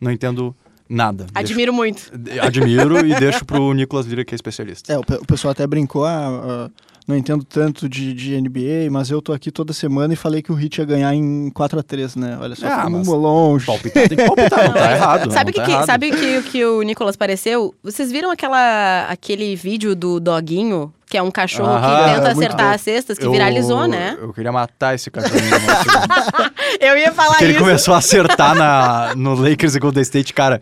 não 0.00 0.10
entendo 0.10 0.54
nada. 0.94 1.26
Admiro 1.34 1.72
muito. 1.72 2.10
Deixo- 2.16 2.42
admiro 2.44 3.06
e 3.06 3.14
deixo 3.14 3.44
pro 3.44 3.72
Nicolas 3.72 4.06
Lira, 4.06 4.24
que 4.24 4.34
é 4.34 4.36
especialista. 4.36 4.92
É, 4.92 4.98
o, 4.98 5.00
o 5.00 5.26
pessoal 5.26 5.52
até 5.52 5.66
brincou, 5.66 6.04
ah, 6.04 6.68
ah, 6.68 6.70
não 7.08 7.16
entendo 7.16 7.42
tanto 7.44 7.88
de, 7.88 8.12
de 8.12 8.40
NBA, 8.40 8.88
mas 8.90 9.10
eu 9.10 9.20
tô 9.20 9.32
aqui 9.32 9.50
toda 9.50 9.72
semana 9.72 10.12
e 10.12 10.16
falei 10.16 10.40
que 10.42 10.52
o 10.52 10.58
Heat 10.60 10.78
ia 10.78 10.84
ganhar 10.84 11.14
em 11.14 11.50
4x3, 11.50 12.16
né? 12.16 12.38
Olha 12.40 12.54
só, 12.54 12.66
Ah, 12.66 12.88
mas- 12.90 13.06
longe. 13.08 13.66
Palpitar 13.66 14.08
tem 14.08 14.16
que 14.18 14.24
palpitar, 14.24 14.64
não 14.68 14.74
tá 14.74 14.92
errado. 14.92 15.32
Sabe 15.32 15.50
o 15.50 15.52
não 15.52 15.52
que, 15.52 15.58
tá 15.60 15.64
que- 15.66 15.70
errado. 15.72 15.86
sabe 15.86 16.10
o 16.10 16.16
que, 16.16 16.42
que 16.50 16.64
o 16.64 16.82
Nicolas 16.82 17.16
pareceu? 17.16 17.74
Vocês 17.82 18.12
viram 18.12 18.30
aquela, 18.30 19.06
aquele 19.08 19.56
vídeo 19.56 19.96
do 19.96 20.20
doguinho, 20.20 20.92
que 21.12 21.18
é 21.18 21.22
um 21.22 21.30
cachorro 21.30 21.68
Aham, 21.68 22.04
que 22.04 22.14
tenta 22.14 22.20
muito 22.34 22.38
acertar 22.38 22.68
bom. 22.68 22.74
as 22.74 22.80
cestas, 22.80 23.18
que 23.18 23.26
Eu- 23.26 23.32
viralizou, 23.32 23.86
né? 23.86 24.16
Eu 24.18 24.32
queria 24.32 24.50
matar 24.50 24.94
esse 24.94 25.10
cachorrinho. 25.10 25.50
né? 25.50 25.58
Eu 26.80 26.96
ia 26.96 27.12
falar 27.12 27.32
Porque 27.32 27.44
ele 27.44 27.52
isso. 27.52 27.60
começou 27.62 27.92
a 27.92 27.98
acertar 27.98 28.54
na, 28.54 29.14
no 29.14 29.34
Lakers 29.34 29.74
e 29.74 29.78
Golden 29.78 30.02
State, 30.02 30.32
cara. 30.32 30.58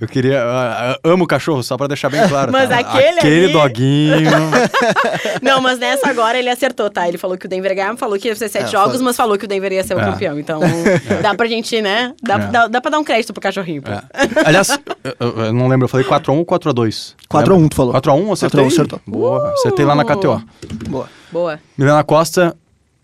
Eu 0.00 0.08
queria. 0.08 0.42
ah, 0.42 0.92
ah, 0.92 0.98
amo 1.04 1.26
cachorro, 1.26 1.62
só 1.62 1.76
pra 1.76 1.86
deixar 1.86 2.08
bem 2.08 2.26
claro. 2.26 2.50
Mas 2.50 2.70
tá? 2.70 2.78
aquele 2.78 3.18
Aquele 3.18 3.44
ali- 3.44 3.52
doguinho. 3.52 4.30
Não, 5.42 5.60
mas 5.60 5.78
nessa 5.78 6.08
agora 6.08 6.38
ele 6.38 6.48
acertou, 6.48 6.88
tá? 6.88 7.06
Ele 7.06 7.18
falou 7.18 7.36
que 7.36 7.44
o 7.44 7.48
Denver 7.48 7.74
ganhava, 7.74 7.98
falou 7.98 8.18
que 8.18 8.28
ia 8.28 8.34
ser 8.34 8.48
sete 8.48 8.64
É, 8.64 8.68
jogos, 8.68 8.94
foi- 8.96 9.04
mas 9.04 9.14
falou 9.16 9.36
que 9.36 9.44
o 9.44 9.48
Denver 9.48 9.70
ia 9.70 9.84
ser 9.84 9.94
o 9.94 10.00
É. 10.00 10.04
campeão. 10.06 10.38
Então, 10.38 10.60
dá 11.20 11.34
pra 11.34 11.46
gente, 11.46 11.82
né? 11.82 12.14
Dá, 12.22 12.34
É. 12.36 12.38
dá, 12.46 12.68
dá 12.68 12.80
pra 12.80 12.90
dar 12.90 12.98
um 13.00 13.04
crédito 13.04 13.34
pro 13.34 13.42
cachorrinho. 13.42 13.82
É. 13.86 14.00
Aliás, 14.46 14.70
eu, 15.04 15.14
eu- 15.20 15.44
eu 15.44 15.52
não 15.52 15.68
lembro, 15.68 15.84
eu 15.84 15.88
falei 15.90 16.06
4x1 16.06 16.38
ou 16.38 16.46
4x2? 16.46 17.14
4x1 17.30 17.68
tu 17.68 17.76
falou. 17.76 17.92
4x1, 17.92 18.32
acertei? 18.32 18.60
4x1 18.64 18.66
acertou. 18.72 19.00
Boa, 19.06 19.52
acertei 19.52 19.81
lá 19.84 19.94
na 19.94 20.04
KTO. 20.04 20.42
Boa. 20.88 21.08
Boa. 21.30 21.60
Milena 21.78 22.02
Costa, 22.04 22.56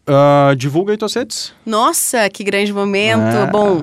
ah, 0.06 0.54
divulga 0.56 0.92
aí 0.92 0.96
tuas 0.98 1.14
redes. 1.14 1.52
Nossa, 1.64 2.28
que 2.30 2.42
grande 2.44 2.72
momento. 2.72 3.22
É. 3.36 3.46
Bom. 3.46 3.82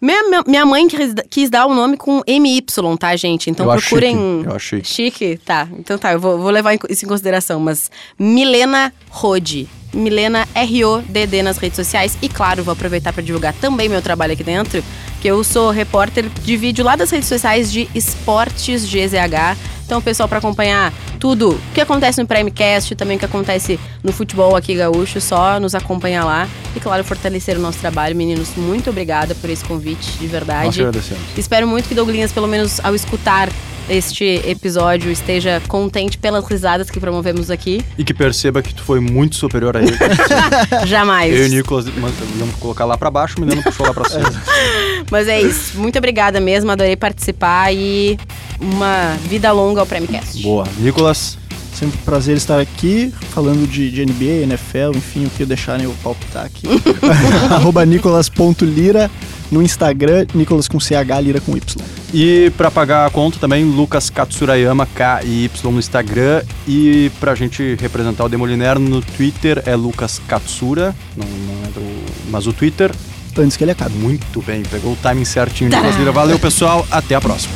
Minha, 0.00 0.42
minha- 0.46 0.66
mãe 0.66 0.86
quis, 0.88 1.14
quis 1.30 1.48
dar 1.50 1.64
o 1.66 1.74
nome 1.74 1.96
com 1.96 2.20
MY, 2.26 2.62
tá, 2.98 3.16
gente? 3.16 3.48
Então 3.48 3.64
Eu 3.72 3.78
procurem. 3.80 4.14
chique, 4.42 4.52
eu 4.52 4.58
chique. 4.58 4.88
Chique? 4.88 5.40
Tá. 5.44 5.66
Então 5.78 5.96
tá, 5.96 6.12
eu 6.12 6.20
vou, 6.20 6.38
vou 6.38 6.50
levar 6.50 6.74
isso 6.90 7.04
em 7.04 7.08
consideração. 7.08 7.58
Mas 7.58 7.90
Milena 8.18 8.92
Rode. 9.08 9.66
Milena 9.94 10.46
R-O-D-D 10.54 11.42
nas 11.42 11.56
redes 11.56 11.76
sociais. 11.76 12.18
E 12.20 12.28
claro, 12.28 12.62
vou 12.62 12.72
aproveitar 12.72 13.12
para 13.12 13.22
divulgar 13.22 13.54
também 13.54 13.88
meu 13.88 14.02
trabalho 14.02 14.34
aqui 14.34 14.44
dentro, 14.44 14.84
que 15.22 15.28
eu 15.28 15.42
sou 15.42 15.70
repórter 15.70 16.28
de 16.28 16.56
vídeo 16.56 16.84
lá 16.84 16.94
das 16.96 17.08
redes 17.10 17.28
sociais 17.28 17.72
de 17.72 17.88
Esportes 17.94 18.84
GZH. 18.84 19.56
Então, 19.86 20.02
pessoal, 20.02 20.28
para 20.28 20.38
acompanhar 20.38 20.92
tudo 21.20 21.50
o 21.50 21.60
que 21.72 21.80
acontece 21.80 22.20
no 22.20 22.26
Primecast, 22.26 22.96
também 22.96 23.16
o 23.16 23.20
que 23.20 23.24
acontece 23.24 23.78
no 24.02 24.12
futebol 24.12 24.56
aqui 24.56 24.74
gaúcho, 24.74 25.20
só 25.20 25.60
nos 25.60 25.76
acompanhar 25.76 26.24
lá. 26.24 26.48
E, 26.74 26.80
claro, 26.80 27.04
fortalecer 27.04 27.56
o 27.56 27.60
nosso 27.60 27.78
trabalho. 27.78 28.16
Meninos, 28.16 28.50
muito 28.56 28.90
obrigada 28.90 29.32
por 29.36 29.48
esse 29.48 29.64
convite, 29.64 30.10
de 30.18 30.24
Nós 30.24 30.32
verdade. 30.32 30.80
agradecemos. 30.80 31.22
Espero 31.38 31.68
muito 31.68 31.88
que 31.88 31.94
Douglinhas, 31.94 32.32
pelo 32.32 32.48
menos 32.48 32.80
ao 32.84 32.96
escutar 32.96 33.48
este 33.88 34.42
episódio, 34.44 35.12
esteja 35.12 35.62
contente 35.68 36.18
pelas 36.18 36.44
risadas 36.44 36.90
que 36.90 36.98
promovemos 36.98 37.48
aqui. 37.50 37.84
E 37.96 38.02
que 38.02 38.12
perceba 38.12 38.60
que 38.60 38.74
tu 38.74 38.82
foi 38.82 38.98
muito 38.98 39.36
superior 39.36 39.76
a 39.76 39.80
ele. 39.80 39.96
Jamais. 40.84 41.32
Eu 41.32 41.44
e 41.44 41.48
o 41.48 41.50
Nicolas 41.50 41.86
mas, 41.96 42.12
íamos 42.36 42.56
colocar 42.56 42.84
lá 42.84 42.98
pra 42.98 43.08
baixo, 43.10 43.36
o 43.38 43.40
menino 43.40 43.62
puxou 43.62 43.86
lá 43.86 43.94
pra 43.94 44.08
cima. 44.08 44.32
Mas 45.08 45.28
é 45.28 45.40
isso. 45.40 45.78
Muito 45.78 45.96
obrigada 45.98 46.40
mesmo, 46.40 46.68
adorei 46.68 46.96
participar 46.96 47.72
e 47.72 48.18
uma 48.60 49.16
vida 49.28 49.52
longa 49.52 49.75
ao 49.78 49.86
Premicast. 49.86 50.42
Boa. 50.42 50.64
Nicolas, 50.78 51.38
Sempre 51.76 51.98
um 51.98 52.04
prazer 52.06 52.38
estar 52.38 52.58
aqui, 52.58 53.12
falando 53.34 53.68
de, 53.68 53.90
de 53.90 54.06
NBA, 54.06 54.44
NFL, 54.44 54.96
enfim, 54.96 55.26
o 55.26 55.30
que 55.30 55.44
deixarem 55.44 55.84
eu 55.84 55.94
palpitar 56.02 56.46
aqui. 56.46 56.66
Arroba 57.52 57.84
nicolas.lira 57.84 59.10
no 59.52 59.62
Instagram, 59.62 60.26
Nicolas 60.34 60.68
com 60.68 60.80
CH, 60.80 61.20
Lira 61.22 61.38
com 61.38 61.54
Y. 61.54 61.84
E 62.14 62.50
pra 62.56 62.70
pagar 62.70 63.04
a 63.04 63.10
conta 63.10 63.38
também, 63.38 63.62
Lucas 63.62 64.08
Katsurayama, 64.08 64.86
K 64.86 65.20
e 65.24 65.44
Y 65.44 65.70
no 65.70 65.78
Instagram. 65.78 66.42
E 66.66 67.10
pra 67.20 67.34
gente 67.34 67.76
representar 67.78 68.24
o 68.24 68.28
Demoliner 68.30 68.78
no 68.78 69.02
Twitter 69.02 69.62
é 69.66 69.76
Lucas 69.76 70.18
Katsura, 70.26 70.94
não, 71.14 71.26
não 71.26 71.62
é 71.62 71.66
do, 71.72 72.30
mas 72.30 72.46
o 72.46 72.54
Twitter, 72.54 72.90
Antes 73.38 73.54
que 73.54 73.64
ele 73.64 73.72
acabe. 73.72 73.94
muito 73.96 74.40
bem, 74.40 74.62
pegou 74.62 74.94
o 74.94 74.96
timing 74.96 75.26
certinho. 75.26 75.68
Nicolas 75.68 75.96
Lira, 75.96 76.10
valeu 76.10 76.38
pessoal, 76.38 76.86
até 76.90 77.14
a 77.14 77.20
próxima. 77.20 77.54